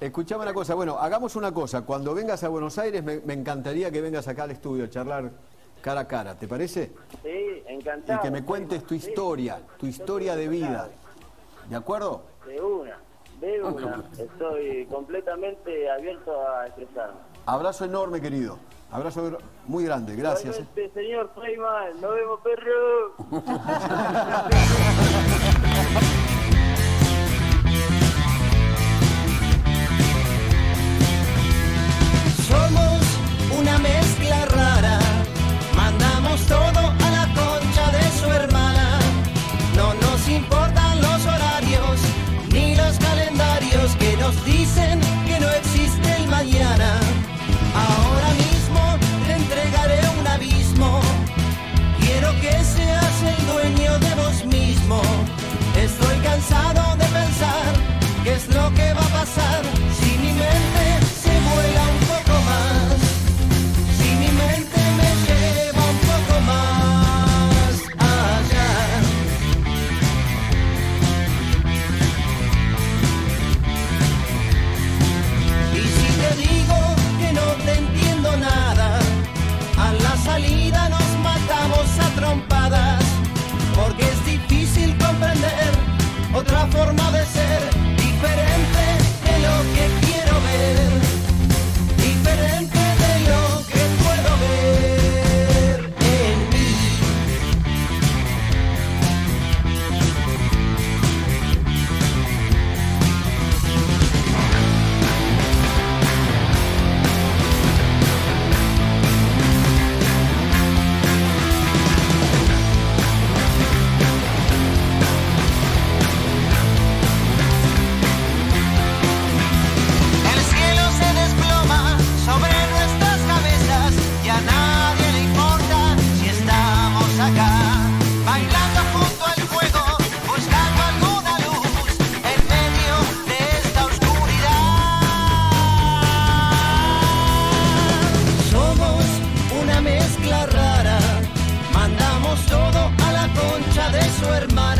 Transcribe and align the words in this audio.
Escuchame 0.00 0.42
una 0.42 0.52
cosa, 0.52 0.74
bueno, 0.74 0.98
hagamos 0.98 1.36
una 1.36 1.52
cosa. 1.52 1.82
Cuando 1.82 2.14
vengas 2.14 2.44
a 2.44 2.48
Buenos 2.48 2.78
Aires, 2.78 3.02
me, 3.02 3.20
me 3.20 3.32
encantaría 3.32 3.90
que 3.90 4.00
vengas 4.02 4.28
acá 4.28 4.42
al 4.44 4.50
estudio 4.50 4.84
a 4.84 4.90
charlar 4.90 5.30
cara 5.80 6.00
a 6.00 6.08
cara, 6.08 6.34
¿te 6.34 6.48
parece? 6.48 6.92
Sí, 7.22 7.62
encantado. 7.66 8.18
Y 8.18 8.22
que 8.22 8.30
me 8.30 8.44
cuentes 8.44 8.84
tu 8.84 8.94
historia, 8.94 9.60
tu 9.78 9.86
historia 9.86 10.34
de 10.36 10.48
vida. 10.48 10.88
¿De 11.68 11.76
acuerdo? 11.76 12.22
De 12.46 12.60
una, 12.60 12.98
de 13.40 13.62
una. 13.62 14.04
Estoy 14.18 14.86
completamente 14.86 15.90
abierto 15.90 16.32
a 16.48 16.66
expresarme. 16.66 17.20
Abrazo 17.46 17.84
enorme, 17.84 18.20
querido. 18.20 18.58
Abrazo 18.90 19.38
muy 19.66 19.84
grande, 19.84 20.14
gracias. 20.16 20.58
Igualmente, 20.58 21.00
señor 21.00 21.30
Feynman, 21.34 22.00
nos 22.00 22.14
vemos, 22.14 22.40
perro. 22.40 23.14
cansado 56.48 56.96
de 56.96 57.04
pensar 57.04 57.74
qué 58.24 58.34
es 58.34 58.46
lo 58.54 58.72
que 58.74 58.92
va 58.94 59.00
a 59.00 59.20
pasar 59.20 59.75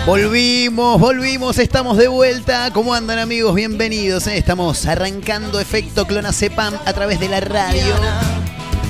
Volvimos, 0.06 1.00
volvimos, 1.00 1.59
estamos 1.59 1.97
de 1.97 2.06
vuelta. 2.06 2.71
¿Cómo 2.72 2.94
andan 2.94 3.19
amigos? 3.19 3.56
Bienvenidos. 3.56 4.28
eh. 4.28 4.39
Estamos 4.39 4.87
arrancando 4.87 5.59
efecto 5.59 6.06
Clonazepam 6.06 6.75
a 6.84 6.93
través 6.93 7.19
de 7.19 7.28
la 7.28 7.41
radio. 7.41 7.93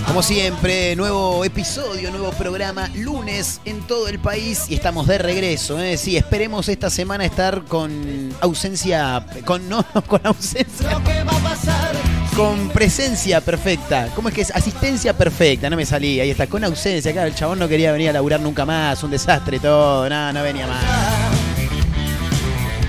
Como 0.06 0.22
siempre, 0.22 0.94
nuevo 0.94 1.42
episodio, 1.42 2.10
nuevo 2.10 2.32
programa, 2.32 2.90
lunes 2.94 3.62
en 3.64 3.80
todo 3.86 4.08
el 4.08 4.18
país 4.18 4.66
y 4.68 4.74
estamos 4.74 5.06
de 5.06 5.16
regreso. 5.16 5.80
¿eh? 5.80 5.96
Sí, 5.96 6.18
esperemos 6.18 6.68
esta 6.68 6.90
semana 6.90 7.24
estar 7.24 7.64
con 7.64 8.34
ausencia, 8.42 9.24
con 9.46 9.66
no, 9.70 9.86
no, 9.94 10.02
con 10.06 10.20
ausencia, 10.26 10.90
Lo 10.90 11.02
que 11.02 11.24
va 11.24 11.32
a 11.32 11.42
pasar 11.42 11.85
con 12.36 12.68
presencia 12.68 13.40
perfecta. 13.40 14.10
¿Cómo 14.14 14.28
es 14.28 14.34
que 14.34 14.42
es? 14.42 14.50
Asistencia 14.50 15.16
perfecta, 15.16 15.70
no 15.70 15.76
me 15.76 15.86
salía. 15.86 16.22
Ahí 16.22 16.30
está, 16.30 16.46
con 16.46 16.62
ausencia. 16.64 17.10
Claro, 17.10 17.28
el 17.28 17.34
chabón 17.34 17.58
no 17.58 17.66
quería 17.66 17.92
venir 17.92 18.10
a 18.10 18.12
laburar 18.12 18.40
nunca 18.40 18.66
más, 18.66 19.02
un 19.02 19.10
desastre 19.10 19.58
todo, 19.58 20.06
nada, 20.08 20.34
no 20.34 20.42
venía 20.42 20.66
más. 20.66 20.84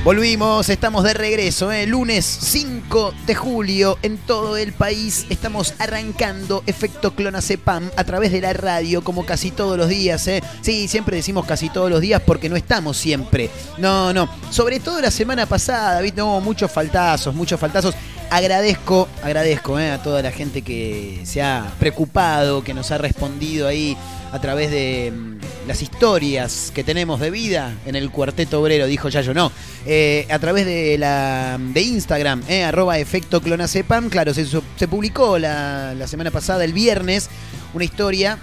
Volvimos, 0.03 0.69
estamos 0.69 1.03
de 1.03 1.13
regreso, 1.13 1.71
¿eh? 1.71 1.85
lunes 1.85 2.25
5 2.25 3.13
de 3.25 3.35
julio 3.35 3.97
en 4.01 4.17
todo 4.17 4.57
el 4.57 4.73
país. 4.73 5.25
Estamos 5.29 5.73
arrancando 5.79 6.63
efecto 6.65 7.13
Clonazepam 7.13 7.89
a 7.95 8.03
través 8.03 8.31
de 8.31 8.41
la 8.41 8.53
radio, 8.53 9.03
como 9.03 9.25
casi 9.25 9.51
todos 9.51 9.77
los 9.77 9.89
días. 9.89 10.27
¿eh? 10.27 10.41
Sí, 10.61 10.87
siempre 10.87 11.17
decimos 11.17 11.45
casi 11.45 11.69
todos 11.69 11.89
los 11.89 12.01
días 12.01 12.21
porque 12.25 12.49
no 12.49 12.55
estamos 12.55 12.97
siempre. 12.97 13.49
No, 13.77 14.13
no. 14.13 14.29
Sobre 14.49 14.79
todo 14.79 15.01
la 15.01 15.11
semana 15.11 15.45
pasada, 15.45 15.99
¿viste? 16.01 16.21
No, 16.21 16.39
muchos 16.41 16.71
faltazos, 16.71 17.35
muchos 17.35 17.59
faltazos. 17.59 17.93
Agradezco, 18.29 19.07
agradezco 19.23 19.79
¿eh? 19.79 19.89
a 19.89 20.03
toda 20.03 20.21
la 20.21 20.31
gente 20.31 20.61
que 20.61 21.21
se 21.23 21.41
ha 21.41 21.73
preocupado, 21.79 22.63
que 22.63 22.73
nos 22.73 22.91
ha 22.91 22.97
respondido 22.97 23.67
ahí 23.67 23.95
a 24.33 24.39
través 24.41 24.69
de 24.69 25.13
mm, 25.15 25.67
las 25.67 25.81
historias 25.81 26.71
que 26.75 26.83
tenemos 26.83 27.21
de 27.21 27.31
vida 27.31 27.73
en 27.85 27.95
el 27.95 28.11
cuarteto 28.11 28.61
obrero, 28.61 28.85
dijo 28.85 29.07
Yayo, 29.07 29.33
no, 29.33 29.51
eh, 29.85 30.27
a 30.29 30.39
través 30.39 30.65
de 30.65 30.97
la 30.97 31.57
de 31.57 31.81
Instagram, 31.81 32.43
eh, 32.49 32.63
arroba 32.65 32.99
efecto 32.99 33.41
clonazepam, 33.41 34.09
claro, 34.09 34.33
se, 34.33 34.45
se 34.45 34.87
publicó 34.89 35.39
la, 35.39 35.93
la 35.93 36.07
semana 36.07 36.29
pasada, 36.29 36.65
el 36.65 36.73
viernes, 36.73 37.29
una 37.73 37.85
historia 37.85 38.39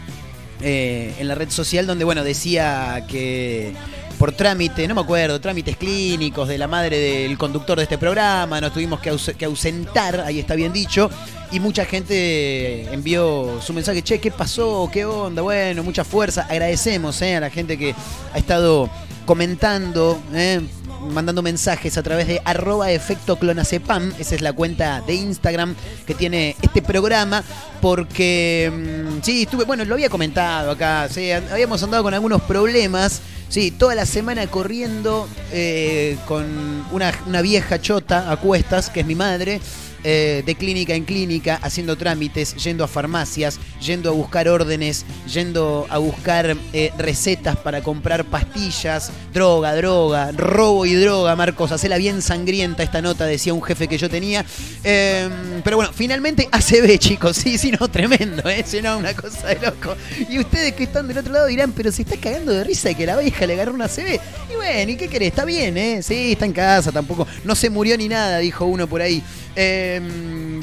eh, 0.61 1.15
en 1.19 1.29
la 1.29 1.35
red 1.35 1.51
social 1.51 1.87
donde, 1.87 2.05
bueno, 2.05 2.25
decía 2.25 3.05
que 3.09 3.75
por 4.19 4.33
trámite, 4.33 4.87
no 4.89 4.95
me 4.95 5.01
acuerdo, 5.01 5.41
trámites 5.41 5.77
clínicos 5.77 6.49
de 6.49 6.59
la 6.59 6.67
madre 6.69 6.99
del 6.99 7.37
conductor 7.39 7.77
de 7.77 7.85
este 7.85 7.99
programa, 7.99 8.61
nos 8.61 8.73
tuvimos 8.73 9.01
que, 9.01 9.11
aus- 9.13 9.35
que 9.37 9.45
ausentar, 9.45 10.21
ahí 10.21 10.39
está 10.41 10.55
bien 10.55 10.73
dicho, 10.73 11.11
y 11.51 11.61
mucha 11.61 11.85
gente 11.85 12.93
envió 12.93 13.61
su 13.61 13.73
mensaje, 13.73 14.03
che, 14.03 14.19
¿qué 14.21 14.31
pasó? 14.31 14.89
¿Qué 14.93 15.05
onda? 15.05 15.43
Bueno, 15.43 15.83
mucha 15.83 16.05
fuerza, 16.05 16.47
agradecemos 16.49 17.21
eh, 17.23 17.37
a 17.37 17.41
la 17.41 17.51
gente 17.51 17.77
que 17.79 17.95
ha 18.33 18.39
estado 18.39 18.89
comentando, 19.27 20.21
eh, 20.33 20.61
mandando 21.11 21.43
mensajes 21.43 21.99
a 21.99 22.03
través 22.03 22.27
de 22.27 22.41
arroba 22.45 22.91
efecto 22.91 23.37
clonazepam, 23.39 24.13
esa 24.19 24.35
es 24.35 24.41
la 24.41 24.53
cuenta 24.55 25.03
de 25.07 25.15
Instagram 25.15 25.75
que 26.07 26.15
tiene 26.15 26.57
este 26.63 26.81
programa, 26.83 27.45
porque 27.83 28.73
mm, 28.73 29.23
sí, 29.23 29.43
estuve, 29.43 29.65
bueno, 29.65 29.85
lo 29.85 29.95
había 29.95 30.09
comentado 30.09 30.71
acá, 30.71 31.09
sí, 31.11 31.31
habíamos 31.31 31.83
andado 31.83 32.03
con 32.03 32.15
algunos 32.15 32.41
problemas, 32.43 33.21
sí, 33.55 33.71
toda 33.71 33.95
la 33.95 34.05
semana 34.05 34.49
corriendo 34.49 35.29
eh, 35.53 36.17
con 36.27 36.45
una, 36.91 37.13
una 37.29 37.41
vieja 37.41 37.81
chota 37.81 38.33
a 38.33 38.37
cuestas, 38.37 38.91
que 38.91 38.99
es 39.01 39.07
mi 39.07 39.15
madre, 39.15 39.61
eh, 40.05 40.43
de 40.45 40.55
clínica 40.55 40.95
en 40.95 41.05
clínica, 41.05 41.59
haciendo 41.63 41.97
trámites, 41.97 42.55
yendo 42.57 42.85
a 42.85 42.89
farmacias, 42.89 43.59
yendo 43.81 44.11
a 44.11 44.13
buscar 44.13 44.49
órdenes, 44.49 45.05
yendo 45.33 45.87
a 45.89 45.99
buscar 45.99 46.57
eh, 46.73 46.93
recetas 46.99 47.57
para 47.57 47.83
comprar 47.83 48.25
pastillas, 48.25 49.11
droga, 49.33 49.75
droga, 49.75 50.31
robo 50.33 50.87
y 50.87 50.95
droga, 50.95 51.35
Marcos, 51.37 51.73
hacela 51.73 51.97
bien 51.97 52.23
sangrienta 52.23 52.83
esta 52.83 53.03
nota, 53.03 53.27
decía 53.27 53.55
un 53.55 53.63
jefe 53.63 53.89
que 53.89 53.99
yo 53.99 54.11
tenía. 54.11 54.45
Eh, 54.83 55.29
pero 55.65 55.77
bueno, 55.77 55.93
finalmente 55.95 56.49
ACB, 56.53 56.99
chicos, 56.99 57.37
sí, 57.37 57.57
sí, 57.59 57.73
no, 57.73 57.89
tremendo, 57.89 58.49
¿eh? 58.49 58.63
Sí, 58.67 58.83
no, 58.83 58.99
una 58.99 59.15
cosa 59.15 59.49
de 59.49 59.59
loco. 59.61 59.97
Y 60.29 60.39
ustedes 60.39 60.75
que 60.75 60.85
están 60.85 61.09
del 61.09 61.19
otro 61.19 61.33
lado 61.33 61.47
dirán, 61.47 61.73
pero 61.73 61.91
se 61.91 62.03
está 62.03 62.17
cagando 62.17 62.53
de 62.53 62.65
risa 62.65 62.89
de 62.89 62.95
que 62.95 63.07
la 63.07 63.17
vieja 63.17 63.47
le 63.47 63.55
agarró 63.55 63.73
una 63.73 63.87
ACB. 63.87 64.21
Y 64.51 64.55
bueno, 64.57 64.93
¿y 64.93 64.97
qué 64.97 65.09
querés? 65.09 65.29
Está 65.29 65.45
bien, 65.45 65.77
¿eh? 65.79 66.03
Sí, 66.03 66.33
está 66.33 66.45
en 66.45 66.53
casa, 66.53 66.93
tampoco. 66.93 67.27
No 67.45 67.55
se 67.55 67.71
murió 67.71 67.97
ni 67.97 68.09
nada, 68.09 68.39
dijo 68.39 68.67
uno 68.67 68.87
por 68.87 69.01
ahí. 69.01 69.23
Eh, 69.57 70.01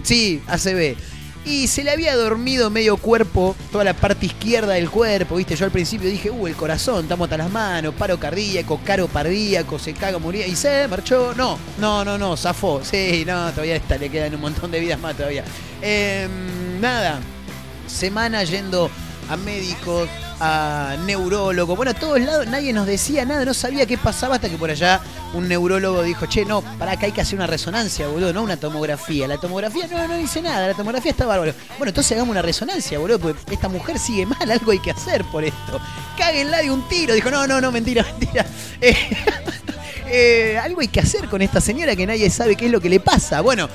sí, 0.03 0.41
ACB. 0.47 0.95
y 1.43 1.67
se 1.67 1.83
le 1.83 1.89
había 1.91 2.15
dormido 2.15 2.69
medio 2.69 2.97
cuerpo, 2.97 3.55
toda 3.71 3.83
la 3.83 3.93
parte 3.95 4.27
izquierda 4.27 4.73
del 4.73 4.89
cuerpo, 4.89 5.38
¿viste? 5.38 5.55
Yo 5.55 5.65
al 5.65 5.71
principio 5.71 6.09
dije, 6.09 6.29
uh, 6.29 6.47
el 6.47 6.55
corazón, 6.55 7.03
estamos 7.03 7.25
hasta 7.25 7.38
las 7.38 7.51
manos, 7.51 7.95
paro 7.95 8.19
cardíaco, 8.19 8.79
caro 8.85 9.07
cardíaco, 9.07 9.79
se 9.79 9.93
caga, 9.93 10.19
moría 10.19 10.45
y 10.45 10.55
se 10.55 10.88
marchó. 10.88 11.33
No, 11.35 11.57
no, 11.79 12.05
no, 12.05 12.17
no, 12.17 12.38
zafó. 12.38 12.81
Sí, 12.83 13.23
no, 13.25 13.49
todavía 13.51 13.75
está, 13.75 13.97
le 13.97 14.09
quedan 14.09 14.35
un 14.35 14.41
montón 14.41 14.69
de 14.69 14.79
vidas 14.79 14.99
más 14.99 15.15
todavía. 15.15 15.43
Em, 15.81 16.79
nada, 16.79 17.19
semana 17.88 18.43
yendo 18.43 18.91
a 19.31 19.37
médicos, 19.37 20.09
a 20.41 20.97
neurólogos, 21.05 21.77
bueno, 21.77 21.91
a 21.91 21.93
todos 21.93 22.19
lados, 22.19 22.47
nadie 22.47 22.73
nos 22.73 22.85
decía 22.85 23.23
nada, 23.23 23.45
no 23.45 23.53
sabía 23.53 23.85
qué 23.85 23.97
pasaba 23.97 24.35
hasta 24.35 24.49
que 24.49 24.57
por 24.57 24.69
allá 24.69 24.99
un 25.33 25.47
neurólogo 25.47 26.03
dijo, 26.03 26.25
che, 26.25 26.43
no, 26.43 26.61
para 26.77 26.93
acá 26.93 27.05
hay 27.05 27.13
que 27.13 27.21
hacer 27.21 27.37
una 27.37 27.47
resonancia, 27.47 28.07
boludo, 28.07 28.33
no 28.33 28.43
una 28.43 28.57
tomografía. 28.57 29.29
La 29.29 29.37
tomografía 29.37 29.87
no, 29.87 30.05
no 30.05 30.15
dice 30.15 30.41
nada, 30.41 30.67
la 30.67 30.73
tomografía 30.73 31.11
está 31.11 31.25
bárbaro. 31.25 31.53
Bueno, 31.77 31.91
entonces 31.91 32.11
hagamos 32.11 32.31
una 32.31 32.41
resonancia, 32.41 32.99
boludo, 32.99 33.19
porque 33.19 33.53
esta 33.53 33.69
mujer 33.69 33.97
sigue 33.97 34.25
mal, 34.25 34.51
algo 34.51 34.71
hay 34.71 34.79
que 34.79 34.91
hacer 34.91 35.23
por 35.25 35.45
esto. 35.45 35.79
Cáguenla 36.17 36.57
de 36.57 36.69
un 36.69 36.85
tiro. 36.89 37.13
Dijo, 37.13 37.31
no, 37.31 37.47
no, 37.47 37.61
no, 37.61 37.71
mentira, 37.71 38.03
mentira. 38.19 38.45
Eh, 38.81 38.97
eh, 40.07 40.59
algo 40.61 40.81
hay 40.81 40.89
que 40.89 40.99
hacer 40.99 41.29
con 41.29 41.41
esta 41.41 41.61
señora 41.61 41.95
que 41.95 42.05
nadie 42.05 42.29
sabe 42.29 42.57
qué 42.57 42.65
es 42.65 42.71
lo 42.71 42.81
que 42.81 42.89
le 42.89 42.99
pasa. 42.99 43.39
Bueno, 43.39 43.69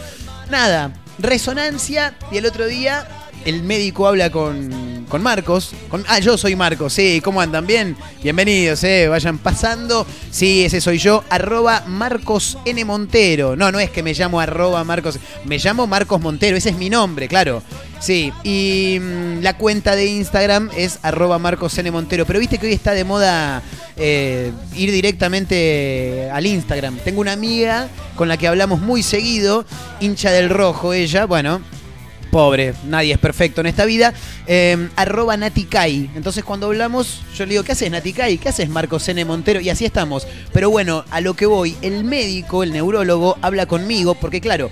nada, 0.50 0.92
resonancia 1.18 2.14
y 2.30 2.38
el 2.38 2.46
otro 2.46 2.66
día 2.66 3.06
el 3.46 3.62
médico 3.62 4.08
habla 4.08 4.30
con, 4.30 5.06
con 5.08 5.22
Marcos. 5.22 5.70
Con, 5.88 6.04
ah, 6.08 6.18
yo 6.18 6.36
soy 6.36 6.56
Marcos, 6.56 6.92
sí, 6.92 7.20
¿cómo 7.22 7.40
andan? 7.40 7.64
Bien, 7.66 7.96
bienvenidos, 8.22 8.82
eh, 8.82 9.06
vayan 9.08 9.38
pasando. 9.38 10.04
Sí, 10.30 10.64
ese 10.64 10.80
soy 10.80 10.98
yo, 10.98 11.22
arroba 11.30 11.84
Marcos 11.86 12.58
N. 12.64 12.84
Montero. 12.84 13.54
No, 13.54 13.70
no 13.70 13.78
es 13.78 13.90
que 13.90 14.02
me 14.02 14.14
llamo 14.14 14.40
arroba 14.40 14.82
Marcos, 14.82 15.18
me 15.44 15.58
llamo 15.58 15.86
Marcos 15.86 16.20
Montero, 16.20 16.56
ese 16.56 16.70
es 16.70 16.76
mi 16.76 16.90
nombre, 16.90 17.28
claro. 17.28 17.62
Sí, 18.00 18.32
y 18.42 18.98
mm, 19.00 19.42
la 19.42 19.56
cuenta 19.56 19.96
de 19.96 20.06
Instagram 20.06 20.70
es 20.76 20.98
arroba 21.02 21.38
Marcos 21.38 21.78
N. 21.78 21.90
Montero. 21.92 22.26
Pero 22.26 22.40
viste 22.40 22.58
que 22.58 22.66
hoy 22.66 22.72
está 22.72 22.92
de 22.92 23.04
moda 23.04 23.62
eh, 23.96 24.52
ir 24.74 24.92
directamente 24.92 26.30
al 26.32 26.46
Instagram. 26.46 26.98
Tengo 26.98 27.20
una 27.20 27.32
amiga 27.32 27.88
con 28.16 28.28
la 28.28 28.36
que 28.36 28.46
hablamos 28.46 28.80
muy 28.80 29.02
seguido, 29.02 29.64
hincha 30.00 30.30
del 30.30 30.50
rojo 30.50 30.92
ella, 30.92 31.26
bueno, 31.26 31.60
pobre, 32.30 32.74
nadie 32.84 33.14
es 33.14 33.18
perfecto 33.18 33.62
en 33.62 33.66
esta 33.66 33.86
vida, 33.86 34.12
eh, 34.46 34.88
arroba 34.96 35.36
Natikai. 35.36 36.10
Entonces 36.14 36.44
cuando 36.44 36.66
hablamos, 36.66 37.22
yo 37.34 37.46
le 37.46 37.52
digo, 37.52 37.64
¿qué 37.64 37.72
haces 37.72 37.90
Natikai? 37.90 38.38
¿Qué 38.38 38.48
haces 38.50 38.68
Marcos 38.68 39.08
N. 39.08 39.24
Montero? 39.24 39.60
Y 39.60 39.70
así 39.70 39.84
estamos. 39.84 40.26
Pero 40.52 40.68
bueno, 40.68 41.04
a 41.10 41.20
lo 41.20 41.34
que 41.34 41.46
voy, 41.46 41.76
el 41.80 42.04
médico, 42.04 42.62
el 42.62 42.72
neurólogo, 42.72 43.38
habla 43.40 43.64
conmigo, 43.64 44.14
porque 44.14 44.42
claro, 44.42 44.68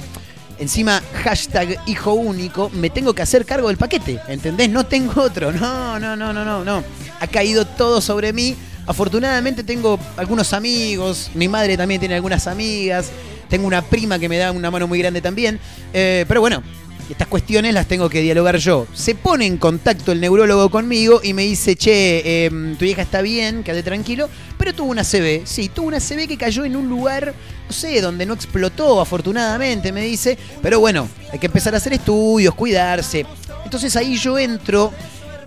encima 0.58 1.02
hashtag 1.24 1.78
hijo 1.86 2.12
único, 2.12 2.70
me 2.70 2.90
tengo 2.90 3.14
que 3.14 3.22
hacer 3.22 3.46
cargo 3.46 3.68
del 3.68 3.76
paquete, 3.76 4.20
¿entendés? 4.28 4.68
No 4.68 4.84
tengo 4.84 5.22
otro, 5.22 5.52
no, 5.52 5.98
no, 5.98 6.16
no, 6.16 6.32
no, 6.32 6.44
no, 6.44 6.64
no. 6.64 6.84
Ha 7.20 7.26
caído 7.26 7.66
todo 7.66 8.00
sobre 8.00 8.32
mí. 8.32 8.54
Afortunadamente 8.86 9.64
tengo 9.64 9.98
algunos 10.16 10.52
amigos, 10.52 11.30
mi 11.34 11.48
madre 11.48 11.76
también 11.76 12.00
tiene 12.00 12.14
algunas 12.14 12.46
amigas, 12.46 13.10
tengo 13.48 13.66
una 13.66 13.82
prima 13.82 14.18
que 14.18 14.28
me 14.28 14.36
da 14.36 14.52
una 14.52 14.70
mano 14.70 14.86
muy 14.86 14.98
grande 14.98 15.20
también, 15.20 15.58
eh, 15.92 16.24
pero 16.28 16.40
bueno, 16.40 16.62
estas 17.10 17.28
cuestiones 17.28 17.74
las 17.74 17.86
tengo 17.86 18.08
que 18.08 18.20
dialogar 18.20 18.56
yo. 18.56 18.86
Se 18.94 19.14
pone 19.14 19.46
en 19.46 19.58
contacto 19.58 20.12
el 20.12 20.20
neurólogo 20.20 20.70
conmigo 20.70 21.20
y 21.22 21.34
me 21.34 21.42
dice, 21.42 21.76
che, 21.76 22.46
em, 22.46 22.76
tu 22.76 22.84
hija 22.84 23.02
está 23.02 23.20
bien, 23.20 23.62
quédate 23.62 23.82
tranquilo, 23.82 24.28
pero 24.58 24.74
tuvo 24.74 24.90
una 24.90 25.04
CB. 25.04 25.42
Sí, 25.44 25.68
tuvo 25.68 25.88
una 25.88 26.00
CB 26.00 26.26
que 26.26 26.38
cayó 26.38 26.64
en 26.64 26.76
un 26.76 26.88
lugar, 26.88 27.34
no 27.68 27.72
sé, 27.72 28.00
donde 28.00 28.24
no 28.24 28.34
explotó, 28.34 29.00
afortunadamente, 29.00 29.92
me 29.92 30.02
dice. 30.02 30.38
Pero 30.62 30.80
bueno, 30.80 31.08
hay 31.30 31.38
que 31.38 31.46
empezar 31.46 31.74
a 31.74 31.76
hacer 31.76 31.92
estudios, 31.92 32.54
cuidarse. 32.54 33.26
Entonces 33.64 33.94
ahí 33.96 34.16
yo 34.16 34.38
entro 34.38 34.92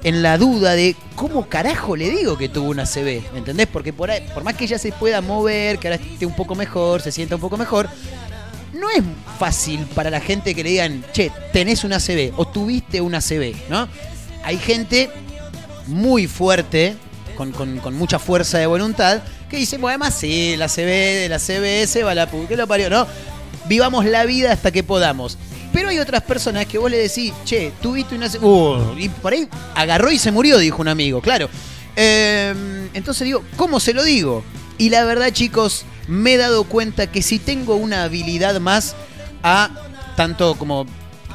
en 0.03 0.21
la 0.21 0.38
duda 0.38 0.73
de 0.73 0.95
cómo 1.15 1.47
carajo 1.49 1.95
le 1.95 2.09
digo 2.09 2.38
que 2.38 2.49
tuvo 2.49 2.69
una 2.69 2.85
CB, 2.85 3.35
¿entendés? 3.35 3.67
Porque 3.67 3.94
por, 3.94 4.11
ahí, 4.11 4.23
por 4.33 4.44
más 4.44 4.55
que 4.55 4.65
ella 4.65 4.77
se 4.77 4.91
pueda 4.91 5.21
mover, 5.21 5.79
que 5.79 5.88
ahora 5.88 6.01
esté 6.01 6.25
un 6.25 6.35
poco 6.35 6.55
mejor, 6.55 7.01
se 7.01 7.11
sienta 7.11 7.35
un 7.35 7.41
poco 7.41 7.57
mejor, 7.57 7.89
no 8.73 8.89
es 8.91 9.01
fácil 9.39 9.79
para 9.95 10.09
la 10.09 10.19
gente 10.19 10.53
que 10.53 10.63
le 10.63 10.69
digan, 10.69 11.03
che, 11.13 11.31
tenés 11.51 11.83
una 11.83 11.99
CB 11.99 12.33
o 12.38 12.45
tuviste 12.47 13.01
una 13.01 13.21
CB, 13.21 13.55
¿no? 13.69 13.88
Hay 14.44 14.57
gente 14.57 15.09
muy 15.88 16.27
fuerte, 16.27 16.95
con, 17.35 17.51
mucha 17.95 18.19
fuerza 18.19 18.57
de 18.59 18.65
voluntad, 18.67 19.21
que 19.49 19.57
dice, 19.57 19.77
bueno, 19.77 19.89
además 20.03 20.13
sí, 20.19 20.55
la 20.57 20.67
CB 20.67 20.85
de 21.21 21.27
la 21.29 21.39
CBS 21.39 22.03
va 22.03 22.13
la 22.13 22.29
pu- 22.31 22.47
que 22.47 22.55
lo 22.55 22.67
parió, 22.67 22.89
¿no? 22.89 23.07
Vivamos 23.67 24.05
la 24.05 24.25
vida 24.25 24.51
hasta 24.53 24.71
que 24.71 24.83
podamos. 24.83 25.38
Pero 25.77 25.89
hay 25.89 26.00
otras 26.00 26.24
personas 26.24 26.65
que 26.65 26.79
vos 26.79 26.89
le 26.89 26.97
decís, 26.97 27.31
che, 27.45 27.71
tuviste 27.83 28.15
una. 28.15 28.25
Uh, 28.41 28.97
y 28.97 29.09
por 29.09 29.31
ahí 29.31 29.47
agarró 29.75 30.12
y 30.12 30.18
se 30.18 30.31
murió, 30.31 30.57
dijo 30.57 30.81
un 30.81 30.88
amigo, 30.88 31.21
claro. 31.21 31.51
Eh, 31.95 32.89
entonces 32.95 33.25
digo, 33.25 33.44
¿cómo 33.57 33.79
se 33.79 33.94
lo 33.94 34.03
digo? 34.03 34.44
Y 34.79 34.89
la 34.89 35.03
verdad, 35.03 35.29
chicos, 35.31 35.85
me 36.07 36.33
he 36.33 36.38
dado 36.38 36.63
cuenta 36.63 37.12
que 37.12 37.21
si 37.21 37.38
tengo 37.38 37.75
una 37.75 38.06
habilidad 38.06 38.59
más 38.59 38.95
a, 39.44 39.69
tanto 40.15 40.56
como 40.56 40.88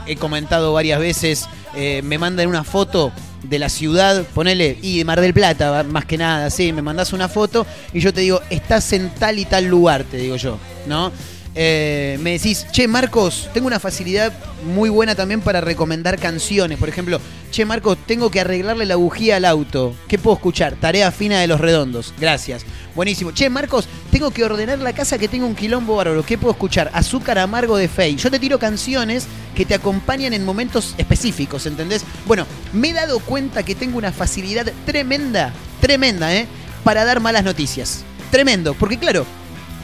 he 0.09 0.17
comentado 0.17 0.73
varias 0.73 0.99
veces, 0.99 1.49
eh, 1.77 2.03
me 2.03 2.19
mandan 2.19 2.49
una 2.49 2.65
foto 2.65 3.13
de 3.45 3.61
la 3.61 3.69
ciudad, 3.69 4.25
ponele, 4.35 4.77
y 4.83 4.99
de 4.99 5.05
Mar 5.05 5.21
del 5.21 5.35
Plata, 5.35 5.85
más 5.85 6.05
que 6.05 6.19
nada, 6.19 6.51
sí, 6.51 6.73
me 6.73 6.83
mandas 6.83 7.13
una 7.13 7.29
foto 7.29 7.65
y 7.93 8.01
yo 8.01 8.13
te 8.13 8.23
digo, 8.23 8.41
estás 8.51 8.93
en 8.93 9.09
tal 9.11 9.39
y 9.39 9.45
tal 9.45 9.67
lugar, 9.67 10.03
te 10.03 10.17
digo 10.17 10.35
yo, 10.35 10.59
¿no? 10.89 11.13
Eh, 11.55 12.19
me 12.23 12.33
decís, 12.33 12.67
che, 12.71 12.89
Marcos, 12.89 13.51
tengo 13.53 13.67
una 13.67 13.79
facilidad 13.79 14.33
muy 14.65 14.89
buena 14.89 15.15
también 15.15 15.41
para 15.41 15.61
recomendar 15.61 16.19
canciones. 16.19 16.79
Por 16.79 16.89
ejemplo, 16.89 17.21
che, 17.51 17.65
Marcos, 17.65 17.99
tengo 18.07 18.31
que 18.31 18.41
arreglarle 18.41 18.87
la 18.87 18.97
bujía 18.97 19.37
al 19.37 19.45
auto. 19.45 19.95
¿Qué 20.09 20.19
puedo 20.19 20.37
escuchar? 20.37 20.77
Tarea 20.77 21.11
fina 21.11 21.41
de 21.41 21.47
los 21.47 21.61
redondos. 21.61 22.15
Gracias. 22.19 22.65
Buenísimo. 22.95 23.33
Che, 23.33 23.51
Marcos, 23.51 23.87
tengo 24.11 24.31
que 24.31 24.45
ordenar 24.45 24.79
la 24.79 24.95
casa 24.95 25.19
que 25.19 25.29
tengo 25.29 25.47
un 25.47 25.55
quilombo 25.55 25.97
bárbaro. 25.97 26.25
¿Qué 26.25 26.39
puedo 26.39 26.53
escuchar? 26.53 26.91
Azúcar 26.95 27.39
amargo 27.39 27.77
de 27.77 27.89
Fey. 27.89 28.17
Yo 28.17 28.31
te 28.31 28.39
tiro 28.39 28.59
canciones 28.59 29.27
que 29.55 29.67
te 29.67 29.75
acompañan 29.75 30.33
en 30.33 30.45
momentos 30.45 30.95
específicos, 30.97 31.67
¿entendés? 31.67 32.05
Bueno, 32.27 32.47
me 32.73 32.91
he 32.91 32.93
dado 32.93 33.21
cuenta 33.21 33.63
que 33.63 33.75
tengo 33.75 33.99
una 33.99 34.13
facilidad 34.13 34.73
tremenda, 34.87 35.53
tremenda, 35.81 36.35
¿eh? 36.35 36.47
Para 36.83 37.05
dar 37.05 37.21
malas 37.21 37.45
noticias. 37.45 38.05
Tremendo. 38.31 38.75
Porque 38.75 38.99
claro, 38.99 39.27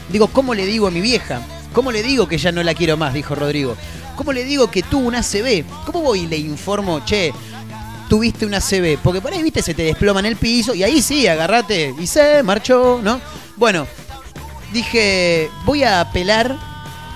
Digo, 0.09 0.27
¿cómo 0.27 0.55
le 0.55 0.65
digo 0.65 0.87
a 0.87 0.91
mi 0.91 1.01
vieja? 1.01 1.41
¿Cómo 1.73 1.91
le 1.91 2.01
digo 2.01 2.27
que 2.27 2.37
ya 2.37 2.51
no 2.51 2.63
la 2.63 2.73
quiero 2.73 2.97
más? 2.97 3.13
Dijo 3.13 3.35
Rodrigo. 3.35 3.75
¿Cómo 4.15 4.33
le 4.33 4.43
digo 4.43 4.69
que 4.69 4.83
tuvo 4.83 5.07
una 5.07 5.21
CB? 5.21 5.63
¿Cómo 5.85 6.01
voy 6.01 6.21
y 6.21 6.27
le 6.27 6.37
informo, 6.37 7.05
che, 7.05 7.31
tuviste 8.09 8.45
una 8.45 8.59
CB? 8.59 8.97
Porque 9.03 9.21
por 9.21 9.31
ahí, 9.31 9.41
viste, 9.41 9.61
se 9.61 9.73
te 9.73 9.83
desploma 9.83 10.19
en 10.19 10.25
el 10.25 10.35
piso 10.35 10.73
y 10.73 10.83
ahí 10.83 11.01
sí, 11.01 11.27
agarrate 11.27 11.93
y 11.97 12.07
se 12.07 12.43
marchó, 12.43 12.99
¿no? 13.01 13.21
Bueno, 13.55 13.87
dije, 14.73 15.49
voy 15.63 15.83
a 15.83 16.01
apelar 16.01 16.57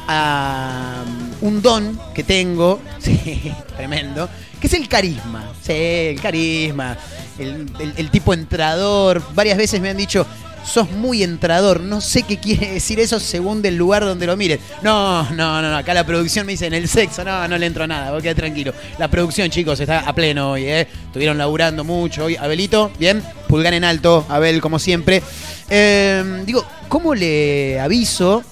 a 0.07 1.03
un 1.41 1.61
don 1.61 1.99
que 2.13 2.23
tengo, 2.23 2.79
sí, 2.99 3.51
tremendo, 3.75 4.29
que 4.61 4.67
es 4.67 4.73
el 4.73 4.87
carisma. 4.87 5.51
Sí, 5.61 5.73
el 5.73 6.21
carisma, 6.21 6.97
el 7.37 8.09
tipo 8.11 8.33
entrador. 8.33 9.21
Varias 9.33 9.57
veces 9.57 9.81
me 9.81 9.89
han 9.89 9.97
dicho, 9.97 10.25
sos 10.65 10.89
muy 10.91 11.23
entrador. 11.23 11.81
No 11.81 12.01
sé 12.01 12.23
qué 12.23 12.37
quiere 12.37 12.73
decir 12.73 12.99
eso 12.99 13.19
según 13.19 13.61
del 13.61 13.75
lugar 13.75 14.03
donde 14.03 14.25
lo 14.25 14.37
mires. 14.37 14.59
No, 14.81 15.23
no, 15.31 15.61
no, 15.61 15.69
no. 15.69 15.77
Acá 15.77 15.93
la 15.93 16.05
producción 16.05 16.45
me 16.45 16.53
dice 16.53 16.67
en 16.67 16.73
el 16.73 16.87
sexo. 16.87 17.23
No, 17.23 17.47
no 17.47 17.57
le 17.57 17.65
entro 17.65 17.87
nada. 17.87 18.11
Vos 18.11 18.21
quedate 18.21 18.41
tranquilo. 18.41 18.73
La 18.97 19.07
producción, 19.07 19.49
chicos, 19.49 19.79
está 19.79 19.99
a 19.99 20.13
pleno 20.13 20.51
hoy, 20.51 20.65
¿eh? 20.65 20.87
Estuvieron 21.05 21.37
laburando 21.37 21.83
mucho 21.83 22.25
hoy. 22.25 22.35
Abelito, 22.35 22.91
bien. 22.97 23.23
Pulgar 23.47 23.73
en 23.73 23.83
alto. 23.83 24.25
Abel, 24.29 24.61
como 24.61 24.79
siempre. 24.79 25.21
Eh, 25.69 26.43
digo, 26.45 26.65
¿cómo 26.87 27.15
le 27.15 27.79
aviso 27.79 28.43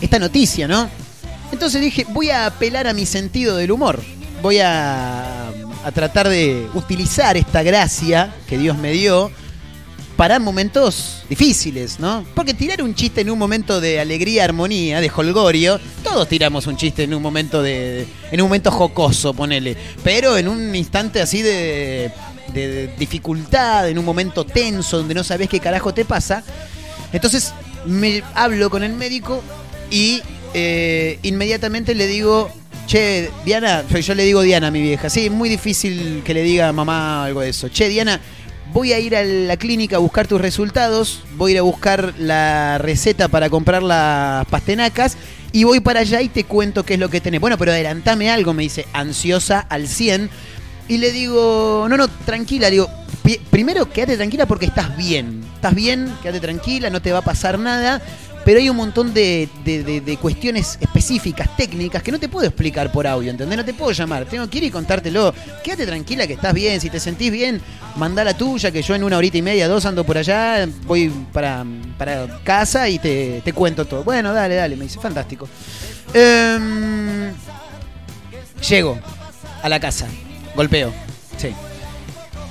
esta 0.00 0.18
noticia, 0.18 0.66
no? 0.68 0.88
Entonces 1.50 1.80
dije, 1.80 2.06
voy 2.08 2.30
a 2.30 2.46
apelar 2.46 2.86
a 2.86 2.94
mi 2.94 3.06
sentido 3.06 3.56
del 3.56 3.72
humor. 3.72 4.00
Voy 4.40 4.58
a 4.58 5.50
tratar 5.94 6.28
de 6.28 6.66
utilizar 6.74 7.36
esta 7.36 7.62
gracia 7.62 8.34
que 8.48 8.56
Dios 8.56 8.78
me 8.78 8.92
dio 8.92 9.30
para 10.16 10.38
momentos 10.38 11.24
difíciles, 11.28 11.98
¿no? 11.98 12.24
Porque 12.34 12.54
tirar 12.54 12.82
un 12.82 12.94
chiste 12.94 13.22
en 13.22 13.30
un 13.30 13.38
momento 13.38 13.80
de 13.80 14.00
alegría, 14.00 14.44
armonía, 14.44 15.00
de 15.00 15.10
holgorio, 15.14 15.80
todos 16.02 16.28
tiramos 16.28 16.66
un 16.66 16.76
chiste 16.76 17.04
en 17.04 17.14
un 17.14 17.22
momento 17.22 17.62
de, 17.62 18.06
en 18.30 18.40
un 18.40 18.46
momento 18.46 18.70
jocoso, 18.70 19.34
ponele, 19.34 19.76
pero 20.04 20.36
en 20.36 20.48
un 20.48 20.74
instante 20.74 21.20
así 21.20 21.42
de, 21.42 22.10
de 22.52 22.94
dificultad, 22.98 23.88
en 23.88 23.98
un 23.98 24.04
momento 24.04 24.44
tenso 24.44 24.98
donde 24.98 25.14
no 25.14 25.24
sabes 25.24 25.48
qué 25.48 25.60
carajo 25.60 25.94
te 25.94 26.04
pasa, 26.04 26.44
entonces 27.12 27.52
me 27.86 28.22
hablo 28.34 28.70
con 28.70 28.82
el 28.82 28.92
médico 28.92 29.42
y 29.90 30.22
eh, 30.54 31.18
inmediatamente 31.22 31.94
le 31.94 32.06
digo, 32.06 32.50
che, 32.86 33.30
Diana, 33.44 33.84
yo 33.88 34.14
le 34.14 34.24
digo 34.24 34.42
Diana 34.42 34.70
mi 34.70 34.82
vieja, 34.82 35.08
sí, 35.08 35.30
muy 35.30 35.48
difícil 35.48 36.22
que 36.24 36.34
le 36.34 36.42
diga 36.42 36.68
a 36.68 36.72
mamá 36.72 37.24
algo 37.24 37.40
de 37.40 37.50
eso. 37.50 37.68
Che, 37.68 37.88
Diana, 37.88 38.20
voy 38.72 38.92
a 38.92 38.98
ir 38.98 39.14
a 39.14 39.22
la 39.22 39.56
clínica 39.56 39.96
a 39.96 39.98
buscar 39.98 40.26
tus 40.26 40.40
resultados, 40.40 41.22
voy 41.36 41.52
a 41.52 41.54
ir 41.54 41.58
a 41.58 41.62
buscar 41.62 42.14
la 42.18 42.78
receta 42.78 43.28
para 43.28 43.50
comprar 43.50 43.82
las 43.82 44.46
pastenacas 44.46 45.16
y 45.52 45.64
voy 45.64 45.80
para 45.80 46.00
allá 46.00 46.22
y 46.22 46.28
te 46.28 46.44
cuento 46.44 46.84
qué 46.84 46.94
es 46.94 47.00
lo 47.00 47.10
que 47.10 47.20
tenés. 47.20 47.40
Bueno, 47.40 47.58
pero 47.58 47.72
adelantame 47.72 48.30
algo, 48.30 48.54
me 48.54 48.62
dice, 48.62 48.86
ansiosa 48.92 49.60
al 49.60 49.86
100. 49.86 50.30
Y 50.88 50.98
le 50.98 51.12
digo, 51.12 51.86
no, 51.88 51.96
no, 51.96 52.08
tranquila, 52.08 52.70
digo, 52.70 52.88
primero 53.50 53.90
quédate 53.90 54.16
tranquila 54.16 54.46
porque 54.46 54.66
estás 54.66 54.96
bien. 54.96 55.44
Estás 55.54 55.74
bien, 55.74 56.12
quédate 56.22 56.40
tranquila, 56.40 56.90
no 56.90 57.00
te 57.00 57.12
va 57.12 57.18
a 57.18 57.22
pasar 57.22 57.58
nada. 57.58 58.00
Pero 58.44 58.58
hay 58.58 58.68
un 58.68 58.76
montón 58.76 59.14
de, 59.14 59.48
de- 59.64 60.16
cuestiones 60.20 60.76
específicas, 60.80 61.56
técnicas, 61.56 62.02
que 62.02 62.10
no 62.10 62.18
te 62.18 62.28
puedo 62.28 62.46
explicar 62.46 62.90
por 62.90 63.06
audio, 63.06 63.30
¿entendés? 63.30 63.56
No 63.56 63.64
te 63.64 63.72
puedo 63.72 63.92
llamar, 63.92 64.24
tengo 64.24 64.48
que 64.50 64.58
ir 64.58 64.64
y 64.64 64.70
contártelo. 64.70 65.32
Quédate 65.62 65.86
tranquila 65.86 66.26
que 66.26 66.32
estás 66.34 66.52
bien, 66.52 66.80
si 66.80 66.90
te 66.90 66.98
sentís 66.98 67.30
bien, 67.30 67.60
mandá 67.96 68.24
la 68.24 68.36
tuya, 68.36 68.70
que 68.72 68.82
yo 68.82 68.94
en 68.96 69.04
una 69.04 69.16
horita 69.16 69.38
y 69.38 69.42
media, 69.42 69.68
dos 69.68 69.86
ando 69.86 70.04
por 70.04 70.18
allá, 70.18 70.66
voy 70.86 71.08
para, 71.32 71.64
para 71.96 72.40
casa 72.42 72.88
y 72.88 72.98
te, 72.98 73.42
te 73.44 73.52
cuento 73.52 73.84
todo. 73.84 74.02
Bueno, 74.02 74.32
dale, 74.32 74.56
dale, 74.56 74.74
me 74.76 74.84
dice, 74.84 74.98
fantástico. 74.98 75.48
Em, 76.12 77.32
llego 78.68 78.98
a 79.62 79.68
la 79.68 79.78
casa, 79.78 80.06
golpeo, 80.56 80.92
sí. 81.36 81.48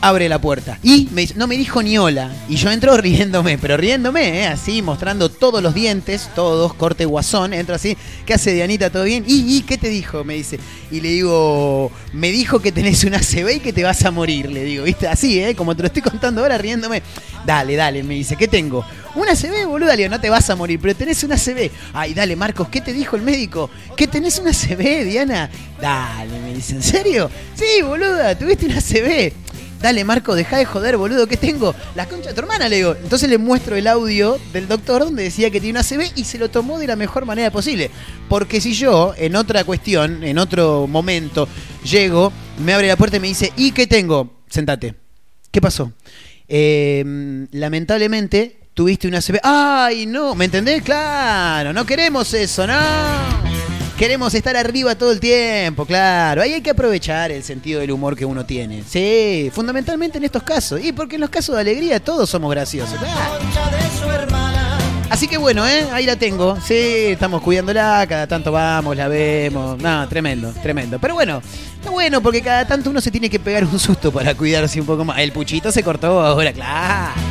Abre 0.04 0.28
la 0.28 0.42
puerta. 0.42 0.80
Y 0.82 1.08
me 1.12 1.28
no 1.36 1.46
me 1.46 1.56
dijo 1.56 1.84
ni 1.84 1.96
hola. 2.00 2.32
Y 2.50 2.56
yo 2.56 2.72
entro 2.72 2.98
riéndome, 3.02 3.60
pero 3.60 3.78
riéndome, 3.78 4.42
¿eh? 4.42 4.48
así, 4.48 4.82
mostrando 4.82 5.30
todos 5.30 5.62
los 5.62 5.76
dientes, 5.76 6.28
todos, 6.34 6.74
corte 6.74 7.06
guasón. 7.06 7.54
Entro 7.54 7.76
así. 7.76 7.96
¿Qué 8.26 8.34
hace 8.34 8.52
Dianita? 8.52 8.90
¿Todo 8.90 9.04
bien? 9.04 9.24
¿Y, 9.28 9.62
qué 9.62 9.78
te 9.78 9.90
dijo? 9.90 10.24
Me 10.24 10.34
dice. 10.34 10.60
Y 10.90 11.02
le 11.02 11.10
digo, 11.10 11.92
me 12.14 12.32
dijo 12.32 12.60
que 12.60 12.72
tenés 12.72 13.04
una 13.04 13.20
CB 13.20 13.58
y 13.58 13.60
que 13.60 13.74
te 13.74 13.84
vas 13.84 14.04
a 14.04 14.10
morir. 14.10 14.50
Le 14.50 14.64
digo, 14.64 14.86
¿viste? 14.86 15.08
Así, 15.08 15.40
¿eh? 15.40 15.54
Como 15.56 15.76
te 15.76 15.84
lo 15.84 15.88
estoy 15.88 16.02
contando 16.02 16.42
ahora, 16.42 16.58
riéndome. 16.58 17.04
Dale, 17.46 17.76
dale, 17.76 18.02
me 18.02 18.16
dice, 18.16 18.36
¿qué 18.36 18.48
tengo? 18.48 18.84
Una 19.14 19.36
CB, 19.36 19.68
boluda. 19.68 19.92
Le 19.92 20.04
digo, 20.04 20.10
no 20.10 20.20
te 20.20 20.32
vas 20.32 20.50
a 20.50 20.56
morir, 20.56 20.80
pero 20.82 20.96
tenés 20.96 21.24
una 21.24 21.38
CB. 21.38 21.70
Ay, 21.94 22.16
dale, 22.16 22.36
Marcos, 22.36 22.70
¿qué 22.70 22.82
te 22.82 22.92
dijo 22.92 23.16
el 23.18 23.22
médico? 23.22 23.70
¿Que 23.96 24.08
tenés 24.08 24.40
una 24.40 24.52
CB, 24.52 25.06
Diana? 25.06 25.48
Dale, 25.80 26.40
me 26.40 26.56
dice, 26.56 26.74
¿en 26.74 26.82
serio? 26.84 27.30
Sí, 27.54 27.84
boluda, 27.84 28.36
tuviste 28.36 28.66
una 28.66 28.82
CB. 28.82 29.51
Dale, 29.82 30.04
Marco, 30.04 30.36
deja 30.36 30.58
de 30.58 30.66
joder, 30.66 30.96
boludo, 30.98 31.28
¿qué 31.28 31.38
tengo? 31.38 31.74
La 31.96 32.08
concha 32.08 32.30
de 32.30 32.36
tu 32.36 32.42
hermana, 32.42 32.70
le 32.70 32.76
digo. 32.76 32.96
Entonces 33.02 33.28
le 33.30 33.40
muestro 33.40 33.76
el 33.76 33.88
audio 33.88 34.38
del 34.54 34.68
doctor 34.68 35.04
donde 35.04 35.24
decía 35.24 35.50
que 35.50 35.60
tiene 35.60 35.80
una 35.80 35.84
CB 35.84 36.12
y 36.16 36.24
se 36.24 36.38
lo 36.38 36.52
tomó 36.52 36.78
de 36.78 36.86
la 36.86 36.96
mejor 36.96 37.26
manera 37.26 37.50
posible. 37.50 37.90
Porque 38.30 38.62
si 38.62 38.74
yo, 38.74 39.14
en 39.18 39.36
otra 39.36 39.64
cuestión, 39.64 40.24
en 40.24 40.38
otro 40.38 40.86
momento, 40.88 41.48
llego, 41.84 42.32
me 42.64 42.74
abre 42.74 42.88
la 42.88 42.96
puerta 42.96 43.18
y 43.18 43.22
me 43.22 43.28
dice, 43.28 43.52
¿y 43.58 43.72
qué 43.72 43.88
tengo? 43.88 44.42
Sentate. 44.48 44.94
¿Qué 45.50 45.60
pasó? 45.62 45.92
Eh, 46.48 47.48
lamentablemente 47.52 48.60
tuviste 48.76 49.08
una 49.08 49.20
CB. 49.20 49.40
¡Ay, 49.42 50.06
no! 50.06 50.36
¿Me 50.36 50.46
entendés? 50.46 50.84
Claro, 50.84 51.74
no 51.74 51.86
queremos 51.86 52.34
eso, 52.34 52.68
no. 52.68 53.61
Queremos 54.02 54.34
estar 54.34 54.58
arriba 54.58 54.96
todo 54.96 55.12
el 55.12 55.20
tiempo, 55.20 55.86
claro. 55.86 56.42
Ahí 56.42 56.54
hay 56.54 56.62
que 56.62 56.72
aprovechar 56.72 57.32
el 57.32 57.44
sentido 57.44 57.82
del 57.82 57.92
humor 57.92 58.16
que 58.16 58.26
uno 58.26 58.44
tiene. 58.44 58.82
Sí, 58.82 59.52
fundamentalmente 59.54 60.18
en 60.18 60.24
estos 60.24 60.42
casos. 60.42 60.84
Y 60.84 60.92
porque 60.92 61.18
en 61.18 61.22
los 61.22 61.30
casos 61.30 61.54
de 61.54 61.62
alegría 61.62 62.00
todos 62.00 62.28
somos 62.28 62.50
graciosos. 62.50 62.98
claro. 62.98 63.38
Así 65.12 65.28
que 65.28 65.38
bueno, 65.38 65.68
¿eh? 65.68 65.86
ahí 65.92 66.08
la 66.08 66.16
tengo. 66.16 66.58
Sí, 66.66 66.74
estamos 67.10 67.44
cuidándola, 67.44 68.04
cada 68.10 68.26
tanto 68.26 68.52
vamos, 68.52 68.98
la 68.98 69.08
vemos. 69.08 69.78
No, 69.78 70.10
tremendo, 70.10 70.52
tremendo. 70.64 70.98
Pero 70.98 71.14
bueno, 71.14 71.40
está 71.76 71.92
bueno 71.92 72.22
porque 72.22 72.42
cada 72.42 72.66
tanto 72.66 72.90
uno 72.90 73.02
se 73.02 73.12
tiene 73.12 73.30
que 73.30 73.40
pegar 73.40 73.66
un 73.66 73.78
susto 73.78 74.12
para 74.12 74.34
cuidarse 74.34 74.82
un 74.82 74.88
poco 74.88 75.06
más. 75.06 75.20
El 75.20 75.32
puchito 75.32 75.72
se 75.72 75.84
cortó 75.84 76.20
ahora, 76.22 76.52
claro. 76.52 77.22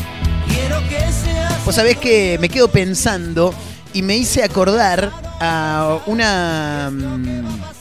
Vos 1.66 1.74
sabés 1.74 1.96
que 1.96 2.38
me 2.40 2.48
quedo 2.48 2.68
pensando 2.68 3.52
y 3.92 4.02
me 4.02 4.16
hice 4.16 4.42
acordar 4.42 5.10
a 5.40 5.98
una. 6.06 6.90
mm, 6.90 7.80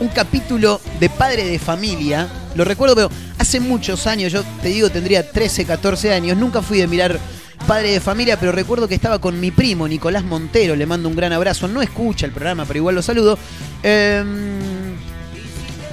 un 0.00 0.08
capítulo 0.08 0.80
de 0.98 1.08
Padre 1.08 1.44
de 1.44 1.58
Familia. 1.58 2.28
Lo 2.56 2.64
recuerdo, 2.64 2.96
pero 2.96 3.10
hace 3.38 3.60
muchos 3.60 4.06
años, 4.06 4.32
yo 4.32 4.42
te 4.60 4.68
digo, 4.68 4.90
tendría 4.90 5.30
13, 5.30 5.64
14 5.64 6.12
años. 6.12 6.36
Nunca 6.36 6.60
fui 6.60 6.78
de 6.78 6.88
mirar 6.88 7.18
Padre 7.66 7.92
de 7.92 8.00
Familia, 8.00 8.38
pero 8.38 8.50
recuerdo 8.50 8.88
que 8.88 8.96
estaba 8.96 9.20
con 9.20 9.38
mi 9.38 9.52
primo, 9.52 9.86
Nicolás 9.86 10.24
Montero. 10.24 10.74
Le 10.74 10.86
mando 10.86 11.08
un 11.08 11.14
gran 11.14 11.32
abrazo. 11.32 11.68
No 11.68 11.82
escucha 11.82 12.26
el 12.26 12.32
programa, 12.32 12.64
pero 12.64 12.78
igual 12.78 12.96
lo 12.96 13.02
saludo. 13.02 13.38
Em, 13.82 14.96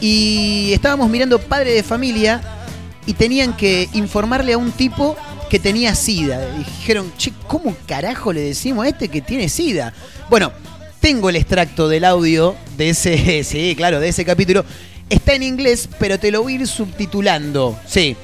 y 0.02 0.72
estábamos 0.74 1.10
mirando 1.10 1.40
Padre 1.40 1.74
de 1.74 1.84
Familia 1.84 2.42
y 3.06 3.14
tenían 3.14 3.56
que 3.56 3.90
informarle 3.94 4.54
a 4.54 4.58
un 4.58 4.72
tipo 4.72 5.16
que 5.50 5.60
tenía 5.60 5.96
SIDA. 5.96 6.40
Y 6.56 6.64
dijeron, 6.64 7.12
che, 7.18 7.34
¿cómo 7.48 7.76
carajo 7.88 8.32
le 8.32 8.42
decimos 8.42 8.86
a 8.86 8.90
este 8.90 9.08
que 9.10 9.22
tiene 9.22 9.50
SIDA? 9.50 9.94
Bueno, 10.30 10.52
tengo 11.00 11.30
el 11.30 11.36
extracto 11.36 11.88
del 11.88 12.06
audio 12.06 12.56
de 12.78 12.90
ese, 12.90 13.44
sí, 13.46 13.74
claro, 13.76 14.00
de 14.00 14.10
ese 14.10 14.24
capítulo. 14.26 14.64
Está 15.10 15.34
en 15.34 15.44
inglés, 15.44 15.90
pero 15.98 16.20
te 16.20 16.30
lo 16.32 16.44
voy 16.44 16.54
a 16.54 16.56
ir 16.58 16.68
subtitulando. 16.68 17.80
Sí. 17.88 18.16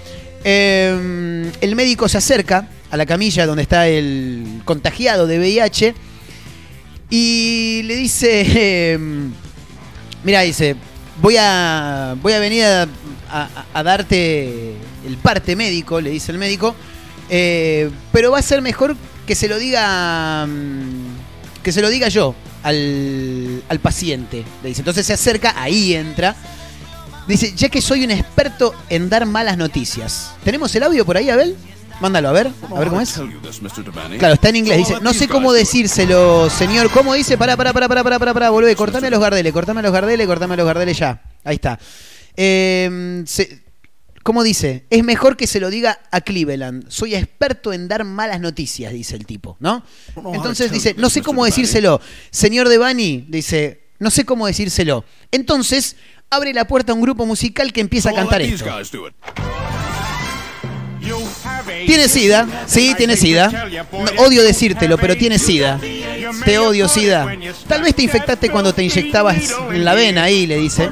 Eh, 0.43 1.51
el 1.61 1.75
médico 1.75 2.07
se 2.07 2.19
acerca 2.19 2.67
a 2.91 2.97
la 2.97 3.05
camilla 3.07 3.47
donde 3.47 3.63
está 3.63 3.87
el 3.87 4.61
contagiado 4.63 5.25
de 5.25 5.39
VIH 5.39 5.95
y 7.09 7.81
le 7.85 7.95
dice, 7.95 8.45
eh, 8.55 8.99
mira, 10.23 10.41
dice, 10.41 10.75
voy 11.21 11.35
a, 11.39 12.15
voy 12.21 12.33
a 12.33 12.39
venir 12.39 12.63
a- 12.65 12.87
a 13.73 13.83
darte 13.83 14.73
el 15.05 15.17
parte 15.21 15.55
médico, 15.55 15.99
le 15.99 16.09
dice 16.11 16.31
el 16.31 16.37
médico, 16.37 16.75
eh, 17.29 17.89
pero 18.11 18.31
va 18.31 18.39
a 18.39 18.41
ser 18.41 18.61
mejor 18.61 18.95
que 19.25 19.35
se 19.35 19.47
lo 19.47 19.57
diga, 19.57 20.45
mm, 20.45 21.61
que 21.63 21.71
se 21.71 21.81
lo 21.81 21.89
diga 21.89 22.07
yo 22.09 22.35
al, 22.63 23.63
al 23.69 23.79
paciente, 23.79 24.43
le 24.63 24.69
dice. 24.69 24.81
Entonces 24.81 25.05
se 25.05 25.13
acerca, 25.13 25.53
ahí 25.61 25.93
entra. 25.95 26.35
Dice, 27.27 27.53
ya 27.55 27.69
que 27.69 27.81
soy 27.81 28.03
un 28.03 28.11
experto 28.11 28.73
en 28.89 29.09
dar 29.09 29.25
malas 29.25 29.57
noticias. 29.57 30.31
¿Tenemos 30.43 30.73
el 30.75 30.83
audio 30.83 31.05
por 31.05 31.17
ahí, 31.17 31.29
Abel? 31.29 31.55
Mándalo, 31.99 32.27
a 32.29 32.31
ver, 32.33 32.47
a 32.47 32.79
ver 32.79 32.89
cómo 32.89 33.01
es. 33.01 33.09
Claro, 34.19 34.33
está 34.35 34.49
en 34.49 34.57
inglés. 34.57 34.77
Dice, 34.79 34.93
no 35.01 35.11
sé 35.13 35.27
cómo 35.29 35.53
decírselo, 35.53 36.49
señor. 36.49 36.91
¿Cómo 36.91 37.13
dice? 37.15 37.37
Pará, 37.37 37.55
pará, 37.57 37.71
pará, 37.73 37.87
pará, 37.87 38.03
pará, 38.03 38.19
pará, 38.19 38.33
pará, 38.33 38.49
volvé. 38.51 38.75
Cortame 38.75 39.07
a 39.07 39.09
los 39.09 39.19
gardeles, 39.21 39.53
cortame 39.53 39.79
a 39.79 39.83
los 39.83 39.91
gardeles, 39.93 40.27
cortame 40.27 40.53
a 40.53 40.57
los 40.57 40.65
gardeles 40.67 40.97
ya. 40.99 41.21
Ahí 41.43 41.55
está. 41.55 41.79
Eh, 42.35 43.23
se- 43.25 43.63
¿Cómo 44.25 44.41
dice? 44.41 44.87
Es 44.89 45.03
mejor 45.03 45.37
que 45.37 45.45
se 45.45 45.59
lo 45.59 45.69
diga 45.69 45.99
a 46.09 46.19
Cleveland. 46.19 46.89
Soy 46.89 47.13
experto 47.13 47.73
en 47.73 47.87
dar 47.87 48.05
malas 48.05 48.41
noticias, 48.41 48.91
dice 48.91 49.15
el 49.15 49.27
tipo, 49.27 49.55
¿no? 49.59 49.83
Entonces 50.33 50.71
dice, 50.71 50.95
no 50.97 51.11
sé 51.11 51.21
cómo 51.21 51.45
decírselo. 51.45 52.01
Señor 52.31 52.67
Devani, 52.67 53.27
dice, 53.29 53.83
no 53.99 54.09
sé 54.09 54.25
cómo 54.25 54.47
decírselo. 54.47 55.05
Entonces, 55.29 55.95
abre 56.31 56.55
la 56.55 56.65
puerta 56.65 56.91
a 56.91 56.95
un 56.95 57.01
grupo 57.01 57.27
musical 57.27 57.71
que 57.71 57.81
empieza 57.81 58.09
a 58.09 58.13
cantar 58.13 58.41
esto. 58.41 58.65
Tiene 61.85 62.07
sida, 62.07 62.47
sí, 62.65 62.93
tiene 62.97 63.17
sida. 63.17 63.69
Odio 64.17 64.43
decírtelo, 64.43 64.97
pero 64.97 65.15
tiene 65.15 65.39
sida. 65.39 65.79
Te 66.43 66.57
odio, 66.57 66.87
sida. 66.87 67.35
Tal 67.67 67.81
vez 67.83 67.95
te 67.95 68.03
infectaste 68.03 68.49
cuando 68.49 68.73
te 68.73 68.83
inyectabas 68.83 69.53
en 69.71 69.85
la 69.85 69.93
vena 69.93 70.23
ahí, 70.23 70.47
le 70.47 70.57
dice. 70.57 70.89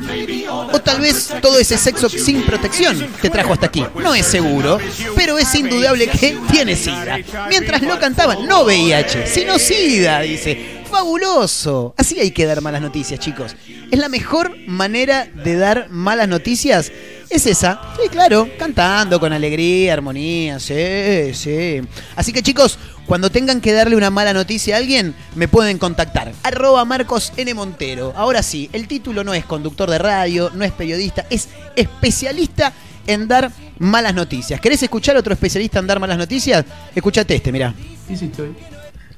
O 0.71 0.79
tal 0.79 1.01
vez 1.01 1.33
todo 1.41 1.59
ese 1.59 1.77
sexo 1.77 2.09
sin 2.09 2.43
protección 2.43 3.07
te 3.21 3.29
trajo 3.29 3.53
hasta 3.53 3.67
aquí. 3.67 3.85
No 4.01 4.13
es 4.15 4.25
seguro, 4.25 4.79
pero 5.15 5.37
es 5.37 5.53
indudable 5.55 6.07
que 6.07 6.37
tiene 6.51 6.75
sida. 6.75 7.19
Mientras 7.49 7.81
lo 7.81 7.99
cantaban, 7.99 8.45
no 8.47 8.63
VIH, 8.63 9.27
sino 9.27 9.59
sida, 9.59 10.21
dice. 10.21 10.82
Fabuloso. 10.93 11.95
Así 11.97 12.19
hay 12.19 12.29
que 12.29 12.45
dar 12.45 12.61
malas 12.61 12.79
noticias, 12.79 13.19
chicos. 13.19 13.55
Es 13.89 13.97
la 13.97 14.09
mejor 14.09 14.55
manera 14.67 15.25
de 15.25 15.55
dar 15.55 15.89
malas 15.89 16.27
noticias. 16.27 16.91
Es 17.31 17.47
esa. 17.47 17.81
Sí, 17.99 18.09
claro, 18.09 18.47
cantando 18.59 19.19
con 19.19 19.33
alegría, 19.33 19.93
armonía, 19.93 20.59
sí, 20.59 21.33
sí. 21.33 21.81
Así 22.15 22.31
que 22.31 22.43
chicos, 22.43 22.77
cuando 23.07 23.31
tengan 23.31 23.59
que 23.59 23.73
darle 23.73 23.95
una 23.95 24.11
mala 24.11 24.33
noticia 24.33 24.75
a 24.75 24.77
alguien, 24.77 25.15
me 25.33 25.47
pueden 25.47 25.79
contactar. 25.79 26.31
Arroba 26.43 26.85
Marcos 26.85 27.33
N. 27.37 27.51
Montero. 27.55 28.13
Ahora 28.15 28.43
sí, 28.43 28.69
el 28.71 28.87
título 28.87 29.23
no 29.23 29.33
es 29.33 29.45
conductor 29.45 29.89
de 29.89 29.97
radio, 29.97 30.51
no 30.53 30.63
es 30.63 30.73
periodista, 30.73 31.25
es 31.31 31.49
especialista 31.75 32.71
en 33.07 33.27
dar 33.27 33.51
malas 33.79 34.13
noticias. 34.13 34.61
¿Querés 34.61 34.83
escuchar 34.83 35.17
otro 35.17 35.33
especialista 35.33 35.79
en 35.79 35.87
dar 35.87 35.99
malas 35.99 36.19
noticias? 36.19 36.63
Escuchate 36.93 37.33
este, 37.33 37.51
mirá. 37.51 37.73
Sí, 38.07 38.15
sí, 38.15 38.25
estoy. 38.25 38.55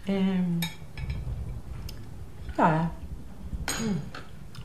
Em, 0.08 0.62
nada. 2.58 2.92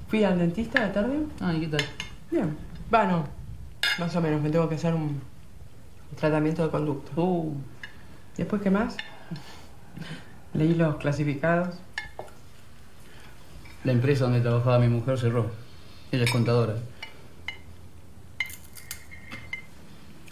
Fui 0.08 0.24
al 0.24 0.38
dentista 0.38 0.86
de 0.86 0.92
tarde. 0.92 1.26
Ay, 1.40 1.60
¿qué 1.60 1.68
tal? 1.68 1.84
Bien. 2.30 2.56
Va, 2.92 3.04
no. 3.06 3.24
Más 3.98 4.14
o 4.16 4.20
menos. 4.20 4.40
Me 4.42 4.50
tengo 4.50 4.68
que 4.68 4.74
hacer 4.74 4.94
un 4.94 5.20
tratamiento 6.16 6.64
de 6.64 6.70
conducto. 6.70 7.22
Uh, 7.22 7.54
Después, 8.36 8.62
¿qué 8.62 8.70
más? 8.70 8.96
Leí 10.54 10.74
los 10.74 10.96
clasificados. 10.96 11.76
la 13.84 13.92
empresa 13.92 14.24
donde 14.24 14.40
trabajaba 14.40 14.78
mi 14.78 14.88
mujer 14.88 15.18
cerró. 15.18 15.50
Ella 16.12 16.24
es 16.24 16.30
contadora. 16.30 16.74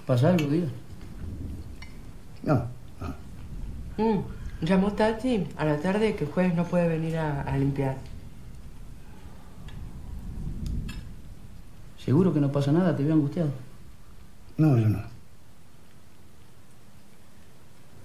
¿Pasa 0.07 0.31
algo, 0.31 0.49
diga? 0.49 0.69
No, 2.43 2.67
no. 3.01 4.05
Mm, 4.05 4.25
Llamó 4.61 4.93
Tati 4.93 5.47
a 5.57 5.65
la 5.65 5.79
tarde 5.79 6.17
que 6.17 6.25
el 6.25 6.31
jueves 6.31 6.55
no 6.55 6.65
puede 6.65 6.89
venir 6.89 7.17
a, 7.17 7.43
a 7.43 7.57
limpiar. 7.57 7.97
¿Seguro 12.05 12.33
que 12.33 12.41
no 12.41 12.51
pasa 12.51 12.73
nada? 12.73 12.97
¿Te 12.97 13.05
veo 13.05 13.15
angustiado? 13.15 13.51
No, 14.57 14.77
yo 14.77 14.89
no. 14.89 15.03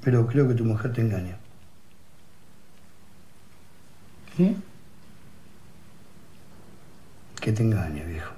Pero 0.04 0.28
creo 0.28 0.48
que 0.48 0.54
tu 0.54 0.66
mujer 0.66 0.94
te 0.94 1.02
engaña. 1.02 1.38
¿Qué? 4.36 4.56
Que 7.40 7.54
te 7.54 7.64
engaña, 7.64 8.04
viejo. 8.04 8.34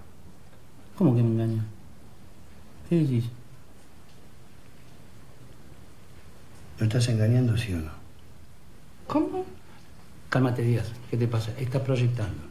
¿Cómo 0.98 1.16
que 1.16 1.24
me 1.24 1.30
engaña? 1.30 1.66
¿Qué 2.88 2.98
decís? 2.98 3.26
¿Lo 6.78 6.86
estás 6.86 7.08
engañando, 7.10 7.58
sí 7.58 7.74
o 7.74 7.78
no? 7.78 7.95
¿Cómo? 9.08 9.46
Cálmate, 10.30 10.62
Díaz. 10.64 10.92
¿Qué 11.10 11.18
te 11.18 11.28
pasa? 11.28 11.52
Estás 11.60 11.82
proyectando. 11.82 12.42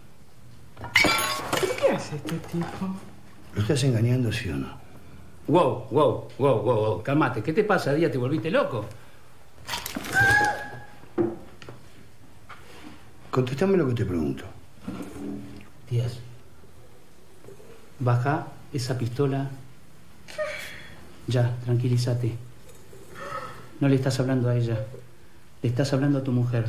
¿Pero 1.60 1.72
qué 1.80 1.90
hace 1.90 2.16
este 2.16 2.36
tipo? 2.38 2.94
¿Lo 3.54 3.60
estás 3.60 3.84
engañando, 3.84 4.32
sí 4.32 4.48
o 4.48 4.56
no? 4.56 4.68
Wow, 5.46 5.86
wow, 5.90 6.28
wow, 6.38 6.62
wow, 6.62 6.76
wow. 6.76 7.02
Cálmate. 7.02 7.42
¿Qué 7.42 7.52
te 7.52 7.64
pasa, 7.64 7.92
Díaz? 7.92 8.10
¿Te 8.10 8.18
volviste 8.18 8.50
loco? 8.50 8.86
Contéstame 13.30 13.76
lo 13.76 13.88
que 13.88 13.94
te 13.94 14.06
pregunto. 14.06 14.44
Díaz. 15.90 16.18
Baja 17.98 18.46
esa 18.72 18.96
pistola. 18.96 19.50
Ya, 21.26 21.56
tranquilízate. 21.64 22.36
No 23.80 23.88
le 23.88 23.96
estás 23.96 24.18
hablando 24.20 24.48
a 24.48 24.56
ella. 24.56 24.78
Le 25.64 25.70
estás 25.70 25.90
hablando 25.94 26.18
a 26.18 26.22
tu 26.22 26.30
mujer. 26.30 26.66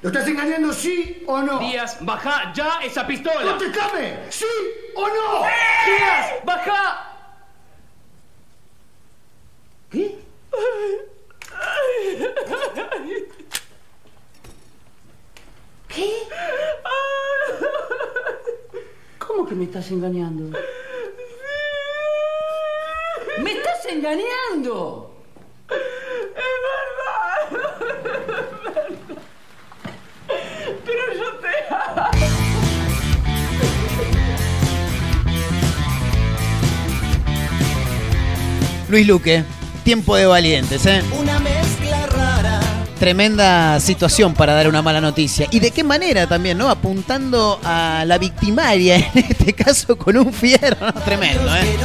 ¿Lo 0.00 0.08
estás 0.08 0.26
engañando, 0.26 0.72
sí 0.72 1.22
o 1.26 1.42
no? 1.42 1.58
Díaz, 1.58 1.98
baja 2.00 2.54
ya 2.54 2.80
esa 2.82 3.06
pistola. 3.06 3.50
¡Contéstame! 3.50 4.20
¿Sí 4.30 4.46
o 4.96 5.06
no? 5.06 5.40
Díaz, 5.84 6.42
baja. 6.42 7.12
¿Qué? 9.90 10.18
¿Qué? 15.88 16.22
¿Cómo 19.18 19.46
que 19.46 19.54
me 19.54 19.64
estás 19.64 19.90
engañando? 19.90 20.58
¡Me 23.42 23.52
estás 23.52 23.84
engañando! 23.84 25.13
Luis 38.88 39.06
Luque, 39.06 39.44
tiempo 39.82 40.16
de 40.16 40.26
valientes, 40.26 40.86
¿eh? 40.86 41.02
Una. 41.18 41.43
Tremenda 43.04 43.78
situación 43.80 44.32
para 44.32 44.54
dar 44.54 44.66
una 44.66 44.80
mala 44.80 44.98
noticia. 44.98 45.46
¿Y 45.50 45.60
de 45.60 45.72
qué 45.72 45.84
manera 45.84 46.26
también, 46.26 46.56
no? 46.56 46.70
Apuntando 46.70 47.60
a 47.62 48.02
la 48.06 48.16
victimaria, 48.16 48.96
en 49.14 49.26
este 49.28 49.52
caso 49.52 49.98
con 49.98 50.16
un 50.16 50.32
fierro. 50.32 50.90
Tremendo, 51.04 51.54
¿eh? 51.54 51.76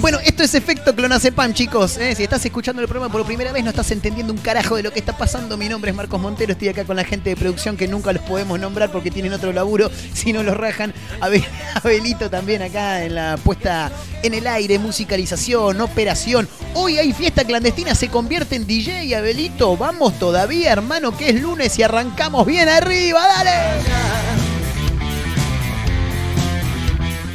Bueno, 0.00 0.20
esto 0.24 0.44
es 0.44 0.54
efecto 0.54 0.94
clonazepam, 0.94 1.52
chicos. 1.52 1.96
¿eh? 1.96 2.14
Si 2.14 2.22
estás 2.22 2.44
escuchando 2.44 2.80
el 2.80 2.86
programa 2.86 3.10
por 3.10 3.26
primera 3.26 3.50
vez, 3.50 3.64
no 3.64 3.70
estás 3.70 3.90
entendiendo 3.90 4.32
un 4.32 4.38
carajo 4.38 4.76
de 4.76 4.84
lo 4.84 4.92
que 4.92 5.00
está 5.00 5.18
pasando. 5.18 5.56
Mi 5.56 5.68
nombre 5.68 5.90
es 5.90 5.96
Marcos 5.96 6.20
Montero, 6.20 6.52
estoy 6.52 6.68
acá 6.68 6.84
con 6.84 6.94
la 6.94 7.02
gente 7.02 7.30
de 7.30 7.36
producción 7.36 7.76
que 7.76 7.88
nunca 7.88 8.12
los 8.12 8.22
podemos 8.22 8.60
nombrar 8.60 8.92
porque 8.92 9.10
tienen 9.10 9.32
otro 9.32 9.52
laburo, 9.52 9.90
si 10.14 10.32
no 10.32 10.44
los 10.44 10.56
rajan. 10.56 10.94
Abel- 11.20 11.44
Abelito 11.74 12.30
también 12.30 12.62
acá 12.62 13.04
en 13.04 13.14
la 13.14 13.36
puesta 13.36 13.90
en 14.22 14.34
el 14.34 14.46
aire, 14.46 14.78
musicalización, 14.78 15.80
operación. 15.80 16.48
Hoy 16.74 16.98
hay 16.98 17.12
fiesta 17.12 17.44
clandestina, 17.44 17.94
se 17.94 18.08
convierte 18.08 18.56
en 18.56 18.66
DJ, 18.66 19.14
Abelito. 19.16 19.76
Vamos 19.76 20.18
todavía, 20.18 20.72
hermano, 20.72 21.16
que 21.16 21.30
es 21.30 21.40
lunes 21.40 21.78
y 21.78 21.82
arrancamos 21.82 22.46
bien 22.46 22.68
arriba, 22.68 23.20
dale. 23.26 24.37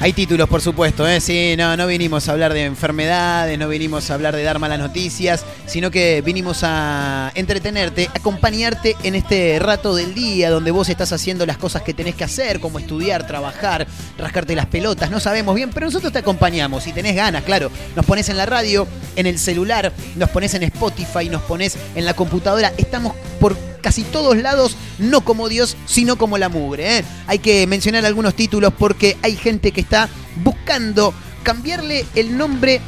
Hay 0.04 0.12
títulos, 0.12 0.50
por 0.50 0.60
supuesto, 0.60 1.08
¿eh? 1.08 1.22
Sí, 1.22 1.56
no, 1.58 1.78
no 1.78 1.88
vinimos 1.88 2.28
a 2.28 2.34
hablar 2.34 2.54
de 2.54 2.66
enfermedades, 2.66 3.58
no 3.58 3.70
vinimos 3.70 4.12
a 4.12 4.16
hablar 4.16 4.36
de 4.36 4.44
dar 4.44 4.60
malas 4.60 4.78
noticias, 4.78 5.46
sino 5.66 5.92
que 5.92 6.22
vinimos 6.22 6.60
a 6.64 7.32
entretenerte, 7.36 8.10
acompañarte 8.14 8.98
en 9.04 9.16
este 9.16 9.58
rato 9.60 9.96
del 9.96 10.14
día 10.14 10.50
donde 10.50 10.72
vos 10.72 10.90
estás 10.90 11.14
haciendo 11.14 11.46
las 11.46 11.58
cosas 11.58 11.84
que 11.84 11.94
tenés 11.94 12.16
que 12.16 12.26
hacer, 12.26 12.60
como 12.60 12.80
estudiar, 12.80 13.26
trabajar, 13.26 13.88
rascarte 14.18 14.58
las 14.58 14.66
pelotas, 14.66 15.10
no 15.10 15.22
sabemos 15.22 15.56
bien, 15.56 15.70
pero 15.74 15.86
nosotros 15.86 16.12
te 16.12 16.20
acompañamos. 16.20 16.84
Si 16.84 16.92
tenés 16.92 17.16
ganas, 17.16 17.44
claro, 17.44 17.72
nos 17.96 18.06
pones 18.06 18.28
en 18.28 18.36
la 18.36 18.46
radio, 18.46 18.86
en 19.16 19.26
el 19.26 19.40
celular, 19.40 19.94
nos 20.18 20.30
pones 20.32 20.54
en 20.54 20.64
Spotify, 20.64 21.30
nos 21.30 21.44
pones 21.44 21.78
en 21.96 22.04
la 22.04 22.14
computadora, 22.14 22.74
estamos 22.78 23.14
por 23.40 23.56
casi 23.84 24.04
todos 24.04 24.38
lados, 24.38 24.76
no 24.98 25.22
como 25.22 25.50
Dios, 25.50 25.78
sino 25.86 26.18
como 26.18 26.40
la 26.40 26.50
mugre. 26.50 26.98
¿eh? 26.98 27.06
Hay 27.28 27.38
que 27.38 27.68
mencionar 27.68 28.06
algunos 28.06 28.34
títulos 28.34 28.74
porque 28.80 29.18
hay 29.22 29.36
gente 29.36 29.72
que 29.72 29.82
está 29.82 30.10
buscando 30.44 31.14
cambiarle 31.44 32.06
el 32.16 32.36
nombre 32.36 32.82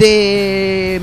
de... 0.00 1.00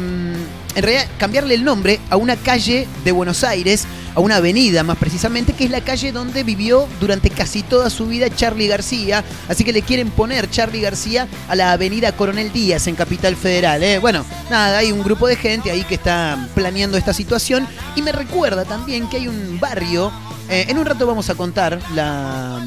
mm, 0.74 0.78
En 0.78 0.84
realidad, 0.84 1.08
cambiarle 1.18 1.56
el 1.56 1.64
nombre 1.64 2.00
a 2.10 2.18
una 2.18 2.36
calle 2.36 2.88
de 3.04 3.12
Buenos 3.12 3.44
Aires, 3.44 3.86
a 4.16 4.20
una 4.20 4.38
avenida 4.38 4.84
más 4.84 4.98
precisamente, 4.98 5.54
que 5.54 5.66
es 5.66 5.72
la 5.72 5.82
calle 5.82 6.12
donde 6.12 6.44
vivió 6.44 6.88
durante 7.00 7.30
casi 7.30 7.64
toda 7.64 7.90
su 7.90 8.08
vida 8.08 8.30
Charlie 8.30 8.68
García. 8.68 9.24
Así 9.48 9.64
que 9.64 9.74
le 9.74 9.82
quieren 9.82 10.12
poner 10.12 10.50
Charlie 10.50 10.82
García 10.82 11.28
a 11.48 11.56
la 11.56 11.72
avenida 11.72 12.12
Coronel 12.12 12.52
Díaz 12.52 12.88
en 12.88 12.96
Capital 12.96 13.36
Federal. 13.36 13.82
¿eh? 13.84 14.00
Bueno, 14.00 14.26
nada, 14.50 14.78
hay 14.78 14.92
un 14.92 15.04
grupo 15.04 15.28
de 15.28 15.36
gente 15.36 15.72
ahí 15.72 15.84
que 15.84 15.96
está 15.96 16.48
planeando 16.54 16.98
esta 16.98 17.14
situación. 17.14 17.68
Y 17.96 18.02
me 18.02 18.12
recuerda 18.12 18.66
también 18.66 19.08
que 19.10 19.18
hay 19.18 19.28
un 19.28 19.60
barrio. 19.60 20.12
eh, 20.50 20.66
en 20.68 20.78
un 20.78 20.86
rato 20.86 21.08
vamos 21.08 21.30
a 21.30 21.36
contar 21.36 21.80
la 21.96 22.64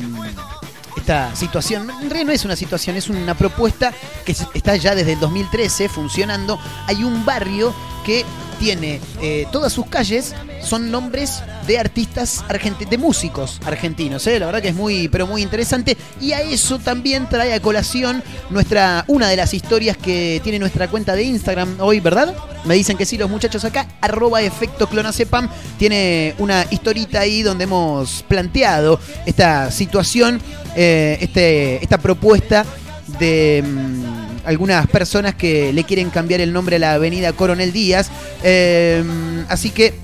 esta 0.97 1.37
situación. 1.37 1.88
En 1.88 2.11
realidad 2.11 2.27
no 2.27 2.33
es 2.33 2.45
una 2.45 2.57
situación, 2.57 2.97
es 2.97 3.09
una 3.09 3.35
propuesta 3.35 3.92
que 4.25 4.33
está 4.33 4.75
ya 4.75 4.95
desde 4.97 5.12
el 5.12 5.21
2013 5.21 5.88
funcionando. 5.88 6.59
Hay 6.88 7.05
un 7.05 7.25
barrio 7.25 7.73
que 8.07 8.25
tiene 8.59 9.01
eh, 9.21 9.47
todas 9.53 9.73
sus 9.73 9.87
calles 9.87 10.35
son 10.62 10.90
nombres 10.90 11.42
de 11.66 11.79
artistas 11.79 12.45
argentinos, 12.49 12.90
de 12.90 12.99
músicos 12.99 13.61
argentinos, 13.66 14.27
¿eh? 14.27 14.38
la 14.38 14.47
verdad 14.47 14.62
que 14.62 14.69
es 14.69 14.75
muy, 14.75 15.09
pero 15.09 15.27
muy 15.27 15.42
interesante. 15.42 15.97
Y 16.21 16.33
a 16.33 16.40
eso 16.40 16.79
también 16.79 17.29
trae 17.29 17.53
a 17.53 17.61
colación 17.61 18.23
nuestra, 18.51 19.05
una 19.09 19.29
de 19.29 19.37
las 19.37 19.53
historias 19.53 19.97
que 19.97 20.40
tiene 20.42 20.59
nuestra 20.59 20.88
cuenta 20.88 21.14
de 21.14 21.25
Instagram 21.25 21.77
hoy, 21.81 22.01
¿verdad? 22.01 22.35
Me 22.64 22.75
dicen 22.75 22.97
que 22.97 23.05
sí, 23.05 23.19
los 23.19 23.29
muchachos 23.29 23.64
acá, 23.64 23.87
arroba 24.01 24.40
efecto 24.40 24.88
clonacepam, 24.88 25.49
tiene 25.79 26.35
una 26.38 26.64
historita 26.71 27.21
ahí 27.21 27.42
donde 27.42 27.64
hemos 27.64 28.25
planteado 28.27 28.99
esta 29.27 29.71
situación, 29.71 30.40
eh, 30.75 31.19
este, 31.21 31.83
esta 31.83 31.99
propuesta 31.99 32.64
de 33.19 33.62
mm, 33.64 34.06
algunas 34.47 34.87
personas 34.87 35.35
que 35.35 35.73
le 35.73 35.85
quieren 35.85 36.11
cambiar 36.11 36.41
el 36.41 36.53
nombre 36.53 36.77
a 36.77 36.79
la 36.79 36.95
avenida 36.95 37.33
Coronel 37.33 37.73
Díaz. 37.73 38.09
Eh, 38.43 39.05
así 39.49 39.71
que 39.71 39.95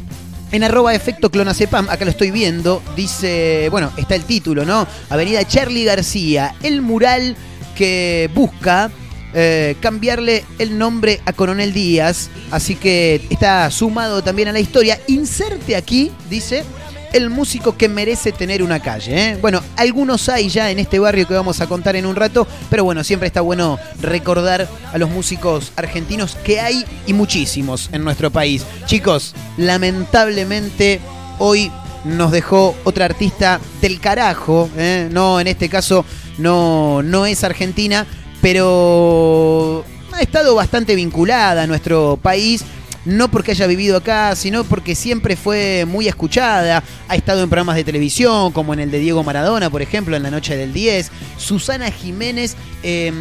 en 0.53 0.65
arroba 0.65 0.95
efecto 0.95 1.31
clonacepam, 1.31 1.89
acá 1.89 2.05
lo 2.05 2.11
estoy 2.11 2.31
viendo, 2.31 2.83
dice, 2.95 3.69
bueno, 3.71 3.91
está 3.97 4.15
el 4.15 4.25
título, 4.25 4.67
¿no? 4.67 4.87
Avenida 5.09 5.47
Charlie 5.47 5.85
García, 5.85 6.55
el 6.63 6.83
mural 6.83 7.37
que 7.75 8.29
busca 8.35 8.91
eh, 9.35 9.77
cambiarle 9.81 10.45
el 10.59 10.77
nombre 10.77 11.23
a 11.25 11.33
Coronel 11.33 11.73
Díaz, 11.73 12.29
así 12.51 12.75
que 12.75 13.27
está 13.31 13.71
sumado 13.71 14.23
también 14.23 14.49
a 14.49 14.53
la 14.53 14.61
historia. 14.61 15.01
Inserte 15.07 15.75
aquí, 15.75 16.13
dice, 16.29 16.65
el 17.13 17.31
músico 17.31 17.77
que 17.77 17.89
merece 17.89 18.33
tener 18.33 18.63
una 18.63 18.81
calle. 18.81 19.31
¿eh? 19.31 19.39
Bueno, 19.41 19.63
algunos 19.77 20.29
hay 20.29 20.49
ya 20.49 20.71
en 20.71 20.79
este 20.79 20.99
barrio 20.99 21.27
que 21.27 21.35
vamos 21.35 21.61
a 21.61 21.67
contar 21.67 21.97
en 21.97 22.07
un 22.07 22.17
rato, 22.17 22.47
pero 22.71 22.85
bueno, 22.85 23.05
siempre 23.05 23.27
está 23.27 23.41
bueno 23.41 23.79
recordar 24.01 24.69
a 24.93 24.99
los 24.99 25.11
músicos 25.11 25.73
argentinos 25.77 26.37
que 26.37 26.61
hay 26.61 26.85
y 27.07 27.13
muchísimos 27.13 27.91
en 27.93 28.05
nuestro 28.05 28.31
país. 28.31 28.65
Chicos, 28.87 29.35
lamentablemente 29.57 31.01
hoy 31.39 31.71
nos 32.05 32.33
dejó 32.33 32.75
otra 32.85 33.05
artista 33.05 33.61
del 33.81 34.01
carajo, 34.01 34.69
¿eh? 34.77 35.09
no, 35.11 35.41
en 35.41 35.47
este 35.47 35.69
caso 35.69 36.05
no, 36.39 37.03
no 37.03 37.27
es 37.27 37.45
argentina, 37.45 38.07
pero 38.41 39.85
ha 40.13 40.21
estado 40.21 40.55
bastante 40.55 40.95
vinculada 40.95 41.63
a 41.63 41.67
nuestro 41.67 42.19
país 42.21 42.65
no 43.05 43.31
porque 43.31 43.53
haya 43.53 43.67
vivido 43.67 43.97
acá, 43.97 44.35
sino 44.37 44.65
porque 44.65 44.95
siempre 44.95 45.37
fue 45.37 45.85
muy 45.87 46.09
escuchada. 46.09 46.83
Ha 47.09 47.17
estado 47.17 47.43
en 47.43 47.49
programas 47.49 47.77
de 47.77 47.85
televisión, 47.85 48.53
como 48.53 48.75
en 48.75 48.81
el 48.81 48.91
de 48.91 48.99
Diego 48.99 49.23
Maradona, 49.25 49.71
por 49.71 49.83
ejemplo, 49.83 50.17
en 50.17 50.23
la 50.23 50.31
noche 50.31 50.57
del 50.57 50.73
10. 50.73 51.11
Susana 51.37 51.91
Jiménez 51.91 52.57
eh, 52.83 53.13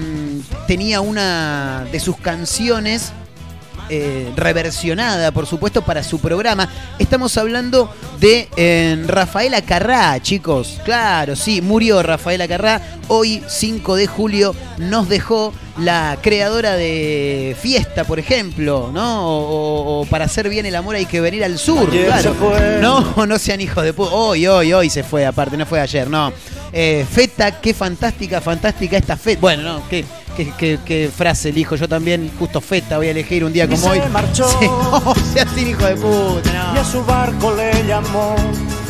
tenía 0.67 1.01
una 1.01 1.85
de 1.91 1.99
sus 1.99 2.17
canciones 2.17 3.13
eh, 3.93 4.31
reversionada, 4.37 5.31
por 5.31 5.45
supuesto, 5.45 5.81
para 5.81 6.01
su 6.01 6.19
programa. 6.19 6.69
Estamos 6.97 7.37
hablando 7.37 7.93
de 8.21 8.47
eh, 8.55 9.03
Rafaela 9.05 9.61
Carrá, 9.63 10.17
chicos. 10.21 10.79
Claro, 10.85 11.35
sí, 11.35 11.61
murió 11.61 12.01
Rafaela 12.01 12.47
Carrá. 12.47 12.81
Hoy, 13.09 13.43
5 13.45 13.97
de 13.97 14.07
julio, 14.07 14.55
nos 14.77 15.09
dejó 15.09 15.53
la 15.77 16.17
creadora 16.21 16.75
de 16.75 17.53
Fiesta, 17.59 18.05
por 18.05 18.17
ejemplo, 18.17 18.91
¿no? 18.93 19.27
O, 19.27 20.01
o 20.01 20.05
para 20.05 20.25
hacer 20.25 20.47
bien 20.47 20.65
el 20.65 20.75
amor 20.75 20.95
hay 20.95 21.05
que 21.05 21.19
venir 21.19 21.43
al 21.43 21.57
sur, 21.59 21.89
Ayer 21.89 22.05
claro. 22.05 22.21
se 22.21 22.31
fue. 22.31 22.79
No, 22.79 23.25
no 23.27 23.37
sean 23.37 23.59
hijos 23.59 23.83
de 23.83 23.91
puta. 23.91 24.13
Hoy, 24.13 24.47
hoy, 24.47 24.71
hoy 24.71 24.89
se 24.89 25.03
fue, 25.03 25.25
aparte, 25.25 25.57
no 25.57 25.65
fue 25.65 25.81
ayer, 25.81 26.09
no. 26.09 26.31
Eh, 26.71 27.05
feta, 27.11 27.59
qué 27.59 27.73
fantástica, 27.73 28.39
fantástica 28.39 28.95
esta 28.95 29.17
feta. 29.17 29.41
Bueno, 29.41 29.63
no, 29.63 29.89
qué, 29.89 30.05
qué, 30.35 30.51
qué- 30.57 30.79
qué 30.85 31.09
frase 31.15 31.49
elijo. 31.49 31.75
Yo 31.75 31.87
también, 31.87 32.31
justo 32.39 32.61
feta, 32.61 32.97
voy 32.97 33.07
a 33.07 33.11
elegir 33.11 33.43
un 33.43 33.53
día 33.53 33.65
Y 33.65 33.67
como 33.69 33.81
se 33.81 33.89
hoy. 33.89 34.01
marchó. 34.11 34.47
Sí, 34.59 34.65
no, 34.67 35.15
seas 35.33 35.57
hijo 35.57 35.85
de 35.85 35.95
puta, 35.95 36.51
no. 36.53 36.75
Y 36.75 36.77
a 36.79 36.83
su 36.83 37.03
barco 37.03 37.53
le 37.55 37.85
llamó 37.87 38.35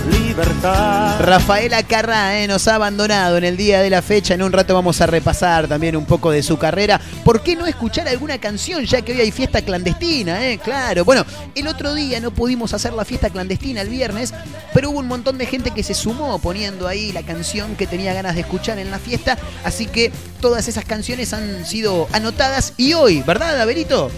libertad. 0.10 1.20
Rafaela 1.20 1.84
Carrá 1.84 2.40
eh, 2.40 2.48
nos 2.48 2.68
ha 2.68 2.76
abandonado 2.76 3.38
en 3.38 3.44
el 3.44 3.58
día 3.58 3.82
de 3.82 3.90
la 3.90 4.02
fecha. 4.02 4.34
En 4.34 4.42
un 4.42 4.52
rato 4.52 4.74
vamos 4.74 5.02
a 5.02 5.08
repasar 5.08 5.68
también 5.68 5.96
un 5.96 6.06
poco 6.06 6.32
de 6.32 6.44
su 6.44 6.58
carrera. 6.58 7.00
¿Por 7.24 7.42
qué 7.42 7.56
no 7.56 7.68
escuchar 7.68 8.08
alguna 8.08 8.40
canción 8.40 8.86
ya 8.86 9.02
que 9.02 9.12
hoy 9.12 9.22
hay 9.22 9.32
fiesta 9.32 9.62
clandestina? 9.62 10.48
Eh? 10.48 10.58
Claro. 10.58 11.06
Bueno, 11.06 11.26
el 11.56 11.68
otro 11.68 11.94
día 11.94 12.20
no 12.20 12.32
pudimos 12.32 12.74
hacer 12.74 12.94
la 12.94 13.06
fiesta 13.06 13.30
clandestina 13.30 13.82
el 13.82 13.90
viernes, 13.90 14.34
pero 14.74 14.90
hubo 14.90 15.00
un 15.00 15.08
montón 15.08 15.38
de 15.38 15.46
gente 15.46 15.72
que 15.72 15.84
se 15.84 15.94
sumó 15.94 16.40
poniendo 16.40 16.88
ahí 16.88 17.12
la 17.12 17.24
canción 17.24 17.76
que 17.76 17.88
tenía 17.88 18.14
ganas 18.14 18.36
de 18.36 18.42
escuchar 18.42 18.80
en 18.80 18.92
la 18.92 19.00
fiesta. 19.00 19.38
Así 19.64 19.86
que 19.86 20.12
todas 20.40 20.68
esas 20.68 20.86
canciones 20.86 21.34
han 21.34 21.66
sido 21.66 22.08
anotadas 22.12 22.74
y 22.78 22.94
hoy, 22.94 23.22
¿verdad, 23.22 23.60
Averito? 23.60 24.10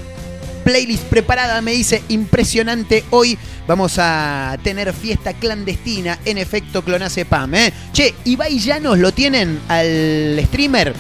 Playlist 0.63 1.03
preparada, 1.03 1.61
me 1.61 1.73
dice 1.73 2.03
impresionante. 2.09 3.03
Hoy 3.09 3.37
vamos 3.67 3.95
a 3.97 4.57
tener 4.63 4.93
fiesta 4.93 5.33
clandestina 5.33 6.19
en 6.25 6.37
efecto 6.37 6.83
Clonazepam. 6.83 7.53
¿eh? 7.55 7.73
Che, 7.91 8.13
Ibai 8.25 8.59
Llanos 8.59 8.97
lo 8.97 9.11
tienen 9.11 9.59
al 9.67 10.39
streamer, 10.45 10.93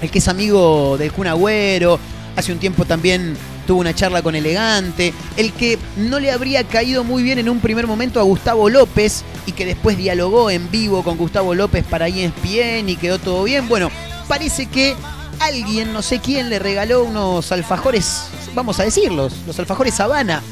el 0.00 0.10
que 0.10 0.18
es 0.18 0.28
amigo 0.28 0.96
del 0.98 1.12
Kun 1.12 1.26
Agüero. 1.26 1.98
Hace 2.36 2.52
un 2.52 2.58
tiempo 2.58 2.84
también 2.84 3.36
tuvo 3.66 3.80
una 3.80 3.94
charla 3.94 4.22
con 4.22 4.34
Elegante. 4.34 5.12
El 5.36 5.52
que 5.52 5.78
no 5.96 6.18
le 6.18 6.32
habría 6.32 6.64
caído 6.64 7.04
muy 7.04 7.22
bien 7.22 7.38
en 7.38 7.48
un 7.48 7.60
primer 7.60 7.86
momento 7.86 8.20
a 8.20 8.24
Gustavo 8.24 8.68
López 8.68 9.24
y 9.46 9.52
que 9.52 9.66
después 9.66 9.96
dialogó 9.96 10.50
en 10.50 10.70
vivo 10.70 11.02
con 11.02 11.16
Gustavo 11.16 11.54
López 11.54 11.84
para 11.84 12.08
ESPN 12.08 12.88
y 12.88 12.96
quedó 12.96 13.18
todo 13.18 13.44
bien. 13.44 13.68
Bueno, 13.68 13.90
parece 14.28 14.66
que 14.66 14.96
alguien, 15.40 15.92
no 15.92 16.02
sé 16.02 16.20
quién, 16.20 16.50
le 16.50 16.58
regaló 16.58 17.04
unos 17.04 17.52
alfajores, 17.52 18.24
vamos 18.54 18.78
a 18.80 18.84
decirlos, 18.84 19.34
los 19.46 19.58
alfajores 19.58 19.98
Habana. 20.00 20.42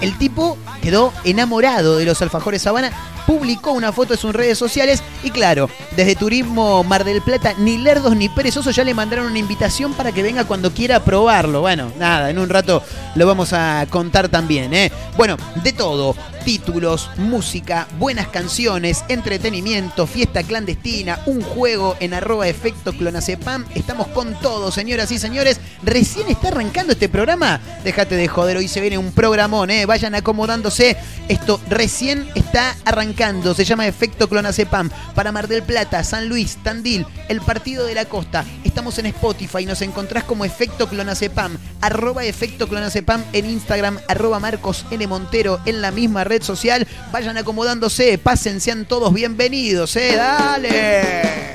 El 0.00 0.16
tipo 0.18 0.56
quedó 0.82 1.12
enamorado 1.24 1.96
de 1.96 2.04
los 2.04 2.22
alfajores 2.22 2.66
Habana, 2.66 2.90
publicó 3.26 3.72
una 3.72 3.92
foto 3.92 4.14
en 4.14 4.18
sus 4.18 4.34
redes 4.34 4.58
sociales 4.58 5.02
y 5.22 5.30
claro, 5.30 5.70
desde 5.94 6.16
Turismo 6.16 6.82
Mar 6.82 7.04
del 7.04 7.22
Plata, 7.22 7.54
ni 7.58 7.78
Lerdos 7.78 8.16
ni 8.16 8.28
Perezosos 8.28 8.74
ya 8.74 8.82
le 8.82 8.94
mandaron 8.94 9.26
una 9.26 9.38
invitación 9.38 9.92
para 9.92 10.10
que 10.10 10.22
venga 10.22 10.44
cuando 10.44 10.72
quiera 10.72 11.04
probarlo. 11.04 11.60
Bueno, 11.60 11.92
nada, 11.98 12.30
en 12.30 12.38
un 12.38 12.48
rato 12.48 12.82
lo 13.14 13.26
vamos 13.26 13.52
a 13.52 13.86
contar 13.90 14.28
también, 14.28 14.72
¿eh? 14.74 14.90
Bueno, 15.16 15.36
de 15.62 15.72
todo, 15.72 16.16
títulos, 16.44 17.10
música, 17.18 17.86
buenas 17.98 18.28
canciones, 18.28 19.04
entretenimiento, 19.08 20.06
fiesta 20.06 20.42
clandestina, 20.42 21.20
un 21.26 21.42
juego 21.42 21.96
en 22.00 22.14
arroba 22.14 22.48
efecto 22.48 22.92
clonacepam. 22.92 23.64
Estamos 23.74 24.08
con 24.08 24.34
todo, 24.40 24.72
señoras 24.72 25.12
y 25.12 25.18
señores. 25.18 25.60
Recién 25.82 26.28
está 26.28 26.48
arrancando 26.48 26.94
este 26.94 27.08
programa. 27.08 27.60
Déjate 27.84 28.16
de 28.16 28.28
joder, 28.28 28.56
hoy 28.56 28.68
se 28.68 28.80
viene 28.80 28.98
un 28.98 29.12
programón, 29.12 29.70
¿eh? 29.70 29.86
Vayan 29.90 30.14
acomodándose. 30.14 30.96
Esto 31.26 31.60
recién 31.68 32.30
está 32.36 32.76
arrancando. 32.84 33.54
Se 33.54 33.64
llama 33.64 33.88
Efecto 33.88 34.28
Clonacepam. 34.28 34.88
Para 35.16 35.32
Mar 35.32 35.48
del 35.48 35.64
Plata, 35.64 36.04
San 36.04 36.28
Luis, 36.28 36.58
Tandil, 36.62 37.04
el 37.28 37.40
Partido 37.40 37.84
de 37.84 37.96
la 37.96 38.04
Costa. 38.04 38.44
Estamos 38.62 38.96
en 39.00 39.06
Spotify. 39.06 39.66
Nos 39.66 39.82
encontrás 39.82 40.22
como 40.22 40.44
Efecto 40.44 40.88
Clonacepam. 40.88 41.58
Arroba 41.80 42.22
Efecto 42.22 42.68
Clonacepam 42.68 43.24
en 43.32 43.50
Instagram. 43.50 43.98
Arroba 44.06 44.38
Marcos 44.38 44.86
N. 44.92 45.04
Montero 45.08 45.58
en 45.66 45.82
la 45.82 45.90
misma 45.90 46.22
red 46.22 46.44
social. 46.44 46.86
Vayan 47.10 47.36
acomodándose. 47.36 48.16
Pasen, 48.16 48.60
sean 48.60 48.84
todos 48.84 49.12
bienvenidos, 49.12 49.96
¿eh? 49.96 50.14
Dale. 50.14 51.52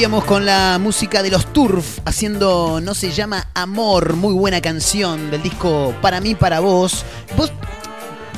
Abríamos 0.00 0.24
con 0.24 0.46
la 0.46 0.78
música 0.80 1.22
de 1.22 1.28
los 1.28 1.52
Turf 1.52 1.98
haciendo 2.06 2.80
No 2.82 2.94
se 2.94 3.10
llama 3.10 3.48
Amor, 3.52 4.16
muy 4.16 4.32
buena 4.32 4.62
canción 4.62 5.30
del 5.30 5.42
disco 5.42 5.94
Para 6.00 6.22
mí, 6.22 6.34
para 6.34 6.60
vos. 6.60 7.04
¿Vos 7.36 7.52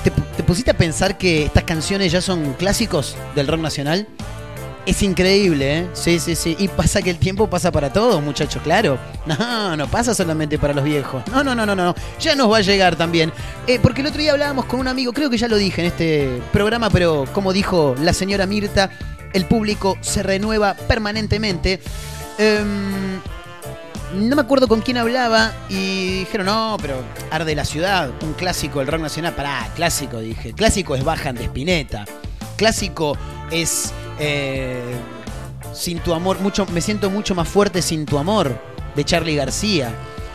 te, 0.03 0.11
te 0.11 0.43
pusiste 0.43 0.73
a 0.73 0.77
pensar 0.77 1.17
que 1.17 1.45
estas 1.45 1.63
canciones 1.63 2.11
ya 2.11 2.21
son 2.21 2.55
clásicos 2.55 3.15
del 3.37 3.47
rock 3.47 3.61
nacional? 3.61 4.09
Es 4.85 5.01
increíble, 5.05 5.79
¿eh? 5.79 5.89
Sí, 5.93 6.19
sí, 6.19 6.35
sí. 6.35 6.57
Y 6.59 6.67
pasa 6.67 7.01
que 7.01 7.11
el 7.11 7.19
tiempo 7.19 7.49
pasa 7.49 7.71
para 7.71 7.93
todos, 7.93 8.21
muchachos, 8.21 8.61
claro. 8.63 8.99
No, 9.25 9.77
no 9.77 9.87
pasa 9.87 10.13
solamente 10.13 10.59
para 10.59 10.75
los 10.75 10.83
viejos. 10.83 11.23
No, 11.31 11.45
no, 11.45 11.55
no, 11.55 11.65
no, 11.65 11.77
no. 11.77 11.95
Ya 12.19 12.35
nos 12.35 12.51
va 12.51 12.57
a 12.57 12.61
llegar 12.61 12.97
también. 12.97 13.33
Eh, 13.69 13.79
porque 13.81 14.01
el 14.01 14.09
otro 14.09 14.21
día 14.21 14.33
hablábamos 14.33 14.65
con 14.65 14.81
un 14.81 14.89
amigo, 14.89 15.13
creo 15.13 15.31
que 15.31 15.39
ya 15.39 15.47
lo 15.47 15.57
dije 15.57 15.83
en 15.83 15.87
este 15.87 16.43
programa, 16.53 16.91
pero 16.91 17.27
como 17.33 17.53
dijo 17.53 17.95
la 18.01 18.13
señora 18.13 18.47
Mirta, 18.47 18.91
el 19.33 19.47
público 19.47 19.99
se 20.01 20.23
renueva 20.23 20.75
permanentemente. 20.75 21.81
Em, 22.39 23.21
no 24.15 24.37
me 24.37 24.43
acuerdo 24.43 24.69
con 24.69 24.81
quién 24.83 24.99
hablaba 24.99 25.53
y 25.69 26.21
dijeron, 26.21 26.47
no, 26.47 26.77
pero 26.81 27.03
Arde 27.31 27.55
la 27.55 27.65
Ciudad, 27.65 28.11
un 28.23 28.35
clásico 28.35 28.81
del 28.81 28.89
rock 28.89 29.01
nacional. 29.01 29.35
Pará, 29.35 29.69
clásico, 29.75 30.19
dije. 30.19 30.53
Clásico 30.53 30.95
es 30.95 31.05
Bajan 31.05 31.37
de 31.37 31.45
Spinetta. 31.45 32.05
Clásico 32.57 33.17
es 33.51 33.93
eh, 34.19 34.81
Sin 35.75 35.99
tu 36.01 36.13
amor, 36.13 36.41
mucho, 36.41 36.67
me 36.67 36.81
siento 36.81 37.11
mucho 37.11 37.35
más 37.35 37.49
fuerte 37.49 37.81
sin 37.81 38.05
tu 38.05 38.19
amor, 38.19 38.61
de 38.95 39.05
Charlie 39.05 39.37
García. 39.37 39.95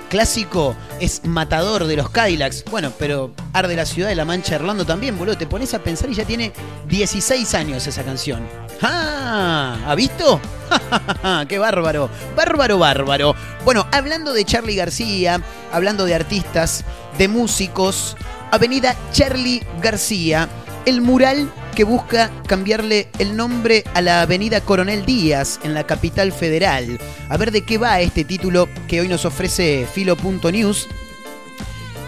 Clásico 0.09 0.75
es 0.99 1.25
Matador 1.25 1.85
de 1.85 1.97
los 1.97 2.09
Cadillacs. 2.09 2.63
Bueno, 2.71 2.91
pero 2.97 3.31
Arde 3.53 3.75
la 3.75 3.85
Ciudad 3.85 4.09
de 4.09 4.15
la 4.15 4.25
Mancha 4.25 4.55
Orlando 4.55 4.85
también, 4.85 5.17
boludo. 5.17 5.37
Te 5.37 5.47
pones 5.47 5.73
a 5.73 5.79
pensar 5.79 6.09
y 6.09 6.15
ya 6.15 6.25
tiene 6.25 6.53
16 6.87 7.53
años 7.53 7.85
esa 7.87 8.03
canción. 8.03 8.47
¡Ah! 8.81 9.77
¿Ha 9.85 9.95
visto? 9.95 10.39
¡Qué 11.47 11.57
bárbaro! 11.59 12.09
Bárbaro, 12.35 12.77
bárbaro. 12.77 13.35
Bueno, 13.65 13.87
hablando 13.91 14.33
de 14.33 14.45
Charlie 14.45 14.75
García, 14.75 15.41
hablando 15.71 16.05
de 16.05 16.15
artistas, 16.15 16.83
de 17.17 17.27
músicos, 17.27 18.15
Avenida 18.51 18.95
Charlie 19.11 19.63
García, 19.81 20.47
el 20.87 21.01
mural 21.01 21.51
que 21.75 21.83
busca 21.83 22.31
cambiarle 22.47 23.09
el 23.19 23.35
nombre 23.35 23.83
a 23.93 24.01
la 24.01 24.21
Avenida 24.21 24.61
Coronel 24.61 25.05
Díaz 25.05 25.59
en 25.63 25.73
la 25.73 25.85
capital 25.85 26.31
federal. 26.31 26.97
A 27.27 27.35
ver 27.35 27.51
de 27.51 27.65
qué 27.65 27.77
va 27.77 27.99
este 27.99 28.23
título 28.23 28.69
que 28.87 29.01
hoy 29.01 29.09
nos 29.09 29.25
ofrece 29.25 29.85
Filo.news. 29.93 30.87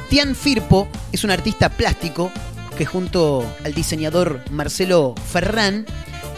Tian 0.10 0.34
Firpo 0.34 0.88
es 1.12 1.26
un 1.26 1.32
artista 1.32 1.68
plástico 1.68 2.32
que 2.78 2.86
junto 2.86 3.46
al 3.66 3.74
diseñador 3.74 4.40
Marcelo 4.50 5.14
Ferrán 5.30 5.86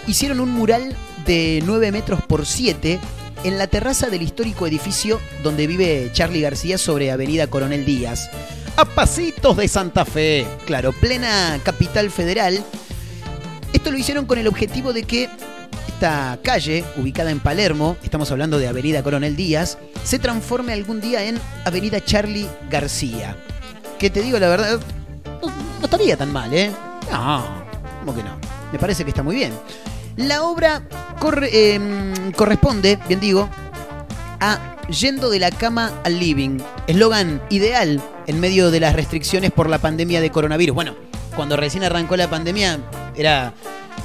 hicieron 0.07 0.39
un 0.39 0.49
mural 0.49 0.97
de 1.27 1.61
9 1.63 1.91
metros 1.91 2.23
por 2.23 2.47
7 2.47 2.99
en 3.43 3.57
la 3.59 3.67
terraza 3.67 4.09
del 4.09 4.23
histórico 4.23 4.65
edificio 4.65 5.21
donde 5.43 5.67
vive 5.67 6.09
Charlie 6.11 6.41
García 6.41 6.79
sobre 6.79 7.11
Avenida 7.11 7.45
Coronel 7.45 7.85
Díaz. 7.85 8.31
A 8.81 8.85
pasitos 8.85 9.55
de 9.57 9.67
Santa 9.67 10.05
Fe, 10.05 10.43
claro, 10.65 10.91
plena 10.91 11.59
capital 11.63 12.09
federal. 12.09 12.65
Esto 13.73 13.91
lo 13.91 13.97
hicieron 13.99 14.25
con 14.25 14.39
el 14.39 14.47
objetivo 14.47 14.91
de 14.91 15.03
que 15.03 15.29
esta 15.87 16.39
calle, 16.41 16.83
ubicada 16.97 17.29
en 17.29 17.39
Palermo, 17.39 17.95
estamos 18.01 18.31
hablando 18.31 18.57
de 18.57 18.67
Avenida 18.67 19.03
Coronel 19.03 19.35
Díaz, 19.35 19.77
se 20.03 20.17
transforme 20.17 20.73
algún 20.73 20.99
día 20.99 21.23
en 21.25 21.39
Avenida 21.63 22.03
Charlie 22.03 22.49
García. 22.71 23.37
Que 23.99 24.09
te 24.09 24.23
digo 24.23 24.39
la 24.39 24.49
verdad, 24.49 24.79
no, 25.43 25.85
estaría 25.85 26.17
tan 26.17 26.33
mal, 26.33 26.51
¿eh? 26.51 26.71
No, 27.11 27.63
¿cómo 27.99 28.15
que 28.15 28.23
no? 28.23 28.35
Me 28.71 28.79
parece 28.79 29.03
que 29.03 29.11
está 29.11 29.21
muy 29.21 29.35
bien. 29.35 29.53
La 30.17 30.41
obra 30.41 30.81
eh, 31.43 31.79
corresponde, 32.35 32.97
bien 33.07 33.19
digo, 33.19 33.47
a 34.39 34.75
Yendo 34.89 35.29
de 35.29 35.37
la 35.37 35.51
cama 35.51 36.01
al 36.03 36.19
living. 36.19 36.57
Eslogan 36.87 37.43
ideal 37.51 38.01
en 38.27 38.39
medio 38.39 38.71
de 38.71 38.79
las 38.79 38.95
restricciones 38.95 39.51
por 39.51 39.69
la 39.69 39.79
pandemia 39.79 40.21
de 40.21 40.31
coronavirus. 40.31 40.75
Bueno, 40.75 40.95
cuando 41.35 41.57
recién 41.57 41.83
arrancó 41.83 42.15
la 42.17 42.29
pandemia 42.29 42.79
era 43.15 43.53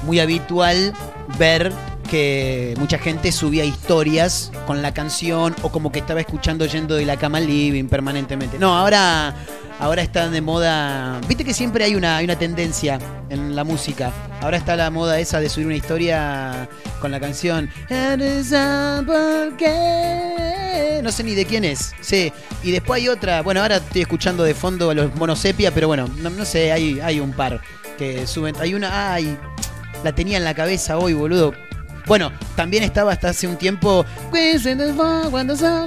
muy 0.03 0.19
habitual 0.19 0.93
ver 1.37 1.71
que 2.09 2.73
mucha 2.79 2.97
gente 2.97 3.31
subía 3.31 3.65
historias 3.65 4.51
con 4.65 4.81
la 4.81 4.93
canción 4.93 5.55
o 5.61 5.69
como 5.69 5.91
que 5.91 5.99
estaba 5.99 6.21
escuchando 6.21 6.65
Yendo 6.65 6.95
de 6.95 7.05
la 7.05 7.17
cama 7.17 7.39
al 7.39 7.47
living 7.47 7.85
permanentemente. 7.85 8.57
No, 8.57 8.77
ahora 8.77 9.35
ahora 9.79 10.01
está 10.01 10.29
de 10.29 10.41
moda. 10.41 11.19
Viste 11.27 11.43
que 11.43 11.53
siempre 11.53 11.83
hay 11.83 11.95
una, 11.95 12.17
hay 12.17 12.25
una 12.25 12.37
tendencia 12.37 12.99
en 13.29 13.55
la 13.55 13.63
música. 13.63 14.11
Ahora 14.41 14.57
está 14.57 14.75
la 14.75 14.89
moda 14.89 15.19
esa 15.19 15.39
de 15.39 15.49
subir 15.49 15.67
una 15.67 15.75
historia 15.75 16.67
con 16.99 17.11
la 17.11 17.19
canción. 17.19 17.69
No 21.03 21.11
sé 21.11 21.23
ni 21.23 21.35
de 21.35 21.45
quién 21.45 21.63
es. 21.63 21.93
Sí. 22.01 22.31
Y 22.63 22.71
después 22.71 23.01
hay 23.01 23.09
otra. 23.09 23.41
Bueno, 23.41 23.61
ahora 23.61 23.77
estoy 23.77 24.01
escuchando 24.01 24.43
de 24.43 24.53
fondo 24.53 24.89
a 24.89 24.93
los 24.93 25.15
monosepia, 25.15 25.73
pero 25.73 25.87
bueno, 25.87 26.07
no, 26.17 26.29
no 26.29 26.45
sé, 26.45 26.71
hay, 26.71 26.99
hay 26.99 27.19
un 27.19 27.31
par 27.31 27.61
que 27.97 28.27
suben. 28.27 28.55
Hay 28.59 28.73
una. 28.73 29.13
Ay, 29.13 29.37
la 30.03 30.13
tenía 30.13 30.37
en 30.37 30.43
la 30.43 30.53
cabeza 30.53 30.97
hoy, 30.97 31.13
boludo. 31.13 31.53
Bueno, 32.07 32.31
también 32.55 32.83
estaba 32.83 33.11
hasta 33.11 33.29
hace 33.29 33.47
un 33.47 33.57
tiempo 33.57 34.05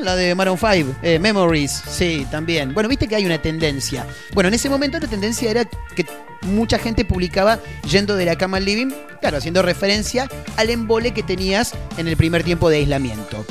la 0.02 0.16
de 0.16 0.34
Maroon 0.34 0.58
5, 0.58 0.96
eh, 1.02 1.18
Memories, 1.18 1.82
sí, 1.88 2.26
también. 2.30 2.74
Bueno, 2.74 2.88
viste 2.88 3.08
que 3.08 3.16
hay 3.16 3.24
una 3.24 3.40
tendencia. 3.40 4.06
Bueno, 4.34 4.48
en 4.48 4.54
ese 4.54 4.68
momento 4.68 4.98
la 4.98 5.08
tendencia 5.08 5.50
era 5.50 5.64
que 5.64 6.04
mucha 6.42 6.78
gente 6.78 7.04
publicaba 7.06 7.58
yendo 7.88 8.16
de 8.16 8.26
la 8.26 8.36
cama 8.36 8.58
al 8.58 8.66
living, 8.66 8.90
claro, 9.20 9.38
haciendo 9.38 9.62
referencia 9.62 10.28
al 10.56 10.68
embole 10.68 11.12
que 11.12 11.22
tenías 11.22 11.72
en 11.96 12.06
el 12.06 12.16
primer 12.16 12.44
tiempo 12.44 12.68
de 12.68 12.76
aislamiento. 12.76 13.44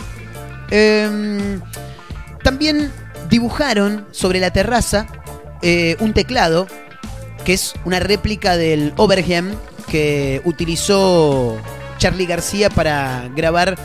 Em, 0.69 1.61
también 2.43 2.91
dibujaron 3.29 4.07
sobre 4.11 4.39
la 4.39 4.51
terraza 4.51 5.07
eh, 5.61 5.97
un 5.99 6.13
teclado 6.13 6.67
que 7.43 7.53
es 7.53 7.73
una 7.85 7.99
réplica 7.99 8.57
del 8.57 8.93
Overheim 8.97 9.55
que 9.89 10.41
utilizó 10.45 11.57
Charlie 11.99 12.25
García 12.25 12.71
para 12.71 13.29
grabar 13.35 13.77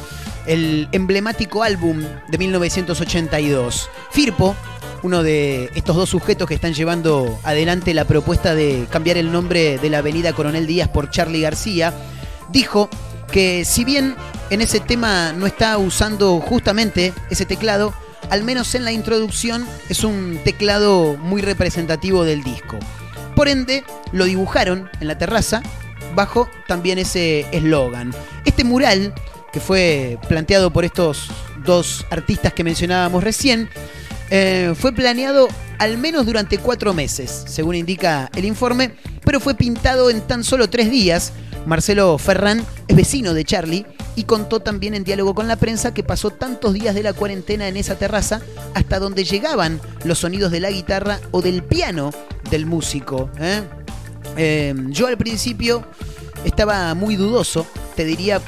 el 0.47 0.89
emblemático 0.93 1.63
álbum 1.63 2.03
de 2.29 2.39
1982. 2.39 3.91
Firpo, 4.11 4.57
uno 5.03 5.23
de 5.23 5.71
estos 5.75 5.97
dos 5.97 6.09
sujetos 6.09 6.49
que 6.49 6.55
están 6.55 6.73
llevando 6.73 7.39
adelante 7.43 7.93
la 7.93 8.07
propuesta 8.07 8.55
de 8.55 8.87
cambiar 8.91 9.19
el 9.19 9.31
nombre 9.31 9.79
de 9.79 9.91
la 9.91 9.99
avenida 9.99 10.33
Coronel 10.33 10.67
Díaz 10.67 10.89
por 10.89 11.11
Charlie 11.11 11.43
García, 11.43 11.93
dijo 12.51 12.89
que 13.31 13.65
si 13.65 13.85
bien 13.85 14.15
en 14.51 14.61
ese 14.61 14.81
tema 14.81 15.33
no 15.33 15.47
está 15.47 15.77
usando 15.77 16.41
justamente 16.41 17.13
ese 17.31 17.45
teclado, 17.45 17.93
al 18.31 18.45
menos 18.45 18.75
en 18.75 18.85
la 18.85 18.93
introducción 18.93 19.67
es 19.89 20.05
un 20.05 20.39
teclado 20.45 21.17
muy 21.19 21.43
representativo 21.43 22.25
del 22.25 22.43
disco. 22.43 22.79
Por 23.35 23.49
ende, 23.49 23.85
lo 24.13 24.25
dibujaron 24.25 24.89
en 25.01 25.09
la 25.09 25.19
terraza 25.19 25.63
bajo 26.15 26.49
también 26.67 26.99
ese 26.99 27.47
eslogan. 27.53 28.15
Este 28.45 28.65
mural, 28.65 29.15
que 29.53 29.61
fue 29.61 30.19
planteado 30.29 30.73
por 30.73 30.85
estos 30.85 31.31
dos 31.65 32.07
artistas 32.11 32.53
que 32.53 32.65
mencionábamos 32.65 33.23
recién, 33.23 33.69
eh, 34.31 34.75
fue 34.77 34.93
planeado 34.93 35.49
al 35.79 35.99
menos 35.99 36.27
durante 36.27 36.59
cuatro 36.59 36.95
meses, 36.95 37.45
según 37.47 37.75
indica 37.75 38.31
el 38.35 38.45
informe, 38.45 38.95
pero 39.25 39.41
fue 39.41 39.55
pintado 39.55 40.11
en 40.11 40.21
tan 40.23 40.45
solo 40.45 40.69
tres 40.69 40.91
días. 40.91 41.33
Marcelo 41.67 42.19
Ferrán 42.19 42.65
es 42.89 42.97
vecino 42.97 43.33
de 43.33 43.45
Charlie 43.45 43.87
y 44.17 44.25
contó 44.25 44.61
también 44.61 44.95
en 44.95 45.05
diálogo 45.05 45.35
con 45.35 45.49
la 45.49 45.57
prensa 45.57 45.95
que 45.95 46.03
pasó 46.03 46.31
tantos 46.31 46.75
días 46.75 46.95
de 46.95 47.03
la 47.03 47.15
cuarentena 47.15 47.69
en 47.69 47.77
esa 47.77 47.97
terraza 47.97 48.43
hasta 48.75 48.99
donde 48.99 49.25
llegaban 49.25 49.81
los 50.05 50.19
sonidos 50.19 50.53
de 50.53 50.61
la 50.61 50.71
guitarra 50.71 51.21
o 51.31 51.41
del 51.41 51.63
piano 51.63 52.11
del 52.51 52.67
músico. 52.67 53.31
¿eh? 53.41 53.63
Eh, 54.37 54.75
yo 54.89 55.07
al 55.07 55.17
principio 55.17 55.85
estaba 56.45 56.95
muy 56.95 57.17
dudoso, 57.17 57.67
te 57.97 58.05
diría 58.05 58.41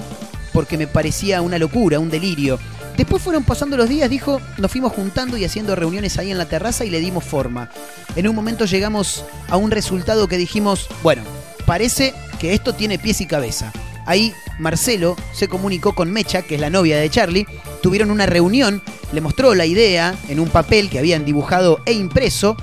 porque 0.52 0.78
me 0.78 0.86
parecía 0.86 1.42
una 1.42 1.58
locura, 1.58 1.98
un 1.98 2.10
delirio. 2.10 2.58
Después 2.96 3.22
fueron 3.22 3.44
pasando 3.44 3.76
los 3.76 3.88
días, 3.88 4.08
dijo, 4.08 4.40
nos 4.56 4.70
fuimos 4.70 4.92
juntando 4.92 5.36
y 5.36 5.44
haciendo 5.44 5.76
reuniones 5.76 6.18
ahí 6.18 6.30
en 6.30 6.38
la 6.38 6.48
terraza 6.48 6.84
y 6.84 6.90
le 6.90 7.00
dimos 7.00 7.24
forma. 7.24 7.70
En 8.16 8.26
un 8.26 8.34
momento 8.34 8.64
llegamos 8.64 9.24
a 9.48 9.58
un 9.58 9.70
resultado 9.70 10.28
que 10.28 10.38
dijimos, 10.38 10.88
bueno, 11.02 11.22
parece 11.66 12.14
que 12.40 12.54
esto 12.54 12.74
tiene 12.74 12.98
pies 12.98 13.20
y 13.20 13.26
cabeza. 13.26 13.70
Ahí 14.06 14.32
Marcelo 14.58 15.16
se 15.34 15.48
comunicó 15.48 15.94
con 15.94 16.10
Mecha, 16.10 16.42
que 16.42 16.54
es 16.54 16.60
la 16.60 16.70
novia 16.70 16.96
de 16.96 17.10
Charlie, 17.10 17.46
tuvieron 17.82 18.10
una 18.10 18.24
reunión, 18.24 18.82
le 19.12 19.20
mostró 19.20 19.54
la 19.54 19.66
idea 19.66 20.14
en 20.28 20.40
un 20.40 20.48
papel 20.48 20.88
que 20.88 20.98
habían 20.98 21.24
dibujado 21.24 21.80
e 21.84 21.92
impreso, 21.92 22.56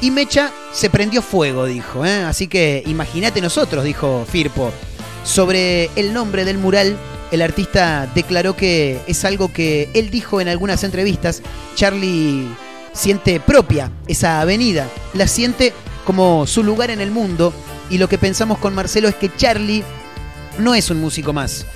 y 0.00 0.10
Mecha 0.10 0.52
se 0.72 0.90
prendió 0.90 1.22
fuego, 1.22 1.66
dijo. 1.66 2.04
¿eh? 2.04 2.22
Así 2.24 2.46
que 2.46 2.82
imagínate 2.86 3.40
nosotros, 3.40 3.84
dijo 3.84 4.26
Firpo. 4.30 4.72
Sobre 5.24 5.90
el 5.96 6.12
nombre 6.12 6.44
del 6.44 6.58
mural, 6.58 6.96
el 7.30 7.42
artista 7.42 8.10
declaró 8.14 8.56
que 8.56 9.00
es 9.06 9.24
algo 9.24 9.52
que 9.52 9.90
él 9.94 10.10
dijo 10.10 10.40
en 10.40 10.48
algunas 10.48 10.84
entrevistas. 10.84 11.42
Charlie 11.74 12.48
siente 12.92 13.40
propia 13.40 13.90
esa 14.06 14.40
avenida, 14.40 14.88
la 15.14 15.26
siente 15.26 15.72
como 16.04 16.46
su 16.46 16.62
lugar 16.62 16.90
en 16.90 17.00
el 17.00 17.10
mundo. 17.10 17.52
Y 17.90 17.98
lo 17.98 18.08
que 18.08 18.18
pensamos 18.18 18.58
con 18.58 18.74
Marcelo 18.74 19.08
es 19.08 19.14
que 19.14 19.34
Charlie 19.34 19.82
no 20.58 20.74
es 20.74 20.90
un 20.90 21.00
músico 21.00 21.32
más. 21.32 21.66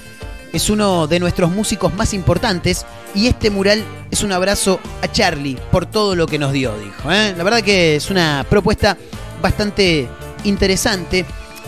Es 0.52 0.70
uno 0.70 1.06
de 1.06 1.18
nuestros 1.18 1.50
músicos 1.50 1.94
más 1.94 2.12
importantes 2.14 2.84
y 3.14 3.26
este 3.26 3.50
mural 3.50 3.84
es 4.10 4.22
un 4.22 4.32
abrazo 4.32 4.80
a 5.02 5.10
Charlie 5.10 5.58
por 5.70 5.86
todo 5.86 6.14
lo 6.14 6.26
que 6.26 6.38
nos 6.38 6.52
dio, 6.52 6.76
dijo. 6.78 7.10
¿eh? 7.12 7.34
La 7.36 7.44
verdad 7.44 7.62
que 7.62 7.96
es 7.96 8.10
una 8.10 8.44
propuesta 8.48 8.96
bastante 9.40 10.08
interesante 10.44 11.24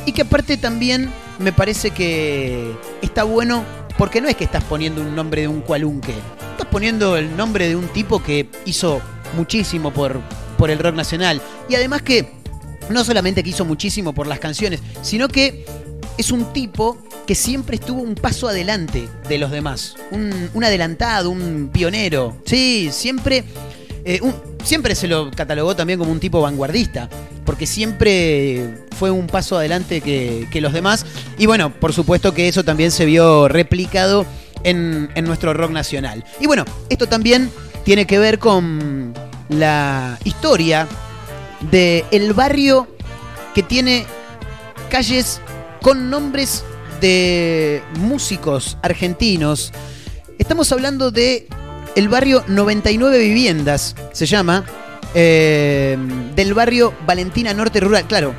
y 0.06 0.12
que 0.12 0.22
aparte 0.22 0.56
también 0.56 1.10
me 1.38 1.52
parece 1.52 1.90
que 1.90 2.74
está 3.02 3.24
bueno 3.24 3.64
porque 3.98 4.20
no 4.20 4.28
es 4.28 4.36
que 4.36 4.44
estás 4.44 4.64
poniendo 4.64 5.02
un 5.02 5.14
nombre 5.14 5.42
de 5.42 5.48
un 5.48 5.60
cualunque, 5.60 6.14
estás 6.52 6.66
poniendo 6.70 7.16
el 7.16 7.36
nombre 7.36 7.68
de 7.68 7.76
un 7.76 7.88
tipo 7.88 8.22
que 8.22 8.48
hizo 8.64 9.00
muchísimo 9.36 9.92
por, 9.92 10.20
por 10.56 10.70
el 10.70 10.78
rock 10.78 10.94
nacional 10.94 11.40
y 11.68 11.74
además 11.74 12.02
que 12.02 12.32
no 12.88 13.04
solamente 13.04 13.42
que 13.42 13.50
hizo 13.50 13.64
muchísimo 13.64 14.12
por 14.12 14.26
las 14.26 14.38
canciones, 14.38 14.80
sino 15.02 15.28
que 15.28 15.64
es 16.18 16.30
un 16.30 16.52
tipo 16.52 16.98
que 17.26 17.34
siempre 17.34 17.76
estuvo 17.76 18.02
un 18.02 18.14
paso 18.14 18.48
adelante 18.48 19.08
de 19.28 19.38
los 19.38 19.50
demás. 19.50 19.96
Un, 20.10 20.64
adelantado, 20.64 21.30
un 21.30 21.70
pionero. 21.72 22.36
Sí, 22.44 22.90
siempre. 22.92 23.44
eh, 24.04 24.20
siempre 24.62 24.94
se 24.94 25.06
lo 25.08 25.30
catalogó 25.30 25.76
también 25.76 25.98
como 25.98 26.12
un 26.12 26.20
tipo 26.20 26.40
vanguardista. 26.40 27.08
Porque 27.44 27.66
siempre 27.66 28.86
fue 28.98 29.10
un 29.10 29.26
paso 29.26 29.56
adelante 29.58 30.00
que, 30.00 30.60
los 30.60 30.72
demás. 30.72 31.04
Y 31.38 31.46
bueno, 31.46 31.72
por 31.72 31.92
supuesto 31.92 32.32
que 32.32 32.48
eso 32.48 32.64
también 32.64 32.90
se 32.90 33.04
vio 33.04 33.48
replicado 33.48 34.26
en, 34.62 35.10
en 35.14 35.24
nuestro 35.24 35.52
rock 35.52 35.70
nacional. 35.70 36.24
Y 36.40 36.46
bueno, 36.46 36.64
esto 36.88 37.06
también 37.06 37.50
tiene 37.84 38.06
que 38.06 38.18
ver 38.18 38.38
con 38.38 39.12
la 39.48 40.18
historia 40.24 40.88
de 41.70 42.04
el 42.10 42.32
barrio 42.32 42.88
que 43.54 43.62
tiene 43.62 44.06
calles 44.90 45.40
con 45.82 46.08
nombres 46.08 46.64
de 47.00 47.82
músicos 47.98 48.76
argentinos. 48.82 49.72
Estamos 50.38 50.70
hablando 50.72 51.10
de 51.10 51.48
el 51.94 52.08
barrio 52.08 52.44
99 52.48 53.18
Viviendas, 53.18 53.94
se 54.12 54.26
llama, 54.26 54.64
eh, 55.14 55.96
del 56.34 56.54
barrio 56.54 56.92
Valentina 57.06 57.54
Norte 57.54 57.80
Rural. 57.80 58.04
Claro, 58.06 58.34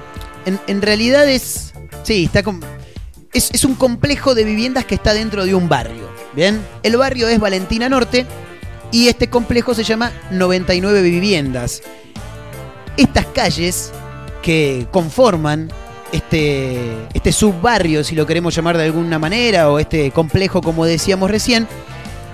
en, 0.45 0.59
en 0.67 0.81
realidad 0.81 1.27
es, 1.29 1.73
sí, 2.03 2.25
está 2.25 2.43
con, 2.43 2.61
es, 3.33 3.51
es 3.51 3.63
un 3.65 3.75
complejo 3.75 4.35
de 4.35 4.43
viviendas 4.43 4.85
que 4.85 4.95
está 4.95 5.13
dentro 5.13 5.45
de 5.45 5.55
un 5.55 5.69
barrio. 5.69 6.09
Bien, 6.33 6.61
el 6.83 6.97
barrio 6.97 7.27
es 7.29 7.39
Valentina 7.39 7.87
Norte 7.87 8.25
y 8.91 9.07
este 9.07 9.29
complejo 9.29 9.73
se 9.73 9.83
llama 9.83 10.11
99 10.31 11.01
Viviendas. 11.01 11.81
Estas 12.97 13.25
calles 13.27 13.91
que 14.41 14.87
conforman 14.91 15.71
este, 16.15 17.08
este 17.13 17.32
subbarrio, 17.32 18.04
si 18.04 18.15
lo 18.15 18.25
queremos 18.25 18.56
llamar 18.56 18.78
de 18.78 18.86
alguna 18.86 19.19
manera, 19.19 19.69
o 19.69 19.80
este 19.80 20.12
complejo, 20.12 20.62
como 20.62 20.86
decíamos 20.86 21.30
recién, 21.30 21.67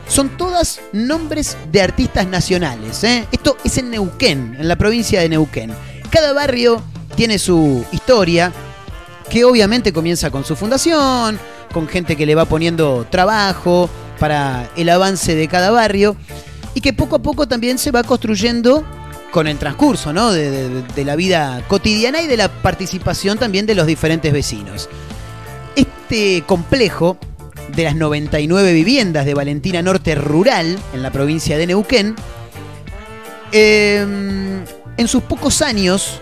son 0.08 0.30
todas 0.38 0.82
nombres 0.94 1.58
de 1.72 1.82
artistas 1.82 2.28
nacionales. 2.28 3.04
¿eh? 3.04 3.26
Esto 3.32 3.58
es 3.64 3.78
en 3.78 3.90
Neuquén, 3.90 4.56
en 4.60 4.68
la 4.68 4.76
provincia 4.76 5.22
de 5.22 5.30
Neuquén. 5.30 5.72
Cada 6.10 6.34
barrio 6.34 6.82
tiene 7.16 7.40
su 7.40 7.84
historia, 7.92 8.52
que 9.30 9.46
obviamente 9.46 9.92
comienza 9.94 10.30
con 10.30 10.46
su 10.46 10.56
fundación, 10.56 11.40
con 11.74 11.88
gente 11.88 12.16
que 12.16 12.26
le 12.26 12.36
va 12.36 12.46
poniendo 12.46 13.08
trabajo 13.10 13.90
para 14.20 14.70
el 14.76 14.90
avance 14.90 15.34
de 15.34 15.48
cada 15.48 15.72
barrio, 15.72 16.16
y 16.74 16.82
que 16.82 16.94
poco 16.94 17.16
a 17.16 17.20
poco 17.20 17.48
también 17.48 17.78
se 17.78 17.92
va 17.92 18.04
construyendo 18.04 18.86
con 19.32 19.48
el 19.48 19.58
transcurso 19.58 20.14
¿no? 20.14 20.32
de, 20.32 20.84
la 21.04 21.16
vida 21.16 21.64
cotidiana 21.68 22.22
y 22.22 22.28
de 22.28 22.38
la 22.38 22.50
participación 22.50 23.38
también 23.38 23.66
de 23.66 23.76
los 23.76 23.88
diferentes 23.88 24.32
vecinos. 24.32 24.90
Este 25.76 26.44
complejo 26.46 27.18
de 27.76 27.86
las 27.86 27.96
99 27.96 28.74
viviendas 28.74 29.26
de 29.26 29.34
Valentina 29.34 29.82
Norte 29.82 30.16
Rural, 30.16 30.78
en 30.94 31.02
la 31.02 31.12
provincia 31.12 31.58
de 31.58 31.68
Neuquén, 31.68 32.16
eh, 33.54 34.06
en 34.98 35.08
sus 35.08 35.24
pocos 35.24 35.62
años 35.62 36.22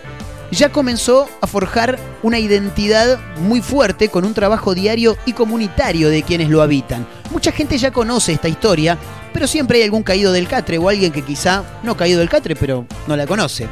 ya 0.56 0.70
comenzó 0.70 1.28
a 1.40 1.46
forjar 1.46 1.98
una 2.22 2.38
identidad 2.38 3.18
muy 3.38 3.60
fuerte 3.60 4.08
con 4.08 4.24
un 4.24 4.34
trabajo 4.34 4.74
diario 4.74 5.16
y 5.26 5.32
comunitario 5.32 6.08
de 6.08 6.22
quienes 6.22 6.48
lo 6.48 6.62
habitan. 6.62 7.06
Mucha 7.30 7.52
gente 7.52 7.78
ya 7.78 7.92
conoce 7.92 8.32
esta 8.32 8.48
historia, 8.48 8.98
pero 9.32 9.46
siempre 9.46 9.78
hay 9.78 9.84
algún 9.84 10.02
caído 10.02 10.32
del 10.32 10.48
catre 10.48 10.78
o 10.78 10.88
alguien 10.88 11.12
que 11.12 11.22
quizá 11.22 11.64
no 11.82 11.92
ha 11.92 11.96
caído 11.96 12.18
del 12.18 12.28
catre, 12.28 12.56
pero 12.56 12.86
no 13.06 13.16
la 13.16 13.26
conoce. 13.26 13.68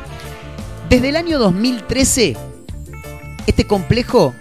Desde 0.88 1.08
el 1.08 1.16
año 1.16 1.38
2013, 1.38 2.36
este 3.46 3.66
complejo 3.66 4.34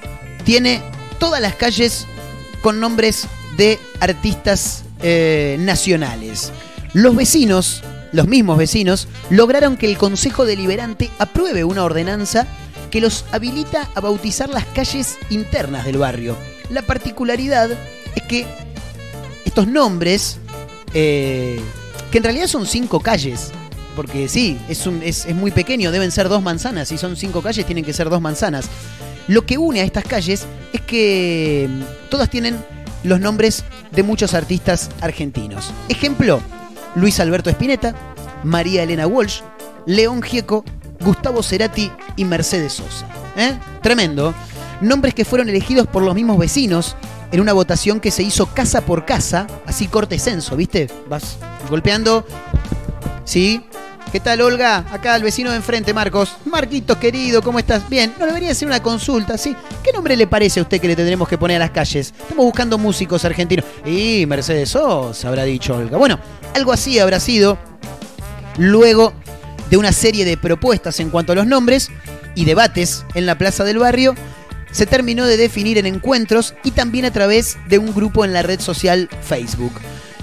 tiene 0.44 0.82
todas 1.20 1.42
las 1.42 1.56
calles 1.56 2.06
con 2.62 2.80
nombres 2.80 3.28
de 3.58 3.80
artistas 4.00 4.84
eh, 5.02 5.58
nacionales. 5.60 6.52
Los 6.94 7.16
vecinos, 7.16 7.84
los 8.12 8.28
mismos 8.28 8.58
vecinos, 8.58 9.08
lograron 9.30 9.78
que 9.78 9.86
el 9.86 9.98
Consejo 9.98 10.46
Deliberante 10.46 11.10
apruebe 11.20 11.64
una 11.64 11.84
ordenanza 11.84 12.48
que 12.92 13.02
los 13.02 13.26
habilita 13.32 13.90
a 13.96 14.02
bautizar 14.02 14.50
las 14.50 14.66
calles 14.66 15.18
internas 15.30 15.86
del 15.86 15.98
barrio. 15.98 16.38
La 16.70 16.82
particularidad 16.82 17.70
es 18.16 18.24
que 18.24 18.46
estos 19.46 19.68
nombres, 19.68 20.38
eh, 20.94 21.60
que 22.12 22.18
en 22.18 22.24
realidad 22.24 22.48
son 22.48 22.66
cinco 22.66 23.00
calles. 23.00 23.52
Porque 23.96 24.28
sí, 24.28 24.60
es, 24.70 24.86
un, 24.86 25.02
es, 25.02 25.26
muy 25.34 25.50
pequeño, 25.50 25.92
deben 25.92 26.12
ser 26.12 26.30
dos 26.30 26.44
manzanas. 26.44 26.90
Si 26.90 27.00
son 27.00 27.16
cinco 27.16 27.42
calles, 27.42 27.66
tienen 27.66 27.84
que 27.84 27.94
ser 27.94 28.10
dos 28.12 28.22
manzanas. 28.22 28.70
Lo 29.28 29.46
que 29.46 29.58
une 29.58 29.82
a 29.82 29.84
estas 29.84 30.04
calles 30.04 30.46
es 30.72 30.82
que 30.82 31.68
mm, 31.68 32.10
todas 32.12 32.30
tienen 32.30 32.64
los 33.04 33.20
nombres 33.20 33.64
de 33.92 34.04
muchos 34.04 34.36
artistas 34.36 34.92
argentinos. 35.02 35.72
Ejemplo, 35.90 36.42
Luis 36.98 37.20
Alberto 37.20 37.52
Spinetta, 37.52 37.94
María 38.44 38.82
Elena 38.82 39.06
Walsh, 39.06 39.42
León 39.86 40.24
Gieco, 40.24 40.66
Gustavo 41.00 41.44
Cerati 41.44 41.92
y 42.16 42.26
Mercedes 42.26 42.74
Sosa. 42.74 43.06
¿Eh? 43.36 43.56
Tremendo. 43.84 44.34
Nombres 44.82 45.14
que 45.14 45.24
fueron 45.24 45.48
elegidos 45.48 45.86
por 45.86 46.02
los 46.02 46.16
mismos 46.16 46.40
vecinos 46.40 46.96
en 47.32 47.40
una 47.40 47.54
votación 47.54 48.00
que 48.00 48.10
se 48.10 48.24
hizo 48.24 48.48
casa 48.48 48.82
por 48.82 49.06
casa, 49.06 49.46
así 49.68 49.88
corte 49.88 50.18
censo, 50.18 50.56
¿viste? 50.56 50.90
Vas 51.08 51.38
golpeando. 51.70 52.26
¿Sí? 53.26 53.64
¿Qué 54.12 54.22
tal, 54.22 54.42
Olga? 54.42 54.86
Acá 54.92 55.16
el 55.18 55.24
vecino 55.24 55.52
de 55.52 55.58
enfrente, 55.58 55.94
Marcos. 55.94 56.38
Marquito, 56.46 56.98
querido, 56.98 57.42
¿cómo 57.42 57.60
estás? 57.60 57.88
Bien, 57.90 58.14
no 58.18 58.26
debería 58.26 58.56
ser 58.56 58.68
una 58.68 58.82
consulta, 58.82 59.38
¿sí? 59.38 59.56
¿Qué 59.84 59.92
nombre 59.92 60.16
le 60.16 60.28
parece 60.28 60.62
a 60.62 60.64
usted 60.64 60.80
que 60.80 60.88
le 60.88 60.96
tendremos 60.96 61.28
que 61.28 61.38
poner 61.38 61.58
a 61.58 61.66
las 61.66 61.72
calles? 61.72 62.14
Estamos 62.18 62.46
buscando 62.46 62.78
músicos 62.78 63.26
argentinos. 63.26 63.66
Y 63.86 64.26
Mercedes 64.26 64.70
Sosa, 64.70 65.28
habrá 65.28 65.44
dicho 65.44 65.76
Olga. 65.76 65.98
Bueno, 65.98 66.20
algo 66.54 66.74
así 66.74 67.00
habrá 67.00 67.20
sido. 67.20 67.58
Luego 68.58 69.14
de 69.70 69.78
una 69.78 69.92
serie 69.92 70.26
de 70.26 70.38
propuestas 70.38 71.00
en 71.00 71.10
cuanto 71.10 71.34
a 71.34 71.36
los 71.36 71.48
nombres 71.48 71.90
y 72.36 72.46
debates 72.46 73.06
en 73.14 73.26
la 73.26 73.38
plaza 73.38 73.64
del 73.64 73.80
barrio, 73.80 74.16
se 74.72 74.86
terminó 74.86 75.26
de 75.26 75.38
definir 75.38 75.78
en 75.78 75.86
encuentros 75.86 76.54
y 76.64 76.72
también 76.72 77.06
a 77.06 77.12
través 77.12 77.58
de 77.68 77.78
un 77.78 77.94
grupo 77.94 78.26
en 78.26 78.34
la 78.34 78.44
red 78.44 78.60
social 78.60 79.10
Facebook. 79.22 79.74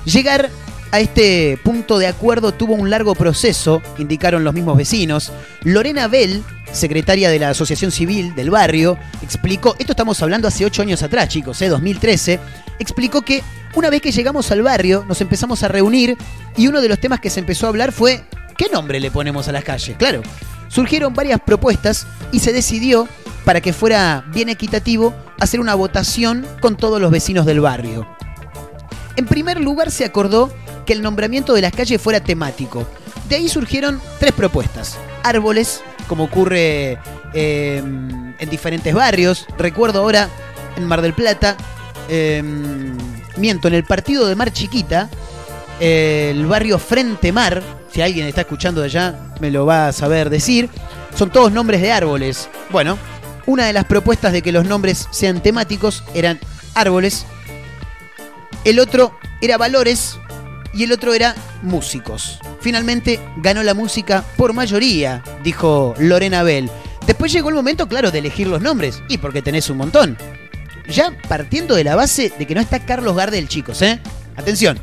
Llegar 0.05 0.51
a 0.93 1.01
este 1.01 1.59
punto 1.65 1.99
de 1.99 2.07
acuerdo 2.07 2.53
tuvo 2.53 2.75
un 2.75 2.89
largo 2.89 3.15
proceso, 3.17 3.83
indicaron 3.99 4.45
los 4.45 4.55
mismos 4.55 4.77
vecinos. 4.77 5.33
Lorena 5.63 6.07
Bell, 6.07 6.45
secretaria 6.71 7.31
de 7.31 7.41
la 7.41 7.49
Asociación 7.51 7.91
Civil 7.91 8.35
del 8.37 8.51
barrio, 8.51 8.97
explicó, 9.23 9.75
esto 9.79 9.93
estamos 9.93 10.23
hablando 10.23 10.47
hace 10.47 10.65
ocho 10.65 10.83
años 10.83 11.03
atrás, 11.03 11.29
chicos, 11.29 11.61
¿eh? 11.63 11.69
2013, 11.69 12.39
explicó 12.79 13.23
que 13.23 13.43
una 13.75 13.91
vez 13.91 14.01
que 14.01 14.13
llegamos 14.13 14.51
al 14.51 14.63
barrio 14.63 15.05
nos 15.09 15.21
empezamos 15.21 15.63
a 15.63 15.69
reunir 15.69 16.17
y 16.57 16.69
uno 16.69 16.81
de 16.81 16.89
los 16.89 16.99
temas 16.99 17.21
que 17.21 17.31
se 17.31 17.41
empezó 17.41 17.67
a 17.67 17.71
hablar 17.71 17.93
fue, 17.93 18.25
¿qué 18.57 18.67
nombre 18.73 19.01
le 19.01 19.11
ponemos 19.11 19.49
a 19.49 19.53
las 19.53 19.65
calles? 19.65 19.97
Claro, 19.97 20.23
surgieron 20.69 21.15
varias 21.15 21.41
propuestas 21.41 22.07
y 22.33 22.41
se 22.41 22.53
decidió, 22.53 23.09
para 23.45 23.61
que 23.61 23.73
fuera 23.73 24.25
bien 24.29 24.49
equitativo, 24.49 25.15
hacer 25.39 25.61
una 25.61 25.75
votación 25.75 26.47
con 26.61 26.77
todos 26.77 27.01
los 27.01 27.11
vecinos 27.11 27.47
del 27.47 27.61
barrio. 27.61 28.07
En 29.17 29.27
primer 29.27 29.61
lugar 29.61 29.91
se 29.91 30.05
acordó 30.05 30.53
que 30.87 30.93
el 30.93 31.03
nombramiento 31.03 31.55
de 31.55 31.63
las 31.63 31.73
calles 31.73 32.01
fuera 32.01 32.21
temático. 32.21 32.87
De 33.29 33.37
ahí 33.37 33.49
surgieron 33.49 34.01
tres 34.19 34.33
propuestas. 34.33 34.99
Árboles, 35.23 35.83
como 36.09 36.25
ocurre 36.25 36.99
eh, 37.33 37.79
en 38.39 38.51
diferentes 38.51 38.93
barrios. 38.95 39.47
Recuerdo 39.57 40.01
ahora 40.01 40.29
en 40.77 40.85
Mar 40.85 41.01
del 41.01 41.15
Plata, 41.15 41.57
eh, 42.09 42.43
miento, 43.37 43.69
en 43.69 43.75
el 43.75 43.85
partido 43.85 44.27
de 44.27 44.35
Mar 44.35 44.53
Chiquita, 44.53 45.09
el 45.81 46.47
barrio 46.47 46.79
Frente 46.79 47.33
Mar, 47.33 47.63
si 47.93 48.03
alguien 48.03 48.27
está 48.27 48.43
escuchando 48.43 48.81
de 48.81 48.87
allá 48.87 49.19
me 49.41 49.51
lo 49.51 49.67
va 49.67 49.89
a 49.89 49.93
saber 49.93 50.31
decir, 50.31 50.69
son 51.17 51.31
todos 51.31 51.53
nombres 51.53 51.81
de 51.81 51.93
árboles. 51.93 52.49
Bueno, 52.71 52.99
una 53.47 53.67
de 53.67 53.73
las 53.73 53.85
propuestas 53.85 54.33
de 54.33 54.43
que 54.43 54.53
los 54.53 54.65
nombres 54.65 55.09
sean 55.11 55.43
temáticos 55.43 56.05
eran 56.15 56.41
árboles, 56.75 57.27
el 58.65 58.81
otro 58.81 59.17
era 59.41 59.59
valores 59.59 60.19
y 60.73 60.85
el 60.85 60.93
otro 60.93 61.15
era 61.15 61.35
músicos. 61.63 62.39
Finalmente 62.61 63.21
ganó 63.37 63.63
la 63.63 63.75
música 63.75 64.25
por 64.37 64.55
mayoría, 64.55 65.23
dijo 65.43 65.95
Lorena 65.99 66.43
Bell. 66.43 66.71
Después 67.07 67.31
llegó 67.33 67.51
el 67.51 67.55
momento, 67.55 67.87
claro, 67.87 68.11
de 68.11 68.21
elegir 68.21 68.47
los 68.47 68.63
nombres, 68.63 69.03
y 69.09 69.19
porque 69.19 69.43
tenés 69.43 69.69
un 69.69 69.77
montón. 69.77 70.17
Ya 70.89 71.17
partiendo 71.29 71.75
de 71.75 71.85
la 71.85 71.97
base 71.97 72.33
de 72.39 72.47
que 72.47 72.55
no 72.55 72.61
está 72.61 72.85
Carlos 72.85 73.17
Gardel, 73.17 73.49
chicos, 73.49 73.81
¿eh? 73.83 74.01
Atención. 74.37 74.79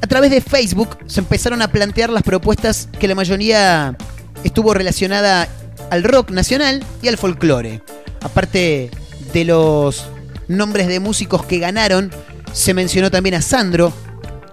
A 0.00 0.06
través 0.06 0.30
de 0.30 0.40
Facebook 0.40 0.98
se 1.06 1.20
empezaron 1.20 1.62
a 1.62 1.68
plantear 1.68 2.10
las 2.10 2.22
propuestas 2.22 2.88
que 2.98 3.08
la 3.08 3.14
mayoría 3.14 3.96
estuvo 4.42 4.74
relacionada 4.74 5.48
al 5.90 6.02
rock 6.02 6.30
nacional 6.30 6.84
y 7.02 7.08
al 7.08 7.18
folclore. 7.18 7.82
Aparte 8.20 8.90
de 9.32 9.44
los 9.44 10.06
nombres 10.48 10.88
de 10.88 11.00
músicos 11.00 11.44
que 11.44 11.58
ganaron, 11.58 12.10
se 12.52 12.74
mencionó 12.74 13.10
también 13.10 13.34
a 13.34 13.42
Sandro, 13.42 13.92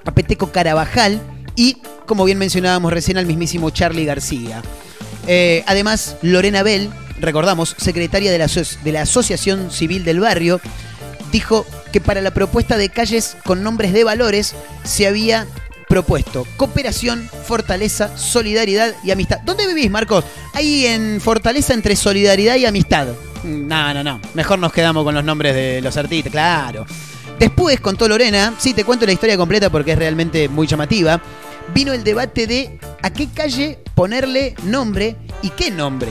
a 0.05 0.11
Peteco 0.13 0.51
Carabajal 0.51 1.19
y, 1.55 1.77
como 2.05 2.25
bien 2.25 2.37
mencionábamos 2.37 2.93
recién, 2.93 3.17
al 3.17 3.25
mismísimo 3.25 3.69
Charlie 3.69 4.05
García. 4.05 4.61
Eh, 5.27 5.63
además, 5.67 6.15
Lorena 6.21 6.63
Bell, 6.63 6.89
recordamos, 7.19 7.75
secretaria 7.77 8.31
de 8.31 8.37
la, 8.37 8.47
de 8.47 8.91
la 8.91 9.01
Asociación 9.01 9.71
Civil 9.71 10.03
del 10.03 10.19
Barrio, 10.19 10.59
dijo 11.31 11.65
que 11.91 12.01
para 12.01 12.21
la 12.21 12.31
propuesta 12.31 12.77
de 12.77 12.89
calles 12.89 13.37
con 13.45 13.63
nombres 13.63 13.93
de 13.93 14.03
valores 14.03 14.55
se 14.83 15.07
había 15.07 15.47
propuesto 15.87 16.45
cooperación, 16.55 17.27
fortaleza, 17.45 18.15
solidaridad 18.15 18.93
y 19.03 19.11
amistad. 19.11 19.39
¿Dónde 19.43 19.67
vivís, 19.67 19.89
Marcos? 19.89 20.23
Ahí 20.53 20.85
en 20.85 21.19
fortaleza 21.19 21.73
entre 21.73 21.95
solidaridad 21.95 22.55
y 22.55 22.65
amistad. 22.65 23.07
No, 23.43 23.93
no, 23.93 24.03
no. 24.03 24.21
Mejor 24.35 24.59
nos 24.59 24.71
quedamos 24.71 25.03
con 25.03 25.15
los 25.15 25.23
nombres 25.23 25.55
de 25.55 25.81
los 25.81 25.97
artistas, 25.97 26.31
claro. 26.31 26.85
Después, 27.39 27.79
contó 27.79 28.07
Lorena, 28.07 28.53
sí, 28.57 28.73
te 28.73 28.83
cuento 28.83 29.05
la 29.05 29.13
historia 29.13 29.37
completa 29.37 29.69
porque 29.69 29.93
es 29.93 29.97
realmente 29.97 30.49
muy 30.49 30.67
llamativa, 30.67 31.21
vino 31.73 31.93
el 31.93 32.03
debate 32.03 32.47
de 32.47 32.79
a 33.01 33.11
qué 33.11 33.29
calle 33.33 33.79
ponerle 33.95 34.55
nombre 34.63 35.15
y 35.41 35.49
qué 35.49 35.71
nombre. 35.71 36.09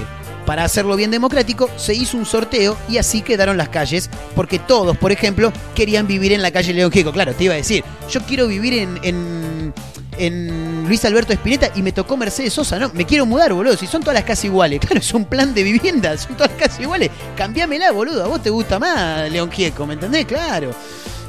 Para 0.48 0.64
hacerlo 0.64 0.96
bien 0.96 1.10
democrático, 1.10 1.68
se 1.76 1.92
hizo 1.92 2.16
un 2.16 2.24
sorteo 2.24 2.74
y 2.88 2.96
así 2.96 3.20
quedaron 3.20 3.58
las 3.58 3.68
calles, 3.68 4.08
porque 4.34 4.58
todos, 4.58 4.96
por 4.96 5.12
ejemplo, 5.12 5.52
querían 5.74 6.06
vivir 6.06 6.32
en 6.32 6.40
la 6.40 6.50
calle 6.50 6.72
León 6.72 6.90
Gieco. 6.90 7.12
Claro, 7.12 7.34
te 7.34 7.44
iba 7.44 7.52
a 7.52 7.58
decir, 7.58 7.84
yo 8.10 8.22
quiero 8.22 8.46
vivir 8.46 8.72
en, 8.72 9.74
en, 10.16 10.88
Luis 10.88 11.04
Alberto 11.04 11.34
Espineta 11.34 11.70
y 11.74 11.82
me 11.82 11.92
tocó 11.92 12.16
Mercedes 12.16 12.54
Sosa, 12.54 12.78
no, 12.78 12.90
me 12.94 13.04
quiero 13.04 13.26
mudar, 13.26 13.52
boludo, 13.52 13.76
si 13.76 13.86
son 13.86 14.00
todas 14.00 14.14
las 14.14 14.24
casas 14.24 14.46
iguales. 14.46 14.80
Claro, 14.86 15.00
es 15.00 15.12
un 15.12 15.26
plan 15.26 15.52
de 15.52 15.62
vivienda, 15.64 16.16
son 16.16 16.34
todas 16.34 16.50
las 16.52 16.58
casas 16.58 16.80
iguales. 16.80 17.10
Cambiámela, 17.36 17.92
boludo, 17.92 18.24
a 18.24 18.28
vos 18.28 18.42
te 18.42 18.48
gusta 18.48 18.78
más 18.78 19.30
León 19.30 19.52
Gieco, 19.52 19.86
¿me 19.86 19.94
entendés? 19.94 20.24
Claro. 20.24 20.70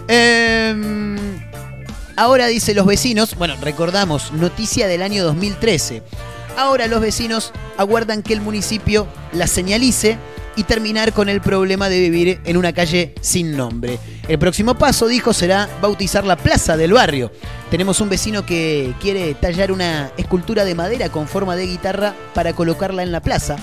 Eh, 0.07 0.73
ahora 2.15 2.47
dice 2.47 2.73
los 2.73 2.85
vecinos, 2.85 3.35
bueno, 3.35 3.57
recordamos, 3.59 4.31
noticia 4.31 4.87
del 4.87 5.01
año 5.01 5.25
2013. 5.25 6.03
Ahora 6.57 6.87
los 6.87 7.01
vecinos 7.01 7.53
aguardan 7.77 8.23
que 8.23 8.33
el 8.33 8.41
municipio 8.41 9.07
la 9.31 9.47
señalice 9.47 10.17
y 10.55 10.63
terminar 10.63 11.13
con 11.13 11.29
el 11.29 11.39
problema 11.39 11.87
de 11.87 11.99
vivir 11.99 12.41
en 12.43 12.57
una 12.57 12.73
calle 12.73 13.15
sin 13.21 13.55
nombre. 13.55 13.97
El 14.27 14.37
próximo 14.39 14.77
paso, 14.77 15.07
dijo, 15.07 15.31
será 15.31 15.69
bautizar 15.81 16.25
la 16.25 16.35
plaza 16.35 16.75
del 16.75 16.93
barrio. 16.93 17.31
Tenemos 17.71 18.01
un 18.01 18.09
vecino 18.09 18.45
que 18.45 18.93
quiere 18.99 19.35
tallar 19.35 19.71
una 19.71 20.11
escultura 20.17 20.65
de 20.65 20.75
madera 20.75 21.09
con 21.09 21.27
forma 21.27 21.55
de 21.55 21.65
guitarra 21.65 22.13
para 22.33 22.53
colocarla 22.53 23.03
en 23.03 23.11
la 23.11 23.21
plaza. 23.21 23.55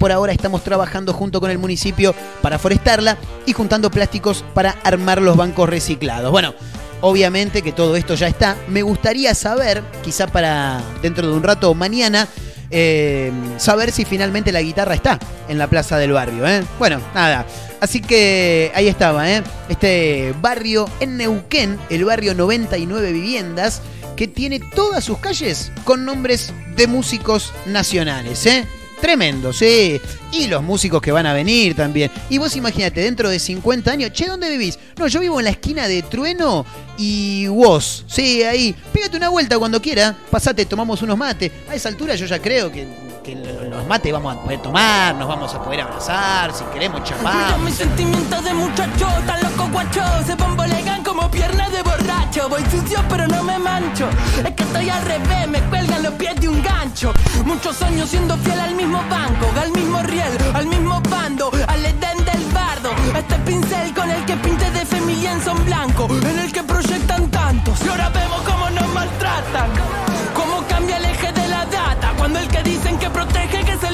Por 0.00 0.10
ahora 0.10 0.32
estamos 0.32 0.64
trabajando 0.64 1.12
junto 1.12 1.40
con 1.40 1.50
el 1.50 1.58
municipio 1.58 2.14
para 2.42 2.58
forestarla 2.58 3.18
y 3.46 3.52
juntando 3.52 3.90
plásticos 3.90 4.44
para 4.54 4.70
armar 4.82 5.20
los 5.20 5.36
bancos 5.36 5.68
reciclados. 5.68 6.32
Bueno, 6.32 6.54
obviamente 7.00 7.62
que 7.62 7.72
todo 7.72 7.96
esto 7.96 8.14
ya 8.14 8.28
está. 8.28 8.56
Me 8.68 8.82
gustaría 8.82 9.34
saber, 9.34 9.82
quizá 10.02 10.26
para 10.26 10.82
dentro 11.02 11.28
de 11.28 11.34
un 11.34 11.42
rato 11.42 11.70
o 11.70 11.74
mañana, 11.74 12.28
eh, 12.70 13.32
saber 13.56 13.90
si 13.90 14.04
finalmente 14.04 14.52
la 14.52 14.62
guitarra 14.62 14.94
está 14.94 15.18
en 15.48 15.58
la 15.58 15.68
plaza 15.68 15.98
del 15.98 16.12
barrio. 16.12 16.46
¿eh? 16.46 16.64
Bueno, 16.78 17.00
nada. 17.14 17.46
Así 17.80 18.00
que 18.00 18.70
ahí 18.74 18.88
estaba, 18.88 19.30
¿eh? 19.30 19.42
este 19.68 20.34
barrio 20.40 20.88
en 21.00 21.16
Neuquén, 21.16 21.78
el 21.88 22.04
barrio 22.04 22.34
99 22.34 23.12
Viviendas, 23.12 23.80
que 24.16 24.28
tiene 24.28 24.60
todas 24.60 25.02
sus 25.04 25.18
calles 25.18 25.72
con 25.84 26.04
nombres 26.04 26.52
de 26.76 26.86
músicos 26.86 27.54
nacionales. 27.66 28.44
¿eh? 28.44 28.66
Tremendo, 29.00 29.52
sí. 29.52 30.00
Y 30.32 30.46
los 30.46 30.62
músicos 30.62 31.00
que 31.00 31.10
van 31.10 31.26
a 31.26 31.32
venir 31.32 31.74
también. 31.74 32.10
Y 32.28 32.38
vos 32.38 32.54
imagínate, 32.54 33.00
dentro 33.00 33.30
de 33.30 33.38
50 33.38 33.90
años, 33.90 34.12
che, 34.12 34.26
¿dónde 34.26 34.50
vivís? 34.50 34.78
No, 34.98 35.08
yo 35.08 35.20
vivo 35.20 35.40
en 35.40 35.44
la 35.44 35.50
esquina 35.50 35.88
de 35.88 36.02
Trueno 36.02 36.66
y 36.98 37.46
vos. 37.46 38.04
Sí, 38.06 38.42
ahí. 38.42 38.74
Pégate 38.92 39.16
una 39.16 39.30
vuelta 39.30 39.58
cuando 39.58 39.80
quiera. 39.80 40.16
Pasate, 40.30 40.66
tomamos 40.66 41.00
unos 41.02 41.16
mates. 41.16 41.50
A 41.68 41.74
esa 41.74 41.88
altura 41.88 42.14
yo 42.14 42.26
ya 42.26 42.38
creo 42.38 42.70
que, 42.70 42.86
que 43.22 43.34
los 43.34 43.86
mates 43.86 44.12
vamos 44.12 44.36
a 44.36 44.40
poder 44.40 44.62
tomar, 44.62 45.14
nos 45.14 45.28
vamos 45.28 45.54
a 45.54 45.62
poder 45.62 45.80
abrazar, 45.82 46.52
si 46.52 46.64
queremos 46.64 47.02
chapar. 47.02 47.58
mis 47.58 47.74
sentimientos 47.74 48.44
de 48.44 48.54
muchacho, 48.54 49.08
tan 49.26 49.42
loco 49.42 49.68
guacho, 49.72 50.02
se 50.26 50.34
bombolegan 50.34 51.02
como 51.02 51.30
piernas 51.30 51.70
de 51.72 51.82
borracho. 51.82 52.48
Voy 52.48 52.62
sucio 52.70 53.02
pero 53.08 53.26
no 53.26 53.42
me 53.42 53.58
mancho, 53.58 54.08
es 54.44 54.54
que 54.54 54.62
estoy 54.62 54.88
al 54.88 55.04
revés, 55.04 55.48
me 55.48 55.60
cuelgan 55.62 56.02
los 56.02 56.14
pies 56.14 56.40
de 56.40 56.48
un 56.48 56.62
gancho. 56.62 57.12
Muchos 57.44 57.82
años 57.82 58.08
siendo 58.08 58.36
fiel 58.38 58.60
al 58.60 58.74
mismo 58.74 59.02
banco, 59.10 59.46
al 59.60 59.72
mismo 59.72 60.02
riel, 60.02 60.32
al 60.54 60.66
mismo 60.66 61.00
bando, 61.10 61.50
al 61.68 61.84
edén 61.84 62.24
del 62.24 62.44
bardo. 62.52 62.90
Este 63.16 63.36
pincel 63.40 63.94
con 63.94 64.10
el 64.10 64.24
que 64.24 64.36
pinte 64.36 64.70
de 64.70 64.86
fe 64.86 65.00
mi 65.00 65.16
lienzo 65.16 65.50
en 65.52 65.64
blanco, 65.64 66.08
en 66.10 66.38
el 66.38 66.52
que 66.52 66.62
proyectan 66.62 67.30
tanto. 67.30 67.74
si 67.76 67.88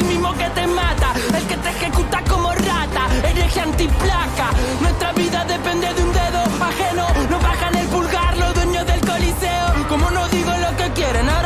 mismo 0.07 0.33
que 0.35 0.49
te 0.51 0.67
mata, 0.67 1.13
el 1.37 1.47
que 1.47 1.57
te 1.57 1.69
ejecuta 1.71 2.23
como 2.29 2.53
rata, 2.53 3.03
hereje 3.25 3.61
antiplaca. 3.61 4.49
Nuestra 4.81 5.13
vida 5.13 5.45
depende 5.45 5.93
de 5.95 6.03
un 6.03 6.13
dedo 6.13 6.43
ajeno, 6.61 7.07
nos 7.31 7.43
bajan 7.43 7.75
el 7.77 7.87
pulgar 7.89 8.37
los 8.37 8.55
dueños 8.55 8.87
del 8.87 9.01
coliseo. 9.01 9.67
Como 9.89 10.11
no 10.11 10.29
digo 10.29 10.51
lo 10.51 10.77
que 10.77 10.91
quieren, 10.93 11.29
ahora 11.29 11.46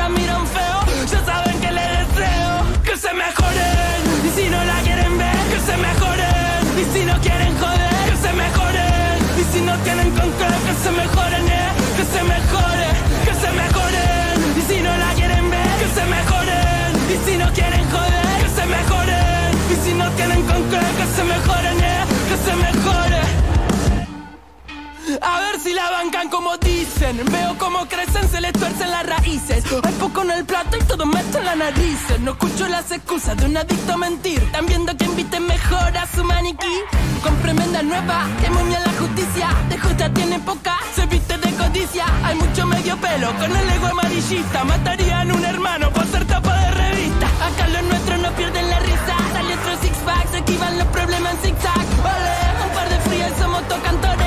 A 25.23 25.41
ver 25.41 25.61
si 25.61 25.75
la 25.75 25.91
bancan 25.91 26.29
como 26.31 26.57
dicen. 26.57 27.23
Veo 27.31 27.57
cómo 27.59 27.87
crecen, 27.87 28.29
se 28.31 28.41
les 28.41 28.53
tuercen 28.53 28.91
las 28.91 29.07
raíces. 29.07 29.65
Hay 29.83 29.93
poco 29.95 30.23
en 30.23 30.31
el 30.31 30.45
plato 30.45 30.77
y 30.77 30.83
todo 30.85 31.05
meto 31.07 31.39
en 31.39 31.45
la 31.45 31.57
nariz. 31.57 31.99
No 32.21 32.33
escucho 32.33 32.69
las 32.69 32.91
excusas 32.91 33.37
de 33.37 33.47
un 33.47 33.57
adicto 33.57 33.93
a 33.93 33.97
mentir. 33.97 34.43
Están 34.43 34.67
viendo 34.67 34.97
que 34.97 35.05
inviten 35.05 35.47
mejor 35.47 35.97
a 35.97 36.07
su 36.07 36.25
maniquí. 36.25 36.81
Con 37.23 37.37
tremenda 37.43 37.83
nueva, 37.83 38.27
que 38.41 38.51
momia 38.51 38.81
la 38.81 38.93
justicia. 38.93 39.49
De 39.69 39.79
justa 39.79 40.13
tiene 40.13 40.39
poca, 40.41 40.79
se 40.95 41.05
viste 41.07 41.37
de 41.37 41.53
codicia. 41.55 42.07
Hay 42.25 42.37
mucho 42.37 42.67
medio 42.67 42.97
pelo 42.97 43.33
con 43.39 43.55
el 43.55 43.71
ego 43.71 43.87
amarillista. 43.89 44.65
Matarían 44.65 45.33
un 45.33 45.45
hermano 45.45 45.91
por 45.93 46.07
ser 46.07 46.27
tapa 46.27 46.55
de 46.61 46.71
revista. 46.71 47.27
Acá 47.27 47.69
los 47.69 47.83
nuestros 47.83 48.21
no 48.21 48.31
pierden 48.33 48.71
la 48.71 48.79
risa. 48.81 49.17
Sale 49.33 49.55
otro 49.55 49.79
six 49.83 49.97
pack, 49.99 50.31
se 50.31 50.39
esquivan 50.39 50.79
los 50.79 50.87
problemas 50.89 51.35
en 51.35 51.41
zigzag. 51.41 51.87
Vale, 52.03 52.65
un 52.65 52.75
par 52.75 52.89
de 52.89 52.99
frías 53.01 53.33
somos 53.39 53.69
tocantores. 53.69 54.20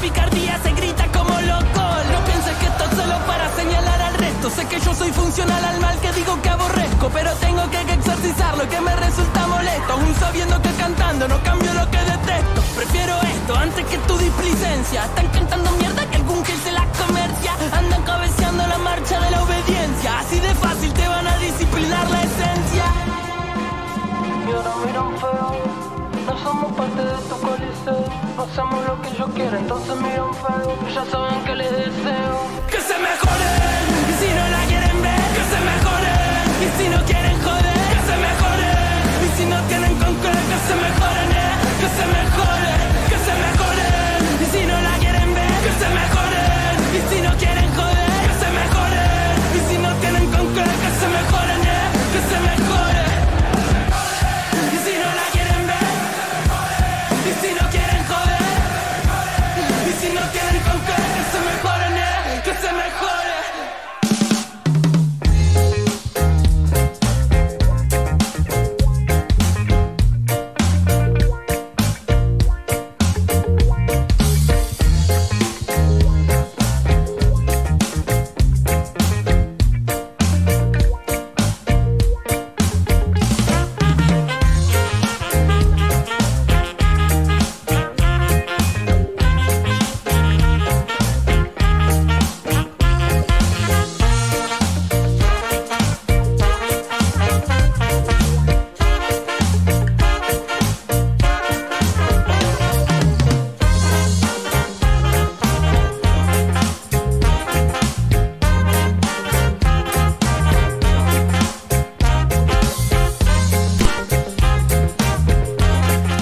Picardía 0.00 0.56
se 0.62 0.70
grita 0.72 1.06
como 1.08 1.40
loco. 1.40 1.82
No 2.12 2.24
pienses 2.24 2.56
que 2.58 2.66
esto 2.66 2.84
es 2.84 2.96
solo 2.96 3.18
para 3.26 3.50
señalar 3.56 4.00
al 4.00 4.14
resto. 4.14 4.48
Sé 4.50 4.64
que 4.66 4.78
yo 4.80 4.94
soy 4.94 5.10
funcional 5.10 5.64
al 5.64 5.80
mal 5.80 5.98
que 6.00 6.12
digo 6.12 6.40
que 6.40 6.48
aborrezco. 6.48 7.10
Pero 7.12 7.32
tengo 7.34 7.68
que 7.68 7.80
exorcizarlo 7.80 8.68
que 8.68 8.80
me 8.80 8.94
resulta 8.94 9.46
molesto. 9.48 9.92
Aún 9.92 10.14
sabiendo 10.14 10.62
que 10.62 10.70
cantando 10.74 11.26
no 11.26 11.42
cambio 11.42 11.74
lo 11.74 11.90
que 11.90 11.98
detesto. 11.98 12.62
Prefiero 12.76 13.20
esto 13.22 13.56
antes 13.56 13.84
que 13.86 13.98
tu 13.98 14.16
displicencia. 14.18 15.04
Están 15.04 15.28
cantando 15.28 15.70
mierda 15.72 16.06
que 16.10 16.17
Hacemos 28.58 28.84
lo 28.88 29.00
que 29.02 29.16
yo 29.16 29.26
quiero, 29.36 29.56
entonces 29.56 29.94
miran 29.98 30.34
feo. 30.34 30.74
Ya 30.92 31.04
saben 31.04 31.44
que 31.44 31.54
les 31.54 31.70
deseo. 31.70 32.34
Que 32.68 32.80
se 32.80 32.98
mejoren. 32.98 33.86
Y 34.10 34.12
si 34.18 34.28
no 34.34 34.44
la 34.48 34.62
quieren 34.66 34.98
ver, 35.00 35.26
que 35.36 35.44
se 35.52 35.58
mejoren. 35.70 36.42
Y 36.66 36.68
si 36.76 36.88
no 36.88 36.98
quieren 37.06 37.38
joder, 37.38 37.78
que 37.94 38.00
se 38.08 38.16
mejoren. 38.26 38.98
Y 39.22 39.28
si 39.38 39.44
no 39.46 39.58
tienen 39.70 39.94
con 40.02 40.12
qué, 40.22 40.34
que 40.50 40.58
se 40.66 40.74
mejoren, 40.74 41.30
eh. 41.38 41.54
Que 41.78 41.88
se 41.98 42.04
mejoren, 42.18 42.80
que 43.10 43.18
se 43.26 43.34
mejoren. 43.46 44.42
Y 44.42 44.46
si 44.50 44.66
no 44.66 44.76
la 44.88 44.94
quieren 44.98 45.34
ver, 45.38 45.54
que 45.62 45.72
se 45.80 45.88
mejoren. 46.00 46.74
Y 46.98 47.14
si 47.14 47.20
no 47.22 47.30
quieren 47.38 47.57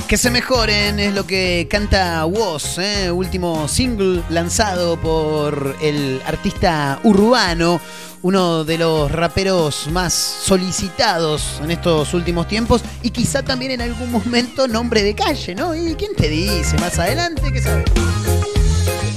Que 0.08 0.16
se 0.16 0.30
mejoren 0.30 1.00
es 1.00 1.12
lo 1.12 1.26
que 1.26 1.66
canta 1.68 2.24
Woz, 2.26 2.78
¿eh? 2.78 3.10
último 3.10 3.66
single 3.66 4.22
lanzado 4.30 4.96
por 5.00 5.74
el 5.82 6.22
artista 6.24 7.00
urbano, 7.02 7.80
uno 8.22 8.62
de 8.62 8.78
los 8.78 9.10
raperos 9.10 9.88
más 9.90 10.14
solicitados 10.14 11.60
en 11.60 11.72
estos 11.72 12.14
últimos 12.14 12.46
tiempos 12.46 12.82
y 13.02 13.10
quizá 13.10 13.42
también 13.42 13.72
en 13.72 13.80
algún 13.80 14.12
momento 14.12 14.68
nombre 14.68 15.02
de 15.02 15.16
calle, 15.16 15.56
¿no? 15.56 15.74
¿Y 15.74 15.96
quién 15.96 16.14
te 16.14 16.28
dice 16.28 16.78
más 16.78 17.00
adelante? 17.00 17.52
¿Qué 17.52 17.60
sabes? 17.60 17.84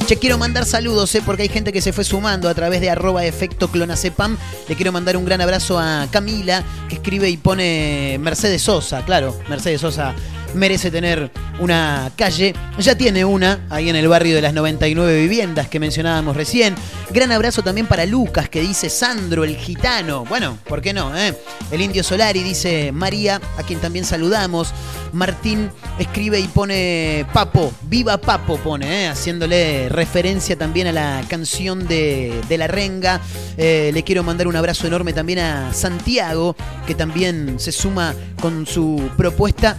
Che, 0.08 0.18
quiero 0.18 0.40
mandar 0.40 0.66
saludos, 0.66 1.14
¿eh? 1.14 1.22
porque 1.24 1.44
hay 1.44 1.50
gente 1.50 1.72
que 1.72 1.82
se 1.82 1.94
fue 1.94 2.04
sumando 2.04 2.50
a 2.50 2.56
través 2.56 2.82
de 2.82 2.90
arroba 2.90 3.26
efecto 3.26 3.70
clonacepam. 3.70 4.38
Le 4.68 4.76
quiero 4.76 4.92
mandar 4.92 5.18
un 5.18 5.24
gran 5.26 5.40
abrazo 5.40 5.78
a 5.78 6.08
Camila, 6.10 6.64
que 6.88 6.96
escribe 6.96 7.30
y 7.30 7.38
pone 7.38 8.18
Mercedes 8.20 8.64
Sosa. 8.64 9.06
Claro, 9.06 9.38
Mercedes 9.48 9.82
Sosa 9.82 10.16
merece 10.54 10.92
tener 10.92 11.32
una 11.60 12.12
calle. 12.16 12.54
Ya 12.80 12.96
tiene 12.96 13.26
una 13.26 13.66
ahí 13.70 13.90
en 13.90 13.96
el 13.96 14.08
barrio 14.08 14.36
de 14.36 14.42
las 14.42 14.54
99 14.54 15.22
viviendas 15.22 15.68
que 15.68 15.80
mencionábamos 15.80 16.36
recién. 16.36 16.76
Gran 17.12 17.32
abrazo 17.32 17.62
también 17.62 17.88
para 17.88 18.06
Lucas, 18.06 18.50
que 18.50 18.62
dice 18.62 18.90
Sandro 18.90 19.44
el 19.44 19.56
gitano. 19.58 20.26
Bueno, 20.26 20.58
¿por 20.68 20.82
qué 20.82 20.94
no? 20.94 21.16
eh? 21.18 21.36
El 21.72 21.82
indio 21.82 22.04
Solari 22.04 22.44
dice 22.44 22.92
María, 22.92 23.42
a 23.58 23.64
quien 23.64 23.80
también 23.80 24.06
saludamos. 24.06 24.74
Martín 25.12 25.72
escribe 25.98 26.40
y 26.40 26.48
pone 26.48 27.26
Papo, 27.34 27.74
viva 27.84 28.18
Papo 28.20 28.58
pone, 28.58 29.06
eh, 29.06 29.08
haciéndole 29.08 29.90
referencia 29.90 30.56
también 30.56 30.88
a 30.88 30.92
la 30.92 31.24
canción 31.28 31.88
de, 31.88 32.40
de 32.48 32.58
La 32.58 32.68
Renga. 32.68 33.22
Eh, 33.58 33.92
le 33.94 34.04
quiero 34.04 34.24
mandar 34.24 34.48
un 34.48 34.56
abrazo 34.56 34.88
enorme 34.88 35.14
también 35.14 35.40
a 35.40 35.74
Santiago, 35.74 36.56
que 36.86 36.96
también 36.96 37.60
se 37.60 37.72
suma 37.72 38.14
con 38.40 38.66
su 38.66 39.10
propuesta 39.18 39.78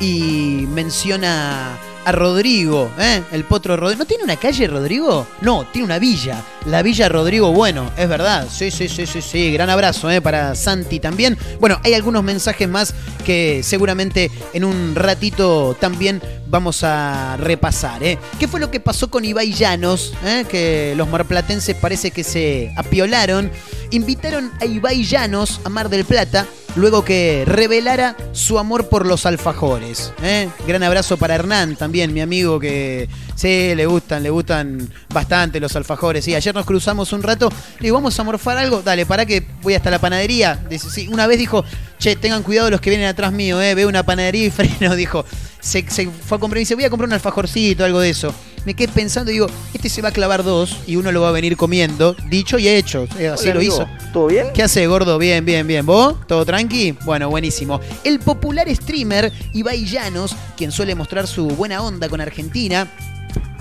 y 0.00 0.66
menciona 0.72 1.78
a 2.04 2.12
Rodrigo, 2.12 2.90
¿eh? 2.98 3.22
el 3.32 3.44
potro 3.44 3.76
Rodrigo. 3.76 3.98
¿No 3.98 4.06
tiene 4.06 4.24
una 4.24 4.36
calle 4.36 4.66
Rodrigo? 4.66 5.26
No, 5.42 5.66
tiene 5.70 5.84
una 5.84 5.98
villa. 5.98 6.42
La 6.66 6.82
Villa 6.82 7.08
Rodrigo 7.08 7.52
Bueno, 7.52 7.90
es 7.96 8.08
verdad. 8.08 8.46
Sí, 8.50 8.70
sí, 8.70 8.88
sí, 8.88 9.06
sí, 9.06 9.22
sí. 9.22 9.52
Gran 9.52 9.70
abrazo 9.70 10.10
¿eh? 10.10 10.20
para 10.20 10.54
Santi 10.54 11.00
también. 11.00 11.36
Bueno, 11.58 11.80
hay 11.84 11.94
algunos 11.94 12.22
mensajes 12.22 12.68
más 12.68 12.94
que 13.24 13.62
seguramente 13.62 14.30
en 14.52 14.64
un 14.64 14.94
ratito 14.94 15.76
también 15.78 16.20
vamos 16.48 16.82
a 16.82 17.36
repasar. 17.38 18.02
¿eh? 18.02 18.18
¿Qué 18.38 18.48
fue 18.48 18.60
lo 18.60 18.70
que 18.70 18.80
pasó 18.80 19.10
con 19.10 19.24
Ibai 19.24 19.52
Llanos? 19.52 20.12
¿eh? 20.24 20.44
Que 20.48 20.94
los 20.96 21.08
marplatenses 21.08 21.76
parece 21.76 22.10
que 22.10 22.24
se 22.24 22.72
apiolaron. 22.76 23.50
Invitaron 23.90 24.52
a 24.60 24.66
Ibai 24.66 25.04
Llanos 25.04 25.60
a 25.64 25.68
Mar 25.68 25.88
del 25.88 26.04
Plata 26.04 26.46
luego 26.76 27.04
que 27.04 27.44
revelara 27.46 28.16
su 28.32 28.58
amor 28.58 28.88
por 28.88 29.06
los 29.06 29.26
alfajores. 29.26 30.12
¿eh? 30.22 30.48
Gran 30.66 30.82
abrazo 30.82 31.16
para 31.16 31.34
Hernán 31.34 31.76
también, 31.76 32.12
mi 32.12 32.20
amigo 32.20 32.60
que 32.60 33.08
sí, 33.34 33.74
le 33.74 33.86
gustan, 33.86 34.22
le 34.22 34.30
gustan 34.30 34.88
bastante 35.12 35.60
los 35.60 35.74
alfajores. 35.76 36.26
Y 36.28 36.34
ayer 36.34 36.54
nos 36.54 36.66
cruzamos 36.66 37.12
un 37.12 37.22
rato, 37.22 37.50
le 37.78 37.86
digo, 37.86 37.96
vamos 37.96 38.18
a 38.18 38.22
morfar 38.22 38.58
algo, 38.58 38.82
dale, 38.82 39.06
para 39.06 39.26
que 39.26 39.44
voy 39.62 39.74
hasta 39.74 39.90
la 39.90 39.98
panadería. 39.98 40.62
Sí, 40.78 41.08
una 41.08 41.26
vez 41.26 41.38
dijo, 41.38 41.64
che, 41.98 42.16
tengan 42.16 42.42
cuidado 42.42 42.70
los 42.70 42.80
que 42.80 42.90
vienen 42.90 43.08
atrás 43.08 43.32
mío, 43.32 43.60
eh, 43.60 43.74
veo 43.74 43.88
una 43.88 44.04
panadería 44.04 44.46
y 44.46 44.50
freno, 44.50 44.94
dijo. 44.94 45.24
Se, 45.60 45.84
se 45.90 46.08
fue 46.08 46.38
a 46.38 46.40
comprar 46.40 46.58
y 46.58 46.60
dice, 46.60 46.74
voy 46.74 46.84
a 46.84 46.90
comprar 46.90 47.08
un 47.08 47.12
alfajorcito, 47.12 47.84
algo 47.84 48.00
de 48.00 48.10
eso. 48.10 48.34
Me 48.64 48.74
quedé 48.74 48.88
pensando 48.88 49.30
y 49.30 49.34
digo, 49.34 49.46
este 49.72 49.88
se 49.88 50.02
va 50.02 50.10
a 50.10 50.12
clavar 50.12 50.44
dos 50.44 50.76
y 50.86 50.96
uno 50.96 51.12
lo 51.12 51.22
va 51.22 51.28
a 51.30 51.32
venir 51.32 51.56
comiendo. 51.56 52.14
Dicho 52.28 52.58
y 52.58 52.68
hecho. 52.68 53.06
Así 53.10 53.24
Hola, 53.24 53.34
lo 53.54 53.60
amigo. 53.60 53.74
hizo. 53.74 53.88
¿Todo 54.12 54.26
bien? 54.26 54.48
¿Qué 54.52 54.62
hace, 54.62 54.86
gordo? 54.86 55.18
Bien, 55.18 55.44
bien, 55.44 55.66
bien. 55.66 55.86
¿Vos? 55.86 56.16
¿Todo 56.26 56.44
tranqui? 56.44 56.92
Bueno, 57.04 57.30
buenísimo. 57.30 57.80
El 58.04 58.20
popular 58.20 58.68
streamer 58.74 59.32
Ibai 59.54 59.86
Llanos, 59.86 60.36
quien 60.56 60.72
suele 60.72 60.94
mostrar 60.94 61.26
su 61.26 61.46
buena 61.48 61.82
onda 61.82 62.08
con 62.08 62.20
Argentina. 62.20 62.86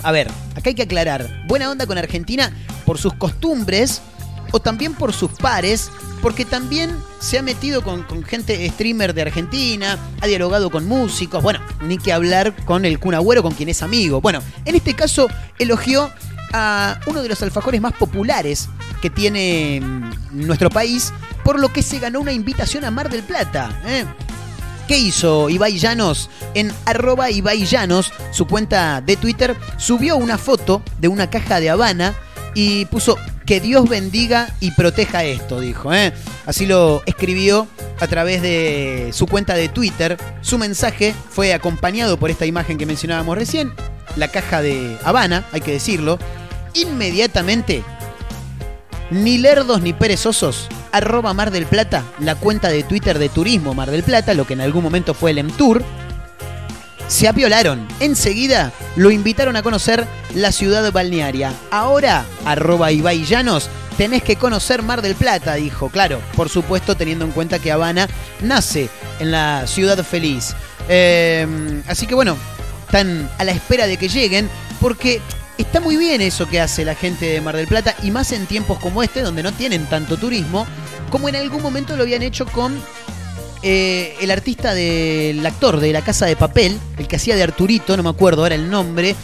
A 0.03 0.11
ver, 0.11 0.27
acá 0.55 0.69
hay 0.69 0.75
que 0.75 0.83
aclarar. 0.83 1.45
Buena 1.47 1.69
onda 1.69 1.85
con 1.85 1.97
Argentina 1.97 2.51
por 2.85 2.97
sus 2.97 3.13
costumbres 3.13 4.01
o 4.51 4.59
también 4.59 4.93
por 4.93 5.13
sus 5.13 5.31
pares, 5.31 5.91
porque 6.21 6.45
también 6.45 6.95
se 7.19 7.37
ha 7.37 7.41
metido 7.41 7.81
con, 7.83 8.05
gente 8.23 8.67
streamer 8.69 9.13
de 9.13 9.23
Argentina, 9.23 9.97
ha 10.21 10.27
dialogado 10.27 10.69
con 10.69 10.87
músicos, 10.87 11.41
bueno, 11.41 11.59
ni 11.81 11.97
que 11.97 12.13
hablar 12.13 12.55
con 12.65 12.85
el 12.85 12.99
Kun 12.99 13.15
Agüero, 13.15 13.43
con 13.43 13.53
quien 13.53 13.69
es 13.69 13.81
amigo. 13.81 14.21
Bueno, 14.21 14.41
en 14.65 14.75
este 14.75 14.95
caso 14.95 15.27
elogió 15.57 16.09
a 16.53 16.99
uno 17.05 17.21
de 17.21 17.29
los 17.29 17.41
alfajores 17.41 17.79
más 17.81 17.93
populares 17.93 18.69
que 19.01 19.09
tiene 19.09 19.81
mm, 19.81 20.45
nuestro 20.45 20.69
país, 20.69 21.13
por 21.43 21.59
lo 21.59 21.71
que 21.71 21.83
se 21.83 21.99
ganó 21.99 22.19
una 22.19 22.33
invitación 22.33 22.85
a 22.85 22.91
Mar 22.91 23.09
del 23.09 23.23
Plata. 23.23 23.81
¿eh? 23.85 24.05
¿Qué 24.87 24.97
hizo 24.97 25.49
Ibai 25.49 25.77
Llanos? 25.77 26.29
En 26.55 26.73
arroba 26.85 27.29
Ibai 27.29 27.65
Llanos, 27.65 28.11
su 28.31 28.47
cuenta 28.47 29.01
de 29.01 29.17
Twitter, 29.17 29.55
subió 29.77 30.17
una 30.17 30.37
foto 30.37 30.81
de 30.99 31.07
una 31.07 31.29
caja 31.29 31.59
de 31.59 31.69
Habana 31.69 32.15
y 32.55 32.85
puso 32.85 33.15
que 33.49 33.59
Dios 33.59 33.89
bendiga 33.89 34.53
y 34.59 34.69
proteja 34.69 35.23
esto, 35.23 35.59
dijo. 35.59 35.91
¿eh? 35.91 36.13
Así 36.45 36.67
lo 36.67 37.01
escribió 37.07 37.67
a 37.99 38.05
través 38.05 38.43
de 38.43 39.09
su 39.11 39.25
cuenta 39.25 39.55
de 39.55 39.69
Twitter. 39.69 40.17
Su 40.41 40.59
mensaje 40.59 41.15
fue 41.31 41.55
acompañado 41.55 42.19
por 42.19 42.29
esta 42.29 42.45
imagen 42.45 42.77
que 42.77 42.85
mencionábamos 42.85 43.35
recién, 43.35 43.73
la 44.17 44.27
caja 44.27 44.61
de 44.61 44.95
Habana, 45.03 45.45
hay 45.51 45.61
que 45.61 45.71
decirlo. 45.71 46.19
Inmediatamente, 46.75 47.81
ni 49.09 49.39
lerdos 49.39 49.81
ni 49.81 49.93
perezosos, 49.93 50.67
arroba 50.91 51.33
Mar 51.33 51.49
del 51.49 51.65
Plata, 51.65 52.03
la 52.19 52.35
cuenta 52.35 52.69
de 52.69 52.83
Twitter 52.83 53.17
de 53.17 53.29
Turismo 53.29 53.73
Mar 53.73 53.89
del 53.89 54.03
Plata, 54.03 54.35
lo 54.35 54.45
que 54.45 54.53
en 54.53 54.61
algún 54.61 54.83
momento 54.83 55.15
fue 55.15 55.31
el 55.31 55.39
Emtour, 55.39 55.83
se 57.09 57.27
apiolaron. 57.27 57.85
Enseguida 57.99 58.71
lo 58.95 59.11
invitaron 59.11 59.57
a 59.57 59.63
conocer 59.63 60.07
la 60.35 60.53
ciudad 60.53 60.89
balnearia. 60.93 61.53
Ahora, 61.71 62.23
arroba 62.45 62.91
Ibai 62.91 63.25
Llanos, 63.25 63.69
tenés 63.97 64.23
que 64.23 64.37
conocer 64.37 64.83
Mar 64.83 65.01
del 65.01 65.15
Plata, 65.15 65.55
dijo. 65.55 65.89
Claro, 65.89 66.21
por 66.35 66.47
supuesto, 66.47 66.95
teniendo 66.95 67.25
en 67.25 67.31
cuenta 67.31 67.59
que 67.59 67.71
Habana 67.71 68.07
nace 68.41 68.89
en 69.19 69.31
la 69.31 69.67
ciudad 69.67 70.01
feliz. 70.05 70.55
Eh, 70.87 71.81
así 71.87 72.07
que 72.07 72.15
bueno, 72.15 72.37
están 72.85 73.29
a 73.37 73.43
la 73.43 73.51
espera 73.51 73.87
de 73.87 73.97
que 73.97 74.07
lleguen, 74.07 74.47
porque 74.79 75.19
está 75.57 75.79
muy 75.79 75.97
bien 75.97 76.21
eso 76.21 76.47
que 76.47 76.61
hace 76.61 76.85
la 76.85 76.95
gente 76.95 77.25
de 77.25 77.41
Mar 77.41 77.55
del 77.55 77.67
Plata, 77.67 77.95
y 78.03 78.11
más 78.11 78.31
en 78.31 78.45
tiempos 78.45 78.77
como 78.79 79.03
este, 79.03 79.21
donde 79.21 79.43
no 79.43 79.51
tienen 79.51 79.85
tanto 79.87 80.15
turismo, 80.17 80.67
como 81.09 81.27
en 81.27 81.35
algún 81.35 81.61
momento 81.61 81.97
lo 81.97 82.03
habían 82.03 82.21
hecho 82.21 82.45
con 82.45 82.79
eh, 83.61 84.15
el 84.21 84.31
artista 84.31 84.73
del 84.73 85.45
actor 85.45 85.79
de 85.79 85.91
La 85.91 86.01
Casa 86.01 86.25
de 86.25 86.35
Papel, 86.35 86.79
el 86.97 87.07
que 87.07 87.17
hacía 87.17 87.35
de 87.35 87.43
Arturito, 87.43 87.97
no 87.97 88.03
me 88.03 88.09
acuerdo 88.09 88.43
ahora 88.43 88.55
el 88.55 88.69
nombre, 88.69 89.15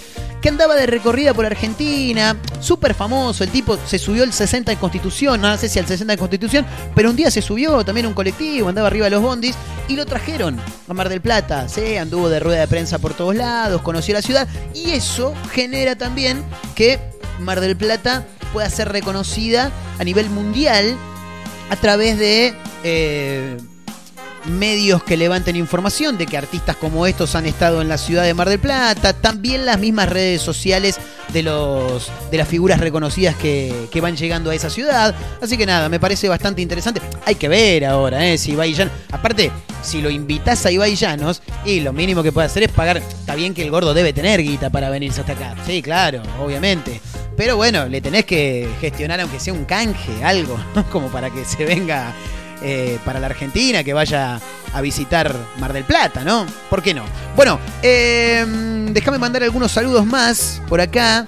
que 0.41 0.49
andaba 0.49 0.75
de 0.75 0.85
recorrida 0.85 1.33
por 1.33 1.45
Argentina, 1.45 2.37
súper 2.59 2.93
famoso, 2.93 3.43
el 3.43 3.49
tipo 3.49 3.79
se 3.87 3.97
subió 3.97 4.23
el 4.23 4.31
60 4.31 4.71
de 4.71 4.77
Constitución, 4.77 5.41
no 5.41 5.57
sé 5.57 5.69
si 5.69 5.79
al 5.79 5.87
60 5.87 6.13
de 6.13 6.17
Constitución, 6.17 6.65
pero 6.93 7.09
un 7.09 7.15
día 7.15 7.31
se 7.31 7.41
subió 7.41 7.83
también 7.83 8.05
un 8.05 8.13
colectivo, 8.13 8.69
andaba 8.69 8.87
arriba 8.87 9.05
de 9.05 9.11
los 9.11 9.23
bondis 9.23 9.55
y 9.87 9.95
lo 9.95 10.05
trajeron 10.05 10.59
a 10.87 10.93
Mar 10.93 11.09
del 11.09 11.21
Plata, 11.21 11.67
¿sí? 11.67 11.97
anduvo 11.97 12.29
de 12.29 12.39
rueda 12.39 12.59
de 12.59 12.67
prensa 12.67 12.99
por 12.99 13.13
todos 13.13 13.35
lados, 13.35 13.81
conoció 13.81 14.13
la 14.13 14.21
ciudad 14.21 14.47
y 14.73 14.91
eso 14.91 15.33
genera 15.51 15.95
también 15.95 16.43
que 16.75 16.99
Mar 17.39 17.59
del 17.59 17.75
Plata 17.75 18.27
pueda 18.53 18.69
ser 18.69 18.89
reconocida 18.89 19.71
a 19.97 20.03
nivel 20.03 20.29
mundial 20.29 20.95
a 21.69 21.75
través 21.75 22.19
de... 22.19 22.53
eh, 22.83 23.57
medios 24.47 25.03
que 25.03 25.17
levanten 25.17 25.55
información 25.55 26.17
de 26.17 26.25
que 26.25 26.37
artistas 26.37 26.75
como 26.75 27.07
estos 27.07 27.35
han 27.35 27.45
estado 27.45 27.81
en 27.81 27.89
la 27.89 27.97
ciudad 27.97 28.23
de 28.23 28.33
Mar 28.33 28.49
del 28.49 28.59
Plata, 28.59 29.13
también 29.13 29.65
las 29.65 29.79
mismas 29.79 30.09
redes 30.09 30.41
sociales 30.41 30.99
de 31.33 31.43
los 31.43 32.11
de 32.29 32.37
las 32.37 32.47
figuras 32.47 32.79
reconocidas 32.79 33.35
que, 33.35 33.87
que 33.91 34.01
van 34.01 34.15
llegando 34.15 34.51
a 34.51 34.55
esa 34.55 34.69
ciudad. 34.69 35.15
Así 35.41 35.57
que 35.57 35.65
nada, 35.65 35.89
me 35.89 35.99
parece 35.99 36.29
bastante 36.29 36.61
interesante. 36.61 37.01
Hay 37.25 37.35
que 37.35 37.47
ver 37.47 37.85
ahora, 37.85 38.25
¿eh? 38.25 38.37
Si 38.37 38.51
Ibai. 38.51 38.75
Aparte, 39.11 39.51
si 39.81 40.01
lo 40.01 40.09
invitas 40.09 40.65
a 40.65 40.71
Ibai 40.71 40.95
Llanos, 40.95 41.41
y 41.65 41.79
lo 41.79 41.93
mínimo 41.93 42.23
que 42.23 42.31
puede 42.31 42.47
hacer 42.47 42.63
es 42.63 42.71
pagar. 42.71 42.97
Está 42.97 43.35
bien 43.35 43.53
que 43.53 43.63
el 43.63 43.71
gordo 43.71 43.93
debe 43.93 44.13
tener 44.13 44.41
guita 44.41 44.69
para 44.69 44.89
venirse 44.89 45.21
hasta 45.21 45.33
acá. 45.33 45.55
Sí, 45.65 45.81
claro, 45.81 46.21
obviamente. 46.41 47.01
Pero 47.37 47.57
bueno, 47.57 47.87
le 47.87 48.01
tenés 48.01 48.25
que 48.25 48.69
gestionar 48.79 49.19
aunque 49.19 49.39
sea 49.39 49.53
un 49.53 49.65
canje, 49.65 50.23
algo, 50.23 50.57
¿no? 50.75 50.89
como 50.89 51.09
para 51.09 51.29
que 51.29 51.43
se 51.43 51.65
venga 51.65 52.13
eh, 52.67 52.97
para 53.05 53.19
la 53.19 53.27
Argentina, 53.27 53.83
que 53.83 53.93
vaya 53.93 54.41
a 54.73 54.81
visitar 54.81 55.31
Mar 55.59 55.71
del 55.71 55.83
Plata, 55.83 56.23
¿no? 56.23 56.47
¿Por 56.67 56.81
qué 56.81 56.95
no? 56.95 57.03
Bueno, 57.35 57.59
eh, 57.83 58.43
déjame 58.89 59.19
mandar 59.19 59.43
algunos 59.43 59.71
saludos 59.71 60.03
más 60.03 60.63
por 60.67 60.81
acá. 60.81 61.23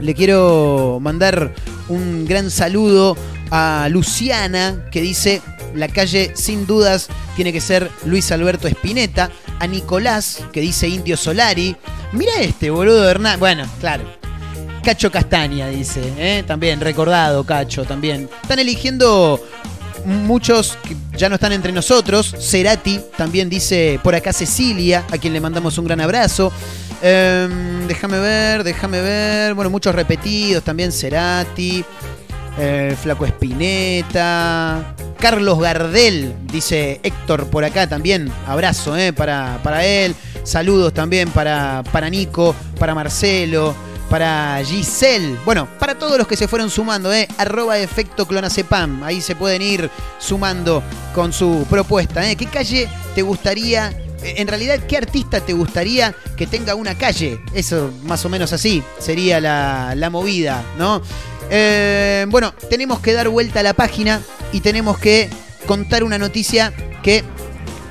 Le 0.00 0.12
quiero 0.12 0.98
mandar 1.00 1.54
un 1.86 2.26
gran 2.26 2.50
saludo 2.50 3.16
a 3.52 3.86
Luciana, 3.92 4.88
que 4.90 5.00
dice, 5.00 5.40
la 5.72 5.86
calle 5.86 6.32
sin 6.34 6.66
dudas 6.66 7.06
tiene 7.36 7.52
que 7.52 7.60
ser 7.60 7.88
Luis 8.04 8.32
Alberto 8.32 8.66
Espineta. 8.66 9.30
A 9.60 9.68
Nicolás, 9.68 10.42
que 10.52 10.60
dice 10.60 10.88
Indio 10.88 11.16
Solari. 11.16 11.76
Mira 12.10 12.32
este, 12.40 12.70
boludo, 12.70 13.08
Hernán. 13.08 13.38
Bueno, 13.38 13.64
claro. 13.78 14.02
Cacho 14.82 15.12
Castaña, 15.12 15.68
dice. 15.68 16.12
¿eh? 16.18 16.42
También, 16.44 16.80
recordado, 16.80 17.44
Cacho, 17.44 17.84
también. 17.84 18.28
Están 18.42 18.58
eligiendo 18.58 19.40
muchos 20.06 20.78
que 20.82 20.96
ya 21.16 21.28
no 21.28 21.34
están 21.34 21.52
entre 21.52 21.72
nosotros. 21.72 22.34
Cerati 22.38 23.00
también 23.16 23.50
dice 23.50 24.00
por 24.02 24.14
acá 24.14 24.32
Cecilia, 24.32 25.04
a 25.10 25.18
quien 25.18 25.32
le 25.32 25.40
mandamos 25.40 25.76
un 25.78 25.84
gran 25.84 26.00
abrazo. 26.00 26.52
Em, 27.02 27.86
déjame 27.86 28.18
ver, 28.18 28.64
déjame 28.64 29.00
ver. 29.00 29.54
Bueno, 29.54 29.70
muchos 29.70 29.94
repetidos 29.94 30.64
también. 30.64 30.92
Cerati, 30.92 31.84
eh, 32.58 32.96
Flaco 33.00 33.26
Espineta. 33.26 34.94
Carlos 35.18 35.58
Gardel, 35.58 36.34
dice 36.52 37.00
Héctor 37.02 37.48
por 37.48 37.64
acá 37.64 37.88
también. 37.88 38.30
Abrazo 38.46 38.96
eh, 38.96 39.12
para, 39.12 39.60
para 39.62 39.84
él. 39.84 40.14
Saludos 40.44 40.94
también 40.94 41.28
para, 41.30 41.82
para 41.90 42.08
Nico, 42.08 42.54
para 42.78 42.94
Marcelo 42.94 43.74
para 44.10 44.60
Giselle. 44.64 45.36
Bueno, 45.44 45.68
para 45.78 45.98
todos 45.98 46.16
los 46.18 46.26
que 46.26 46.36
se 46.36 46.48
fueron 46.48 46.70
sumando, 46.70 47.12
¿eh? 47.12 47.26
Arroba 47.38 47.78
efecto 47.78 48.26
clonacepam. 48.26 49.02
Ahí 49.02 49.20
se 49.20 49.34
pueden 49.34 49.62
ir 49.62 49.90
sumando 50.18 50.82
con 51.14 51.32
su 51.32 51.66
propuesta. 51.68 52.28
¿eh? 52.30 52.36
¿Qué 52.36 52.46
calle 52.46 52.88
te 53.14 53.22
gustaría? 53.22 53.90
eh, 54.22 54.34
En 54.38 54.48
realidad, 54.48 54.80
¿qué 54.88 54.96
artista 54.96 55.40
te 55.40 55.52
gustaría 55.52 56.14
que 56.36 56.46
tenga 56.46 56.74
una 56.74 56.96
calle? 56.96 57.40
Eso, 57.52 57.90
más 58.04 58.24
o 58.24 58.28
menos 58.28 58.52
así, 58.52 58.82
sería 58.98 59.40
la, 59.40 59.94
la 59.96 60.10
movida, 60.10 60.62
¿no? 60.78 61.02
Eh, 61.50 62.26
bueno, 62.28 62.52
tenemos 62.70 63.00
que 63.00 63.12
dar 63.12 63.28
vuelta 63.28 63.60
a 63.60 63.62
la 63.62 63.72
página 63.74 64.20
y 64.52 64.60
tenemos 64.60 64.98
que 64.98 65.28
contar 65.66 66.04
una 66.04 66.18
noticia 66.18 66.72
que, 67.02 67.24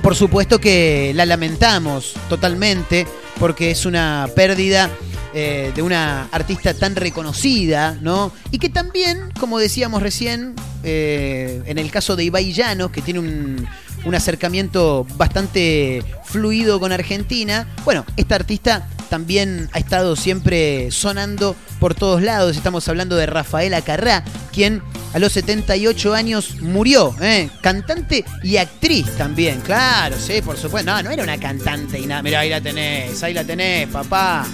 por 0.02 0.14
supuesto, 0.14 0.58
que 0.58 1.12
la 1.14 1.26
lamentamos 1.26 2.14
totalmente, 2.28 3.06
porque 3.38 3.70
es 3.70 3.84
una 3.86 4.28
pérdida 4.34 4.90
eh, 5.38 5.70
de 5.74 5.82
una 5.82 6.28
artista 6.32 6.72
tan 6.72 6.96
reconocida, 6.96 7.98
¿no? 8.00 8.32
Y 8.52 8.58
que 8.58 8.70
también, 8.70 9.30
como 9.38 9.58
decíamos 9.58 10.00
recién, 10.00 10.54
eh, 10.82 11.62
en 11.66 11.76
el 11.76 11.90
caso 11.90 12.16
de 12.16 12.24
Ibai 12.24 12.54
Llanos, 12.54 12.90
que 12.90 13.02
tiene 13.02 13.20
un, 13.20 13.68
un 14.06 14.14
acercamiento 14.14 15.06
bastante 15.18 16.02
fluido 16.24 16.80
con 16.80 16.90
Argentina, 16.90 17.68
bueno, 17.84 18.06
esta 18.16 18.36
artista 18.36 18.88
también 19.10 19.68
ha 19.72 19.78
estado 19.78 20.16
siempre 20.16 20.90
sonando 20.90 21.54
por 21.80 21.94
todos 21.94 22.22
lados. 22.22 22.56
Estamos 22.56 22.88
hablando 22.88 23.14
de 23.14 23.26
Rafaela 23.26 23.82
Carrá, 23.82 24.24
quien 24.54 24.80
a 25.12 25.18
los 25.18 25.32
78 25.32 26.14
años 26.14 26.62
murió, 26.62 27.14
¿eh? 27.20 27.50
cantante 27.60 28.24
y 28.42 28.56
actriz 28.56 29.06
también, 29.18 29.60
claro, 29.60 30.16
sí, 30.18 30.40
por 30.40 30.56
supuesto. 30.56 30.90
No, 30.90 31.02
no 31.02 31.10
era 31.10 31.22
una 31.22 31.36
cantante 31.36 31.98
y 31.98 32.06
nada. 32.06 32.22
Mira, 32.22 32.40
ahí 32.40 32.48
la 32.48 32.62
tenés, 32.62 33.22
ahí 33.22 33.34
la 33.34 33.44
tenés, 33.44 33.88
papá. 33.88 34.46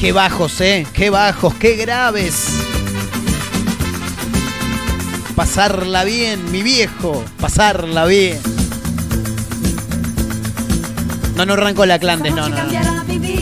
Qué 0.00 0.12
bajos, 0.12 0.62
¿eh? 0.62 0.86
Qué 0.94 1.10
bajos, 1.10 1.52
qué 1.56 1.76
graves. 1.76 2.46
Pasarla 5.36 6.04
bien, 6.04 6.50
mi 6.50 6.62
viejo. 6.62 7.22
Pasarla 7.38 8.06
bien. 8.06 8.40
No, 11.36 11.44
no 11.44 11.52
arrancó 11.52 11.84
la 11.84 11.98
clandes, 11.98 12.34
no, 12.34 12.48
no. 12.48 12.56
no. 12.56 13.39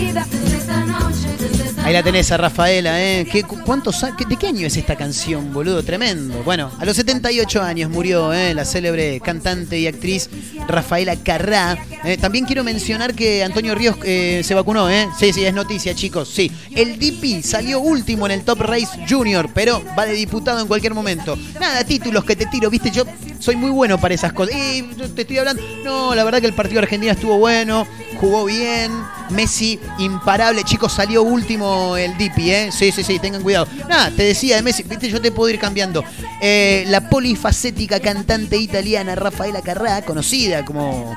Ahí 1.88 1.94
la 1.94 2.02
tenés 2.02 2.30
a 2.32 2.36
Rafaela, 2.36 3.02
¿eh? 3.02 3.26
¿Qué, 3.32 3.44
cu- 3.44 3.60
cuántos, 3.64 4.04
qué- 4.18 4.26
¿De 4.26 4.36
qué 4.36 4.48
año 4.48 4.66
es 4.66 4.76
esta 4.76 4.94
canción, 4.94 5.54
boludo? 5.54 5.82
Tremendo. 5.82 6.42
Bueno, 6.44 6.70
a 6.78 6.84
los 6.84 6.94
78 6.94 7.62
años 7.62 7.88
murió 7.90 8.30
¿eh? 8.34 8.52
la 8.52 8.66
célebre 8.66 9.18
cantante 9.20 9.78
y 9.78 9.86
actriz 9.86 10.28
Rafaela 10.68 11.16
Carrá. 11.16 11.78
¿eh? 12.04 12.18
También 12.18 12.44
quiero 12.44 12.62
mencionar 12.62 13.14
que 13.14 13.42
Antonio 13.42 13.74
Ríos 13.74 13.96
eh, 14.04 14.42
se 14.44 14.52
vacunó, 14.52 14.90
¿eh? 14.90 15.08
Sí, 15.18 15.32
sí, 15.32 15.46
es 15.46 15.54
noticia, 15.54 15.94
chicos, 15.94 16.28
sí. 16.28 16.52
El 16.76 16.98
DP 16.98 17.42
salió 17.42 17.80
último 17.80 18.26
en 18.26 18.32
el 18.32 18.42
Top 18.42 18.60
Race 18.60 18.88
Junior, 19.08 19.48
pero 19.54 19.82
va 19.98 20.04
de 20.04 20.12
diputado 20.12 20.60
en 20.60 20.66
cualquier 20.66 20.92
momento. 20.92 21.38
Nada, 21.58 21.82
títulos 21.84 22.22
que 22.24 22.36
te 22.36 22.44
tiro, 22.46 22.68
viste, 22.68 22.90
yo 22.90 23.04
soy 23.38 23.56
muy 23.56 23.70
bueno 23.70 23.98
para 23.98 24.14
esas 24.14 24.32
cosas. 24.32 24.54
Y 24.56 24.82
te 25.14 25.22
estoy 25.22 25.38
hablando. 25.38 25.62
No, 25.84 26.14
la 26.14 26.24
verdad 26.24 26.40
que 26.40 26.46
el 26.46 26.54
partido 26.54 26.80
de 26.80 26.84
Argentina 26.84 27.12
estuvo 27.12 27.38
bueno, 27.38 27.86
jugó 28.20 28.44
bien. 28.44 28.92
Messi, 29.30 29.78
imparable. 29.98 30.64
Chicos, 30.64 30.92
salió 30.92 31.22
último 31.22 31.96
el 31.96 32.16
Dipi, 32.16 32.50
¿eh? 32.50 32.70
Sí, 32.72 32.92
sí, 32.92 33.04
sí, 33.04 33.18
tengan 33.18 33.42
cuidado. 33.42 33.66
Nada, 33.88 34.10
te 34.10 34.22
decía 34.22 34.56
de 34.56 34.62
Messi, 34.62 34.82
viste, 34.82 35.08
yo 35.08 35.20
te 35.20 35.30
puedo 35.30 35.50
ir 35.50 35.58
cambiando. 35.58 36.02
Eh, 36.40 36.84
la 36.88 37.08
polifacética 37.08 38.00
cantante 38.00 38.56
italiana 38.56 39.14
Rafaela 39.14 39.60
Carrà, 39.60 40.02
conocida 40.04 40.64
como. 40.64 41.16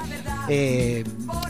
Eh, 0.54 1.06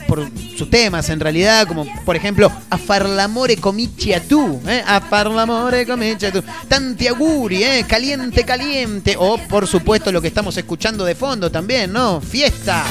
por 0.08 0.30
sus 0.56 0.70
temas 0.70 1.10
en 1.10 1.20
realidad, 1.20 1.68
como 1.68 1.88
por 2.06 2.16
ejemplo 2.16 2.52
A 2.70 2.78
Farlamore 2.78 3.58
comici 3.58 4.14
a 4.14 4.22
tu, 4.22 4.62
¿eh? 4.68 4.84
A 4.86 5.02
Farlamore 5.02 5.88
comici 5.88 6.28
a 6.28 6.32
tu. 6.32 6.43
Tanti 6.68 7.08
auguri, 7.08 7.64
¿eh? 7.64 7.86
Caliente, 7.88 8.43
caliente. 8.43 9.16
O 9.18 9.39
por 9.39 9.66
supuesto 9.66 10.12
lo 10.12 10.22
que 10.22 10.28
estamos 10.28 10.56
escuchando 10.56 11.04
de 11.04 11.16
fondo 11.16 11.49
también, 11.49 11.91
¿no? 11.91 12.22
Fiesta. 12.22 12.86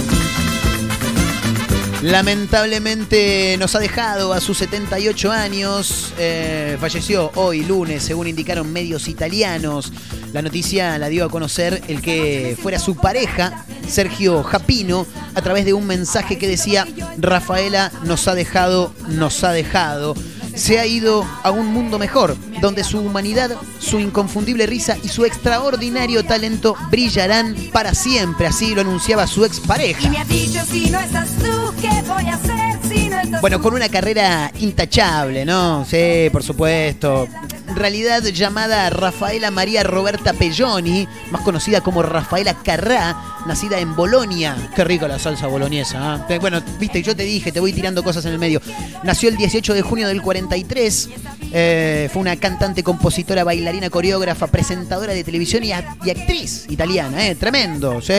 Lamentablemente 2.03 3.57
nos 3.59 3.75
ha 3.75 3.79
dejado 3.79 4.33
a 4.33 4.41
sus 4.41 4.57
78 4.57 5.31
años. 5.31 6.15
Eh, 6.19 6.79
falleció 6.81 7.31
hoy, 7.35 7.63
lunes, 7.63 8.03
según 8.03 8.27
indicaron 8.27 8.73
medios 8.73 9.07
italianos. 9.07 9.93
La 10.33 10.41
noticia 10.41 10.97
la 10.97 11.09
dio 11.09 11.27
a 11.27 11.29
conocer 11.29 11.83
el 11.89 12.01
que 12.01 12.57
fuera 12.61 12.79
su 12.79 12.97
pareja, 12.97 13.67
Sergio 13.87 14.43
Japino, 14.43 15.07
a 15.35 15.43
través 15.43 15.67
de 15.67 15.75
un 15.75 15.87
mensaje 15.87 16.39
que 16.39 16.49
decía, 16.49 16.87
Rafaela 17.19 17.93
nos 18.05 18.29
ha 18.29 18.35
dejado, 18.35 18.95
nos 19.09 19.45
ha 19.45 19.53
dejado. 19.53 20.15
Se 20.55 20.79
ha 20.79 20.87
ido 20.87 21.25
a 21.43 21.51
un 21.51 21.69
mundo 21.69 21.99
mejor, 21.99 22.37
donde 22.61 22.85
su 22.85 22.99
humanidad, 22.99 23.57
su 23.79 23.99
inconfundible 23.99 24.67
risa 24.67 24.97
y 25.03 25.09
su 25.09 25.25
extraordinario 25.25 26.25
talento 26.25 26.77
brillarán 26.91 27.55
para 27.73 27.95
siempre. 27.95 28.47
Así 28.47 28.75
lo 28.75 28.83
anunciaba 28.83 29.27
su 29.27 29.45
expareja. 29.45 30.07
Y 30.07 30.11
me 30.11 30.19
ha 30.19 30.25
dicho 30.25 30.61
si 30.65 30.91
no 30.91 31.01
estás 31.01 31.31
tú, 31.37 31.75
¿qué 31.81 31.91
voy 32.07 32.25
a 32.27 32.35
hacer 32.35 32.79
si 32.89 33.09
no 33.09 33.21
estás 33.21 33.41
Bueno, 33.41 33.61
con 33.61 33.75
una 33.75 33.89
carrera 33.89 34.53
intachable, 34.59 35.45
¿no? 35.45 35.85
Sí, 35.85 36.29
por 36.33 36.43
supuesto. 36.43 37.29
En 37.71 37.77
realidad 37.77 38.25
llamada 38.25 38.91
Rafaela 38.91 39.53
María 39.53 39.85
Roberta 39.85 40.33
Pelloni, 40.33 41.07
más 41.31 41.43
conocida 41.43 41.81
como 41.81 42.03
Rafaela 42.03 42.55
Carrá, 42.55 43.17
nacida 43.47 43.79
en 43.79 43.95
Bolonia. 43.95 44.57
Qué 44.75 44.83
rica 44.83 45.07
la 45.07 45.21
salsa 45.21 45.47
boloñesa. 45.47 46.15
¿ah? 46.15 46.39
Bueno, 46.41 46.61
viste, 46.81 47.01
yo 47.01 47.15
te 47.15 47.23
dije, 47.23 47.53
te 47.53 47.61
voy 47.61 47.73
tirando 47.73 48.03
cosas 48.03 48.25
en 48.27 48.33
el 48.33 48.41
medio. 48.41 48.61
Nació 49.05 49.29
el 49.29 49.37
18 49.37 49.73
de 49.73 49.83
junio 49.83 50.09
del 50.09 50.21
43. 50.21 51.11
Eh, 51.53 52.09
fue 52.13 52.23
una 52.23 52.37
cantante, 52.37 52.83
compositora, 52.83 53.45
bailarina, 53.45 53.91
coreógrafa, 53.91 54.47
presentadora 54.47 55.13
de 55.13 55.25
televisión 55.25 55.65
y, 55.65 55.73
actriz 55.73 56.67
italiana, 56.69 57.27
¿eh? 57.27 57.35
Tremendo. 57.35 58.01
sí. 58.01 58.13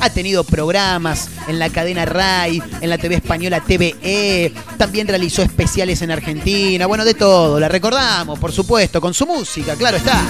Ha 0.00 0.10
tenido 0.10 0.44
programas 0.44 1.30
en 1.48 1.58
la 1.58 1.70
cadena 1.70 2.04
RAI, 2.04 2.62
en 2.80 2.90
la 2.90 2.98
TV 2.98 3.16
española 3.16 3.60
TVE. 3.60 4.52
También 4.76 5.08
realizó 5.08 5.42
especiales 5.42 6.02
en 6.02 6.10
Argentina. 6.10 6.86
Bueno, 6.86 7.04
de 7.04 7.14
todo. 7.14 7.58
La 7.58 7.68
recordamos, 7.68 8.38
por 8.38 8.52
supuesto, 8.52 9.00
con 9.00 9.14
su 9.14 9.26
música, 9.26 9.74
claro 9.74 9.96
está. 9.96 10.20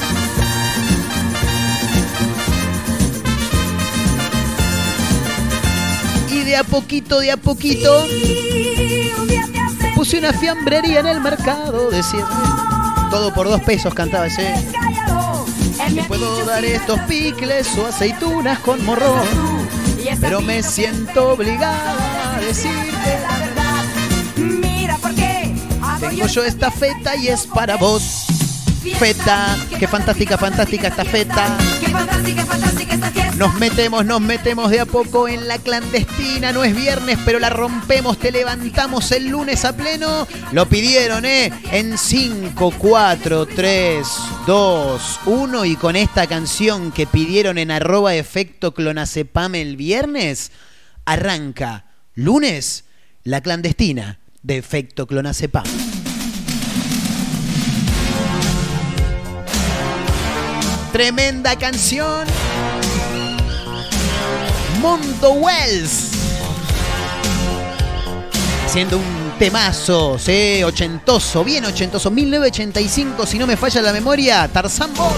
Y 6.30 6.44
de 6.44 6.56
a 6.56 6.64
poquito, 6.64 7.20
de 7.20 7.32
a 7.32 7.36
poquito, 7.36 8.06
puse 9.98 10.16
una 10.16 10.32
fiambrería 10.32 11.00
en 11.00 11.08
el 11.08 11.20
mercado, 11.20 11.90
decía. 11.90 12.24
Todo 13.10 13.34
por 13.34 13.48
dos 13.48 13.60
pesos 13.62 13.92
cantaba 13.92 14.28
ese. 14.28 14.54
Le 15.92 16.04
puedo 16.04 16.44
dar 16.44 16.64
estos 16.64 17.00
picles 17.00 17.76
o 17.76 17.84
aceitunas 17.84 18.60
con 18.60 18.84
morrón, 18.84 19.26
pero 20.20 20.40
me 20.40 20.62
siento 20.62 21.30
obligada 21.30 22.36
a 22.36 22.40
decirte 22.40 23.18
la 23.22 23.38
verdad. 23.38 23.84
Mira 24.36 24.96
por 24.98 25.12
qué 25.16 25.56
Tengo 25.98 26.28
yo 26.28 26.44
esta 26.44 26.70
feta 26.70 27.16
y 27.16 27.26
es 27.26 27.44
para 27.48 27.76
vos. 27.76 28.37
Feta, 28.96 29.56
qué 29.78 29.86
fantástica, 29.86 30.38
fantástica 30.38 30.88
esta 30.88 31.04
feta. 31.04 31.56
Nos 33.36 33.54
metemos, 33.54 34.04
nos 34.04 34.20
metemos 34.20 34.70
de 34.70 34.80
a 34.80 34.86
poco 34.86 35.28
en 35.28 35.46
la 35.46 35.58
clandestina. 35.58 36.50
No 36.50 36.64
es 36.64 36.74
viernes, 36.74 37.18
pero 37.24 37.38
la 37.38 37.50
rompemos. 37.50 38.18
Te 38.18 38.32
levantamos 38.32 39.12
el 39.12 39.28
lunes 39.28 39.64
a 39.64 39.76
pleno. 39.76 40.26
Lo 40.50 40.68
pidieron, 40.68 41.24
¿eh? 41.24 41.52
En 41.70 41.96
5, 41.96 42.74
4, 42.76 43.46
3, 43.46 44.06
2, 44.46 45.20
1. 45.26 45.64
Y 45.64 45.76
con 45.76 45.94
esta 45.94 46.26
canción 46.26 46.90
que 46.90 47.06
pidieron 47.06 47.58
en 47.58 47.70
arroba 47.70 48.16
efecto 48.16 48.74
clonacepam 48.74 49.54
el 49.54 49.76
viernes, 49.76 50.50
arranca 51.04 51.86
lunes 52.14 52.84
la 53.22 53.40
clandestina 53.40 54.18
de 54.42 54.58
efecto 54.58 55.06
clonacepam. 55.06 55.64
Tremenda 60.98 61.54
canción. 61.54 62.26
Mondo 64.80 65.30
Wells. 65.30 66.10
Siendo 68.66 68.96
un 68.96 69.32
temazo, 69.38 70.18
sí, 70.18 70.60
ochentoso, 70.64 71.44
bien 71.44 71.64
ochentoso. 71.66 72.10
1985, 72.10 73.26
si 73.26 73.38
no 73.38 73.46
me 73.46 73.56
falla 73.56 73.80
la 73.80 73.92
memoria, 73.92 74.48
Tarzan 74.52 74.92
Boy. 74.94 75.14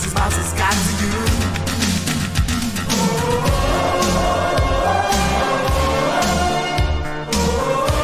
This 0.00 0.14
mouse 0.14 0.36
got 0.56 0.72
to 0.72 0.92
you? 1.00 1.24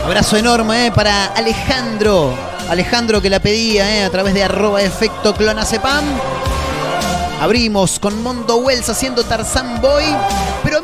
Abrazo 0.05 0.37
enorme 0.37 0.87
eh, 0.87 0.93
para 0.93 1.27
Alejandro. 1.27 2.35
Alejandro 2.69 3.23
que 3.23 3.31
la 3.31 3.41
pedía 3.41 3.97
eh, 3.97 4.05
a 4.05 4.11
través 4.11 4.35
de 4.35 4.43
arroba 4.43 4.83
efecto 4.83 5.35
clonacepam. 5.35 6.05
Abrimos 7.41 7.99
con 7.99 8.23
Mondo 8.23 8.57
Wells 8.57 8.89
haciendo 8.89 9.25
Tarzan 9.25 9.81
Boy. 9.81 10.05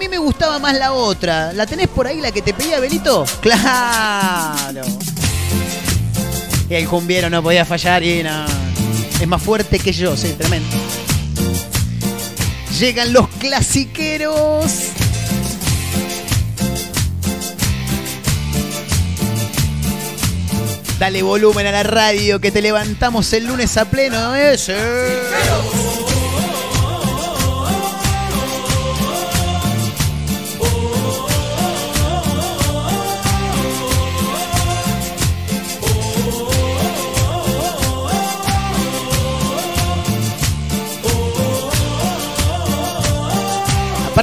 Me 0.08 0.18
gustaba 0.18 0.58
más 0.58 0.74
la 0.74 0.92
otra. 0.92 1.52
¿La 1.52 1.66
tenés 1.66 1.88
por 1.88 2.06
ahí 2.06 2.20
la 2.20 2.30
que 2.30 2.40
te 2.40 2.54
pedía 2.54 2.78
Benito? 2.78 3.24
Claro. 3.40 4.82
Y 6.70 6.74
el 6.74 6.88
cumbiero 6.88 7.28
no 7.28 7.42
podía 7.42 7.64
fallar 7.64 8.02
y 8.02 8.22
no. 8.22 8.46
Es 9.20 9.26
más 9.26 9.42
fuerte 9.42 9.78
que 9.78 9.92
yo, 9.92 10.16
sí, 10.16 10.34
tremendo. 10.38 10.76
Llegan 12.78 13.12
los 13.12 13.28
clasiqueros. 13.28 14.72
Dale 20.98 21.22
volumen 21.22 21.66
a 21.66 21.72
la 21.72 21.82
radio 21.82 22.40
que 22.40 22.50
te 22.50 22.62
levantamos 22.62 23.32
el 23.32 23.46
lunes 23.46 23.76
a 23.76 23.84
pleno. 23.86 24.34
¿eh? 24.34 24.56
Sí. 24.56 24.72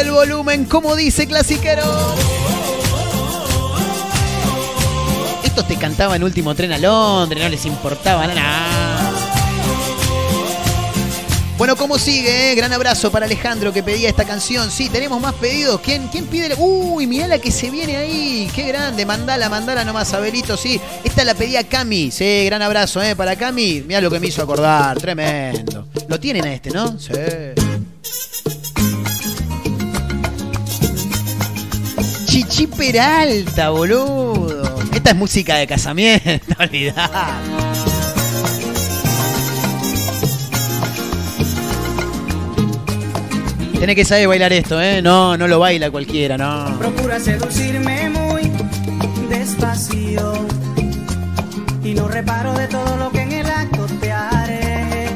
El 0.00 0.12
volumen, 0.12 0.64
como 0.66 0.94
dice 0.94 1.26
Clasiquero. 1.26 1.82
Estos 5.42 5.66
te 5.66 5.76
cantaban 5.76 6.22
último 6.22 6.54
tren 6.54 6.72
a 6.72 6.78
Londres, 6.78 7.42
no 7.42 7.48
les 7.48 7.66
importaba 7.66 8.26
nada. 8.28 9.10
Bueno, 11.56 11.74
¿cómo 11.74 11.98
sigue? 11.98 12.52
eh? 12.52 12.54
Gran 12.54 12.72
abrazo 12.72 13.10
para 13.10 13.26
Alejandro 13.26 13.72
que 13.72 13.82
pedía 13.82 14.08
esta 14.08 14.24
canción. 14.24 14.70
Sí, 14.70 14.88
tenemos 14.88 15.20
más 15.20 15.34
pedidos. 15.34 15.80
¿Quién, 15.80 16.06
quién 16.06 16.26
pide? 16.26 16.54
Uy, 16.56 17.08
mirá 17.08 17.26
la 17.26 17.40
que 17.40 17.50
se 17.50 17.68
viene 17.68 17.96
ahí. 17.96 18.48
Qué 18.54 18.68
grande. 18.68 19.04
Mandala, 19.04 19.48
mandala 19.48 19.84
nomás, 19.84 20.14
Abelito. 20.14 20.56
Sí, 20.56 20.80
esta 21.02 21.24
la 21.24 21.34
pedía 21.34 21.64
Cami. 21.64 22.12
Sí, 22.12 22.44
gran 22.44 22.62
abrazo 22.62 23.02
eh, 23.02 23.16
para 23.16 23.34
Cami. 23.34 23.82
Mirá 23.84 24.00
lo 24.00 24.12
que 24.12 24.20
me 24.20 24.28
hizo 24.28 24.40
acordar. 24.42 24.96
Tremendo. 25.00 25.88
Lo 26.06 26.20
tienen 26.20 26.44
a 26.44 26.54
este, 26.54 26.70
¿no? 26.70 26.96
Sí. 27.00 27.10
Chichi 32.38 32.68
Peralta, 32.68 33.70
boludo. 33.70 34.78
Esta 34.94 35.10
es 35.10 35.16
música 35.16 35.56
de 35.56 35.66
casamiento, 35.66 36.54
olvidá. 36.60 37.10
Tiene 43.72 43.96
que 43.96 44.04
saber 44.04 44.28
bailar 44.28 44.52
esto, 44.52 44.80
¿eh? 44.80 45.02
No, 45.02 45.36
no 45.36 45.48
lo 45.48 45.58
baila 45.58 45.90
cualquiera, 45.90 46.38
no. 46.38 46.78
Procura 46.78 47.18
seducirme 47.18 48.08
muy 48.10 48.52
despacio 49.28 50.46
y 51.82 51.94
no 51.94 52.06
reparo 52.06 52.52
de 52.52 52.68
todo 52.68 52.96
lo 52.98 53.10
que 53.10 53.22
en 53.22 53.32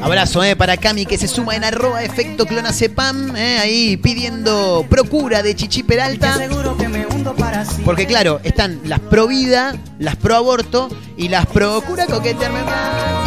Abrazo, 0.03 0.43
¿eh? 0.43 0.57
Para 0.57 0.77
Cami 0.77 1.07
que 1.07 1.17
se 1.17 1.29
suma 1.29 1.55
en 1.55 1.63
arroba 1.63 2.03
efecto 2.03 2.45
clonacepam, 2.45 3.37
¿eh? 3.37 3.59
Ahí 3.61 3.97
pidiendo 3.97 4.85
procura 4.91 5.43
de 5.43 5.55
Chichi 5.55 5.85
Peralta. 5.85 6.37
Seguro 6.37 6.77
que 6.77 6.89
me 6.89 7.07
hundo 7.07 7.35
para 7.37 7.65
siempre. 7.65 7.85
Porque 7.85 8.07
claro, 8.07 8.41
están 8.43 8.81
las 8.85 8.99
pro 8.99 9.29
vida, 9.29 9.77
las 10.01 10.17
pro 10.17 10.35
aborto 10.35 10.89
y 11.17 11.29
las 11.29 11.47
procura 11.47 12.07
coquetearme 12.07 12.65
más. 12.65 13.22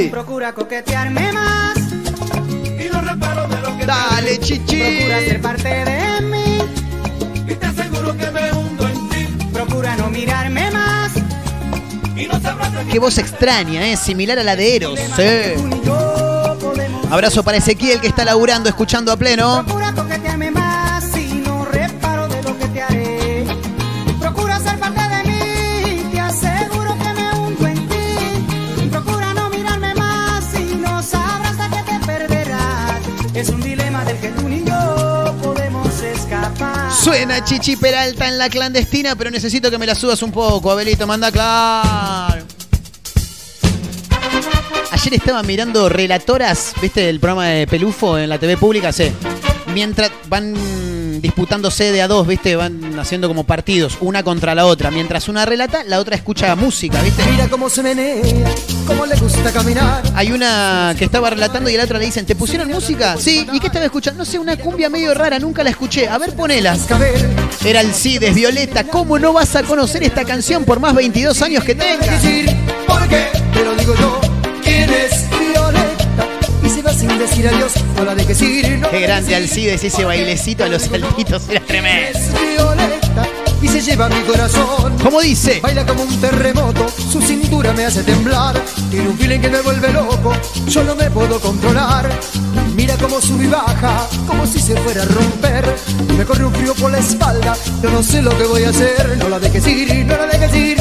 ¡Ey! 0.00 0.08
Procura 0.08 0.52
coquetearme 0.52 1.32
más 1.32 1.76
Y 2.78 2.88
no 2.92 3.00
reparo 3.00 3.46
de 3.48 3.60
lo 3.60 3.76
que 3.78 3.86
Dale, 3.86 4.38
chichi. 4.40 4.80
Procura 4.82 5.20
ser 5.20 5.40
parte 5.40 5.68
de 5.68 6.20
mí, 6.22 6.58
Y 7.48 7.54
te 7.54 7.66
aseguro 7.66 8.16
que 8.16 8.30
me 8.30 8.52
hundo 8.52 8.88
en 8.88 9.08
ti. 9.10 9.26
procura 9.52 9.96
no 9.96 10.08
mirarme 10.10 10.70
más. 10.70 11.12
Y 12.16 12.26
no 12.26 12.40
sabrás 12.40 12.72
de 12.72 12.84
Qué 12.90 12.98
voz 12.98 13.18
extraña, 13.18 13.88
¿eh? 13.88 13.96
Similar 13.96 14.38
a 14.38 14.44
la 14.44 14.56
de 14.56 14.76
Eros. 14.76 14.98
Tú 14.98 15.12
Sí. 15.16 15.92
Abrazo 17.10 17.42
para 17.42 17.56
Ezequiel 17.58 18.00
que 18.00 18.06
está 18.06 18.24
laburando, 18.24 18.68
escuchando 18.68 19.10
a 19.10 19.16
pleno. 19.16 19.64
Suena 36.90 37.42
Chichi 37.44 37.76
Peralta 37.76 38.28
en 38.28 38.36
la 38.38 38.48
clandestina, 38.48 39.14
pero 39.16 39.30
necesito 39.30 39.70
que 39.70 39.78
me 39.78 39.86
la 39.86 39.94
subas 39.94 40.22
un 40.22 40.32
poco, 40.32 40.70
Abelito, 40.70 41.06
manda 41.06 41.30
claro. 41.30 42.44
Ayer 44.90 45.14
estaba 45.14 45.42
mirando 45.42 45.88
Relatoras, 45.88 46.74
¿viste 46.82 47.08
el 47.08 47.20
programa 47.20 47.46
de 47.46 47.66
Pelufo 47.66 48.18
en 48.18 48.28
la 48.28 48.38
TV 48.38 48.56
pública? 48.56 48.92
Sí. 48.92 49.10
Mientras 49.72 50.10
van 50.28 50.54
disputándose 51.20 51.92
de 51.92 52.02
a 52.02 52.08
dos, 52.08 52.26
¿viste? 52.26 52.56
Van 52.56 52.98
haciendo 52.98 53.28
como 53.28 53.44
partidos, 53.44 53.98
una 54.00 54.22
contra 54.22 54.54
la 54.54 54.66
otra. 54.66 54.90
Mientras 54.90 55.28
una 55.28 55.44
relata, 55.44 55.84
la 55.84 55.98
otra 55.98 56.16
escucha 56.16 56.54
música, 56.56 57.00
¿viste? 57.02 57.22
Mira 57.30 57.48
cómo 57.48 57.68
se 57.68 57.82
menea, 57.82 58.22
cómo 58.86 59.06
le 59.06 59.16
gusta 59.16 59.52
caminar. 59.52 60.02
Hay 60.14 60.32
una 60.32 60.94
que 60.98 61.04
estaba 61.04 61.30
relatando 61.30 61.70
y 61.70 61.74
a 61.74 61.78
la 61.78 61.84
otra 61.84 61.98
le 61.98 62.06
dicen, 62.06 62.26
¿te 62.26 62.34
pusieron 62.34 62.68
música? 62.68 63.16
Sí, 63.18 63.46
¿y 63.52 63.60
qué 63.60 63.66
estaba 63.66 63.84
escuchando? 63.84 64.18
No 64.18 64.24
sé, 64.24 64.38
una 64.38 64.56
cumbia 64.56 64.88
medio 64.88 65.14
rara, 65.14 65.38
nunca 65.38 65.62
la 65.62 65.70
escuché. 65.70 66.08
A 66.08 66.18
ver, 66.18 66.34
ponela. 66.34 66.76
Era 67.64 67.80
el 67.80 67.94
Cides, 67.94 68.34
Violeta. 68.34 68.84
¿Cómo 68.84 69.18
no 69.18 69.32
vas 69.32 69.54
a 69.56 69.62
conocer 69.62 70.02
esta 70.02 70.24
canción 70.24 70.64
por 70.64 70.80
más 70.80 70.94
22 70.94 71.40
años 71.42 71.64
que 71.64 71.74
tengas? 71.74 72.22
decir 72.22 72.50
por 72.86 73.06
qué, 73.08 73.28
te 73.52 73.64
lo 73.64 73.74
digo 73.74 73.94
yo. 73.94 74.29
Se 76.80 76.86
va 76.86 76.94
sin 76.94 77.18
decir 77.18 77.46
adiós, 77.46 77.72
no 77.96 78.04
la 78.04 78.14
dejes 78.14 78.40
ir. 78.40 78.78
No 78.78 78.90
Qué 78.90 79.00
grande 79.00 79.34
Alcides, 79.34 79.84
ese 79.84 80.04
bailecito 80.04 80.64
a 80.64 80.68
los 80.68 80.82
saltitos 80.82 81.42
era 81.48 81.60
tremendo. 81.60 82.18
es 82.18 82.32
Violeta 82.32 83.28
y 83.60 83.68
se 83.68 83.80
lleva 83.82 84.08
mi 84.08 84.20
corazón. 84.22 84.96
¿Cómo 85.02 85.20
dice? 85.20 85.60
Baila 85.62 85.84
como 85.84 86.04
un 86.04 86.20
terremoto, 86.20 86.86
su 86.88 87.20
cintura 87.20 87.72
me 87.74 87.84
hace 87.84 88.02
temblar. 88.02 88.58
Tiene 88.90 89.10
un 89.10 89.18
feeling 89.18 89.40
que 89.40 89.50
me 89.50 89.60
vuelve 89.60 89.92
loco, 89.92 90.32
yo 90.68 90.84
no 90.84 90.94
me 90.94 91.10
puedo 91.10 91.38
controlar. 91.38 92.08
Mira 92.80 92.96
cómo 92.96 93.20
sube 93.20 93.44
y 93.44 93.46
baja, 93.46 94.08
como 94.26 94.46
si 94.46 94.58
se 94.58 94.74
fuera 94.74 95.02
a 95.02 95.04
romper. 95.04 95.76
Me 96.16 96.24
corre 96.24 96.46
un 96.46 96.54
frío 96.54 96.74
por 96.74 96.90
la 96.90 96.96
espalda, 96.96 97.54
yo 97.82 97.90
no 97.90 98.02
sé 98.02 98.22
lo 98.22 98.34
que 98.38 98.44
voy 98.44 98.64
a 98.64 98.70
hacer. 98.70 99.18
No 99.18 99.28
la 99.28 99.38
dejes 99.38 99.66
ir, 99.66 100.06
no 100.06 100.16
la 100.16 100.24
dejes 100.24 100.54
ir. 100.56 100.78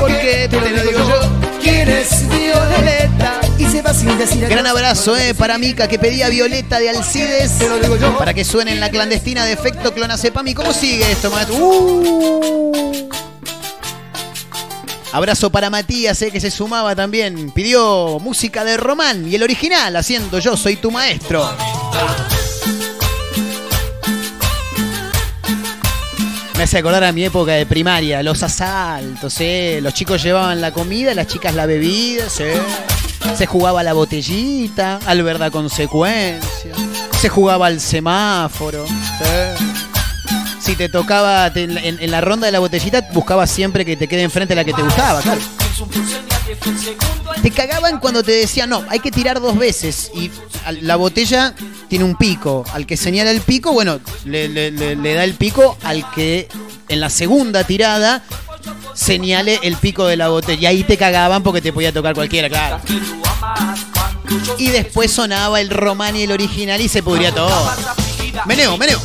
Porque 0.00 0.48
te 0.50 0.60
lo 0.60 0.66
digo 0.66 1.08
yo. 1.08 1.20
¿Quién 1.62 1.88
es 1.88 2.28
Violeta? 2.28 3.40
Y 3.58 3.64
se 3.66 3.80
va 3.80 3.94
sin 3.94 4.18
decir. 4.18 4.48
Gran 4.48 4.66
abrazo, 4.66 5.16
eh, 5.16 5.34
para 5.34 5.56
Mica 5.56 5.86
que 5.86 6.00
pedía 6.00 6.28
Violeta 6.30 6.80
de 6.80 6.90
Alcides. 6.90 7.58
Te 7.58 7.68
lo 7.68 7.78
digo 7.78 7.96
yo. 7.96 8.18
Para 8.18 8.34
que 8.34 8.44
suene 8.44 8.72
en 8.72 8.80
la 8.80 8.90
clandestina 8.90 9.44
de 9.44 9.52
efecto 9.52 9.94
clonazepam. 9.94 10.48
¿Y 10.48 10.54
cómo 10.54 10.72
sigue 10.72 11.12
esto, 11.12 11.30
maestro? 11.30 11.58
Uh. 11.58 13.25
Abrazo 15.16 15.48
para 15.48 15.70
Matías, 15.70 16.20
eh, 16.20 16.30
que 16.30 16.40
se 16.40 16.50
sumaba 16.50 16.94
también. 16.94 17.50
Pidió 17.50 18.18
música 18.20 18.64
de 18.64 18.76
Román 18.76 19.26
y 19.26 19.34
el 19.34 19.42
original 19.42 19.96
haciendo 19.96 20.38
Yo 20.40 20.58
soy 20.58 20.76
tu 20.76 20.90
maestro. 20.90 21.50
Me 26.58 26.64
hace 26.64 26.76
acordar 26.76 27.02
a 27.02 27.12
mi 27.12 27.24
época 27.24 27.52
de 27.52 27.64
primaria, 27.64 28.22
los 28.22 28.42
asaltos, 28.42 29.40
¿eh? 29.40 29.78
los 29.80 29.94
chicos 29.94 30.22
llevaban 30.22 30.60
la 30.60 30.72
comida, 30.72 31.14
las 31.14 31.28
chicas 31.28 31.54
la 31.54 31.64
bebida, 31.64 32.24
¿eh? 32.40 32.60
se 33.34 33.46
jugaba 33.46 33.82
la 33.82 33.94
botellita, 33.94 35.00
al 35.06 35.22
verdad 35.22 35.50
consecuencia, 35.50 36.74
se 37.18 37.28
jugaba 37.30 37.68
al 37.68 37.80
semáforo. 37.80 38.86
¿sí? 38.86 39.95
Si 40.66 40.74
te 40.74 40.88
tocaba 40.88 41.46
en, 41.54 42.10
la 42.10 42.20
ronda 42.20 42.46
de 42.46 42.52
la 42.52 42.58
botellita, 42.58 43.00
buscabas 43.12 43.48
siempre 43.48 43.84
que 43.84 43.96
te 43.96 44.08
quede 44.08 44.22
enfrente 44.22 44.52
la 44.56 44.64
que 44.64 44.72
te 44.72 44.82
gustaba, 44.82 45.22
claro. 45.22 45.40
Te 47.40 47.50
cagaban 47.52 48.00
cuando 48.00 48.24
te 48.24 48.32
decían, 48.32 48.70
no, 48.70 48.84
hay 48.88 48.98
que 48.98 49.12
tirar 49.12 49.40
dos 49.40 49.56
veces. 49.56 50.10
Y 50.12 50.28
la 50.80 50.96
botella 50.96 51.54
tiene 51.88 52.04
un 52.04 52.16
pico. 52.16 52.64
Al 52.72 52.84
que 52.84 52.96
señala 52.96 53.30
el 53.30 53.42
pico, 53.42 53.72
bueno, 53.72 54.00
le- 54.24 54.48
le 54.48 55.14
da 55.14 55.22
el 55.22 55.34
pico 55.34 55.78
al 55.84 56.10
que 56.10 56.48
en 56.88 56.98
la 56.98 57.10
segunda 57.10 57.62
tirada 57.62 58.24
señale 58.92 59.60
el 59.62 59.76
pico 59.76 60.06
de 60.08 60.16
la 60.16 60.30
botella. 60.30 60.62
Y 60.62 60.66
ahí 60.66 60.82
te 60.82 60.96
cagaban 60.96 61.44
porque 61.44 61.60
te 61.62 61.72
podía 61.72 61.92
tocar 61.92 62.16
cualquiera, 62.16 62.48
claro. 62.48 62.80
Y 64.58 64.70
después 64.70 65.12
sonaba 65.12 65.60
el 65.60 65.70
román 65.70 66.16
y 66.16 66.22
el 66.22 66.32
original 66.32 66.80
y 66.80 66.88
se 66.88 67.04
pudría 67.04 67.32
todo. 67.32 67.70
Meneo, 68.44 68.76
meneo. 68.76 69.00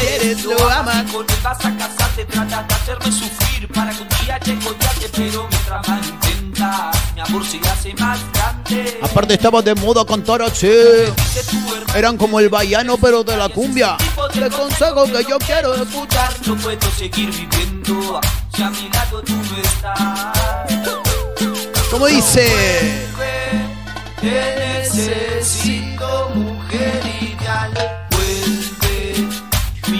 Quieres, 0.00 0.44
lo 0.44 0.68
amas. 0.68 1.10
Con 1.12 1.24
él 1.28 1.36
vas 1.42 1.64
a 1.64 1.76
casarte, 1.76 2.24
tratas 2.24 2.68
de 2.68 2.74
hacerme 2.74 3.12
sufrir 3.12 3.68
para 3.72 3.90
que 3.92 4.02
un 4.02 4.08
día 4.08 4.38
llegue 4.40 4.68
odiarte, 4.68 5.08
pero 5.14 5.48
mientras 5.48 5.88
más 5.88 6.06
intentas, 6.08 7.14
mi 7.14 7.20
amor 7.20 7.46
se 7.46 7.58
hace 7.68 7.94
más 7.94 8.18
grande. 8.32 8.98
Aparte 9.02 9.34
estaba 9.34 9.62
de 9.62 9.74
moda 9.74 10.04
cantar 10.04 10.42
así. 10.42 10.70
Eran 11.94 12.16
como 12.16 12.40
el 12.40 12.48
baiano 12.48 12.96
pero 12.98 13.22
de 13.22 13.36
la 13.36 13.48
cumbia. 13.48 13.96
Te 14.32 14.50
consejo 14.50 15.04
que 15.04 15.24
yo 15.28 15.38
quiero 15.38 15.74
escuchar. 15.74 16.32
No 16.46 16.56
puedo 16.56 16.90
seguir 16.90 17.30
viviendo 17.30 18.20
si 18.56 18.62
a 18.62 18.70
mi 18.70 18.88
lado 18.88 19.22
tú 19.22 19.34
no 19.34 19.56
estás. 19.58 19.98
Como 21.90 22.06
dice. 22.06 23.06
Te 24.20 24.80
necesito, 24.80 25.75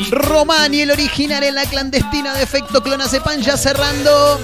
Y 0.08 0.80
el 0.80 0.90
original 0.90 1.42
en 1.42 1.54
la 1.54 1.64
clandestina 1.64 2.34
de 2.34 2.42
efecto 2.42 2.82
clonacepan 2.82 3.40
ya 3.40 3.56
cerrando. 3.56 4.40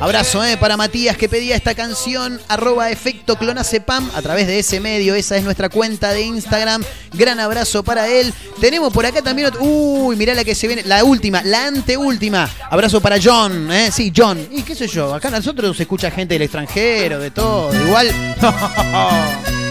Abrazo 0.00 0.44
eh, 0.44 0.56
para 0.56 0.76
Matías 0.76 1.16
que 1.16 1.28
pedía 1.28 1.54
esta 1.56 1.74
canción, 1.74 2.40
arroba 2.48 2.90
efecto 2.90 3.36
clonacepam 3.36 4.10
a 4.14 4.22
través 4.22 4.46
de 4.46 4.58
ese 4.58 4.80
medio, 4.80 5.14
esa 5.14 5.36
es 5.36 5.44
nuestra 5.44 5.68
cuenta 5.68 6.12
de 6.12 6.22
Instagram. 6.22 6.82
Gran 7.12 7.40
abrazo 7.40 7.82
para 7.82 8.08
él. 8.08 8.32
Tenemos 8.60 8.92
por 8.92 9.04
acá 9.04 9.22
también 9.22 9.48
otro. 9.48 9.60
Uy, 9.62 10.16
mirá 10.16 10.34
la 10.34 10.44
que 10.44 10.54
se 10.54 10.66
viene, 10.66 10.82
la 10.84 11.04
última, 11.04 11.42
la 11.42 11.66
anteúltima. 11.66 12.48
Abrazo 12.70 13.00
para 13.00 13.18
John, 13.22 13.70
¿eh? 13.70 13.90
Sí, 13.92 14.12
John. 14.14 14.48
Y 14.50 14.62
qué 14.62 14.74
sé 14.74 14.88
yo, 14.88 15.14
acá 15.14 15.30
nosotros 15.30 15.76
se 15.76 15.82
escucha 15.82 16.10
gente 16.10 16.34
del 16.34 16.42
extranjero, 16.42 17.18
de 17.18 17.30
todo. 17.30 17.74
Igual. 17.74 18.08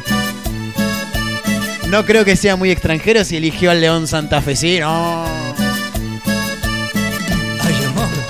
No 1.94 2.04
creo 2.04 2.26
que 2.26 2.36
sea 2.36 2.56
muy 2.56 2.72
extranjero 2.72 3.24
si 3.24 3.38
eligió 3.38 3.70
al 3.70 3.80
León 3.80 4.08
Santafesino. 4.08 5.26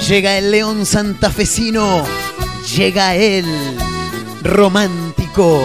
Llega 0.05 0.38
el 0.38 0.51
León 0.51 0.86
Santafesino. 0.86 2.03
Llega 2.76 3.16
él. 3.16 3.45
Romántico. 4.41 5.61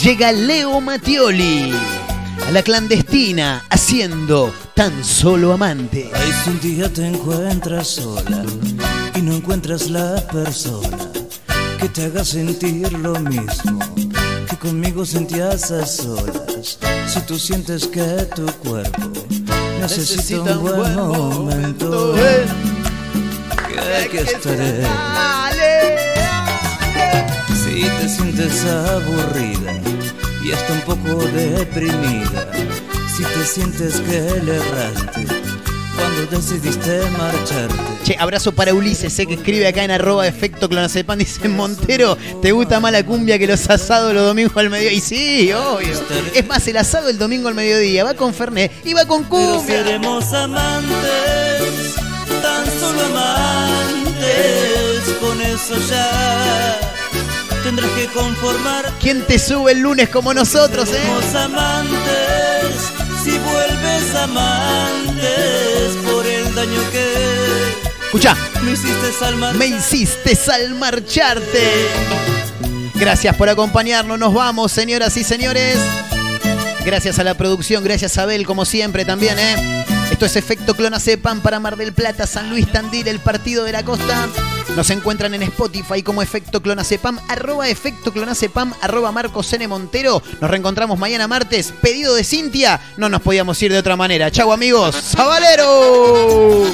Llega 0.00 0.30
Leo 0.30 0.80
Mattioli. 0.80 1.72
A 2.46 2.52
la 2.52 2.62
clandestina 2.62 3.64
haciendo 3.70 4.54
tan 4.76 5.04
solo 5.04 5.52
amante. 5.52 6.12
Ay, 6.14 6.32
si 6.44 6.50
un 6.50 6.60
día 6.60 6.92
te 6.92 7.08
encuentras 7.08 7.88
sola 7.88 8.44
y 9.16 9.22
no 9.22 9.34
encuentras 9.34 9.90
la 9.90 10.14
persona 10.28 10.96
que 11.80 11.88
te 11.88 12.04
haga 12.04 12.24
sentir 12.24 12.92
lo 12.92 13.18
mismo 13.18 13.80
que 14.48 14.56
conmigo 14.56 15.04
sentías 15.04 15.72
a 15.72 15.84
Si 16.62 17.20
tú 17.26 17.38
sientes 17.38 17.86
que 17.86 18.28
tu 18.36 18.44
cuerpo 18.58 19.10
necesita 19.80 20.58
un 20.58 20.62
buen 20.62 20.94
momento, 20.94 22.14
que 22.14 23.96
aquí 24.04 24.18
estaré. 24.18 24.84
Si 27.64 27.82
te 27.82 28.08
sientes 28.08 28.64
aburrida 28.66 29.72
y 30.44 30.52
hasta 30.52 30.72
un 30.74 30.80
poco 30.80 31.24
deprimida, 31.28 32.52
si 33.16 33.22
te 33.22 33.44
sientes 33.46 34.00
que 34.02 34.20
le 34.44 34.56
erraste 34.56 35.39
decidiste 36.28 37.00
marcharte. 37.18 37.74
Che, 38.04 38.16
abrazo 38.18 38.52
para 38.52 38.74
Ulises, 38.74 39.12
sé 39.12 39.26
que 39.26 39.34
escribe 39.34 39.66
acá 39.68 39.84
en 39.84 39.90
arroba 39.90 40.26
efecto 40.26 40.68
clonacepan, 40.68 41.18
dice 41.18 41.48
Montero, 41.48 42.16
¿te 42.42 42.52
gusta 42.52 42.80
más 42.80 42.92
la 42.92 43.04
cumbia 43.04 43.38
que 43.38 43.46
los 43.46 43.68
asados 43.70 44.12
los 44.14 44.24
domingos 44.24 44.56
al 44.56 44.70
mediodía? 44.70 44.96
Y 44.96 45.00
sí, 45.00 45.52
obvio. 45.52 45.94
Es 46.34 46.46
más, 46.46 46.66
el 46.66 46.76
asado 46.76 47.08
el 47.08 47.18
domingo 47.18 47.48
al 47.48 47.54
mediodía, 47.54 48.04
va 48.04 48.14
con 48.14 48.34
Fernet 48.34 48.72
y 48.84 48.94
va 48.94 49.04
con 49.06 49.24
Pero 49.24 49.30
cumbia. 49.58 49.76
seremos 49.84 50.32
amantes, 50.32 51.94
tan 52.42 52.66
solo 52.80 53.00
amantes, 53.06 55.02
con 55.20 55.40
eso 55.42 55.74
ya 55.88 56.78
tendrás 57.62 57.90
que 57.90 58.06
conformar. 58.06 58.92
¿Quién 59.00 59.22
te 59.26 59.38
sube 59.38 59.72
el 59.72 59.80
lunes 59.80 60.08
como 60.08 60.32
nosotros, 60.34 60.88
eh? 60.88 60.92
Seremos 60.92 61.34
amantes, 61.34 62.92
si 63.22 63.30
vuelves 63.38 64.14
amantes, 64.14 65.99
daño 66.60 66.90
que 66.92 67.14
Escucha, 68.06 68.36
me 68.62 68.72
hiciste 68.72 69.24
al 69.24 69.36
mar- 69.36 69.54
me 69.54 69.66
hiciste 69.66 70.38
al 70.52 70.74
marcharte. 70.74 71.88
Gracias 72.94 73.34
por 73.36 73.48
acompañarnos, 73.48 74.18
nos 74.18 74.34
vamos, 74.34 74.72
señoras 74.72 75.16
y 75.16 75.24
señores. 75.24 75.78
Gracias 76.84 77.18
a 77.18 77.24
la 77.24 77.34
producción, 77.34 77.84
gracias 77.84 78.18
a 78.18 78.22
Abel, 78.24 78.44
como 78.46 78.64
siempre 78.64 79.04
también, 79.04 79.38
¿eh? 79.38 79.84
Esto 80.10 80.26
es 80.26 80.34
Efecto 80.36 80.74
Clonacepan 80.74 81.40
para 81.40 81.60
Mar 81.60 81.76
del 81.76 81.92
Plata, 81.92 82.26
San 82.26 82.50
Luis 82.50 82.70
Tandil, 82.70 83.06
el 83.08 83.20
Partido 83.20 83.64
de 83.64 83.72
la 83.72 83.84
Costa. 83.84 84.28
Nos 84.76 84.88
encuentran 84.90 85.34
en 85.34 85.42
Spotify 85.42 86.02
como 86.02 86.22
Efecto 86.22 86.62
Clonacepam, 86.62 87.18
arroba 87.28 87.68
Efecto 87.68 88.12
Clonacepam, 88.12 88.72
arroba 88.80 89.12
Marcos 89.12 89.52
N. 89.52 89.66
Montero. 89.68 90.22
Nos 90.40 90.50
reencontramos 90.50 90.98
mañana 90.98 91.28
martes. 91.28 91.72
Pedido 91.82 92.14
de 92.14 92.24
Cintia, 92.24 92.80
no 92.96 93.08
nos 93.08 93.20
podíamos 93.20 93.60
ir 93.62 93.72
de 93.72 93.78
otra 93.78 93.96
manera. 93.96 94.30
Chau 94.30 94.52
amigos, 94.52 94.94
¡Sabalero! 94.94 96.64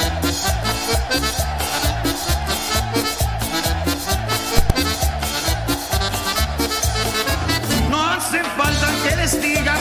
No 7.90 8.10
hace 8.10 8.42
falta 8.56 8.88
que 9.02 9.16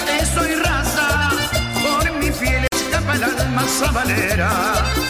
que 0.05 0.25
soy 0.25 0.55
raza, 0.55 1.29
por 1.83 2.11
mi 2.17 2.31
fiel 2.31 2.65
escapa 2.71 3.15
el 3.15 3.69
sabalera. 3.69 5.04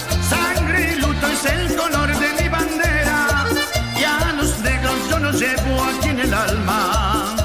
Llevo 5.35 5.83
aquí 5.83 6.09
en 6.09 6.19
el 6.19 6.33
alma. 6.33 7.35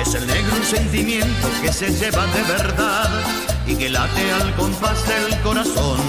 Es 0.00 0.14
el 0.14 0.26
negro 0.26 0.56
un 0.56 0.64
sentimiento 0.64 1.48
que 1.62 1.72
se 1.72 1.90
lleva 1.90 2.26
de 2.26 2.42
verdad 2.42 3.10
y 3.66 3.76
que 3.76 3.88
late 3.90 4.32
al 4.32 4.54
compás 4.54 5.06
del 5.06 5.38
corazón. 5.40 6.00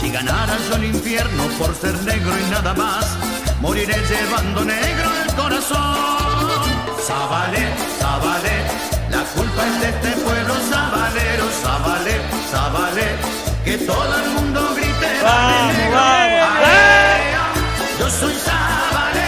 Si 0.00 0.10
ganara 0.10 0.56
yo 0.68 0.76
el 0.76 0.84
infierno 0.84 1.44
por 1.58 1.74
ser 1.74 1.94
negro 2.04 2.32
y 2.38 2.50
nada 2.50 2.74
más, 2.74 3.16
moriré 3.60 3.96
llevando 4.08 4.64
negro 4.64 5.10
el 5.24 5.34
corazón. 5.34 6.36
Zabale, 7.06 7.64
Zabale, 7.98 8.56
la 9.10 9.22
culpa 9.34 9.66
es 9.66 9.80
de 9.80 9.88
este 9.88 10.10
pueblo 10.22 10.54
sabalero, 10.70 11.44
Zabale, 11.62 12.20
Zabale, 12.50 13.08
que 13.64 13.78
todo 13.78 14.14
el 14.22 14.30
mundo 14.30 14.60
grite. 14.76 15.22
Vamos, 15.22 15.74
vamos, 15.92 16.58
Yo 17.98 18.10
soy 18.10 18.34
sabalero, 18.34 19.25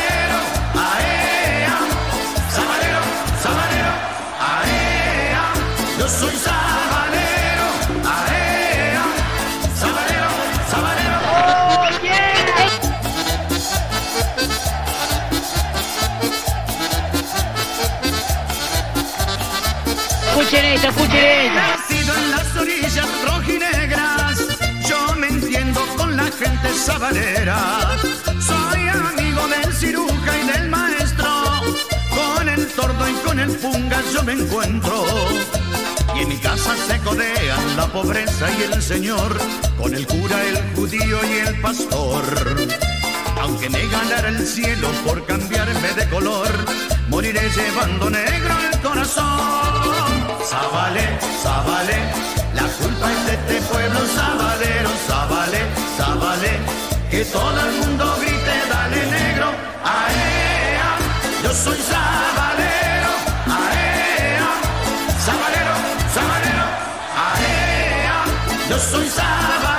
Escuchen 20.38 20.64
esto, 20.64 20.88
escuchen 20.88 21.16
esto. 21.16 21.60
Nacido 21.60 22.14
en 22.14 22.30
las 22.30 22.56
orillas 22.56 23.08
rojinegras, 23.24 24.38
yo 24.88 25.14
me 25.16 25.26
entiendo 25.26 25.80
con 25.96 26.16
la 26.16 26.24
gente 26.24 26.72
sabalera. 26.74 27.98
Soy 28.40 28.88
amigo 28.88 29.46
del 29.48 29.74
ciruja 29.74 30.38
y 30.42 30.46
del 30.46 30.70
maestro, 30.70 31.28
con 32.08 32.48
el 32.48 32.66
tordo 32.68 33.08
y 33.08 33.12
con 33.26 33.38
el 33.40 33.50
punga 33.58 34.00
yo 34.14 34.22
me 34.22 34.32
encuentro. 34.32 35.07
Se 36.86 36.98
codean 37.00 37.76
la 37.76 37.86
pobreza 37.86 38.46
y 38.58 38.62
el 38.72 38.82
señor, 38.82 39.38
con 39.76 39.94
el 39.94 40.06
cura, 40.06 40.42
el 40.44 40.56
judío 40.74 41.18
y 41.24 41.48
el 41.48 41.60
pastor. 41.60 42.22
Aunque 43.40 43.70
me 43.70 43.86
ganara 43.88 44.28
el 44.28 44.46
cielo 44.46 44.88
por 45.06 45.24
cambiarme 45.26 45.92
de 45.96 46.08
color, 46.08 46.48
moriré 47.08 47.48
llevando 47.50 48.10
negro 48.10 48.54
el 48.72 48.80
corazón. 48.80 50.08
Zabale, 50.48 51.18
Zabale, 51.42 51.98
la 52.54 52.62
culpa 52.62 53.12
es 53.12 53.26
de 53.26 53.34
este 53.34 53.60
pueblo 53.72 54.00
sabalero. 54.14 54.90
Zabale, 55.06 55.60
Zabale, 55.96 56.52
que 57.10 57.24
todo 57.26 57.60
el 57.60 57.72
mundo 57.80 58.16
grite, 58.20 58.54
dale 58.70 59.06
negro, 59.06 59.46
aea. 59.84 60.96
Yo 61.42 61.52
soy 61.54 61.78
sabalero, 61.78 62.67
eu 68.78 68.82
sou 68.82 69.77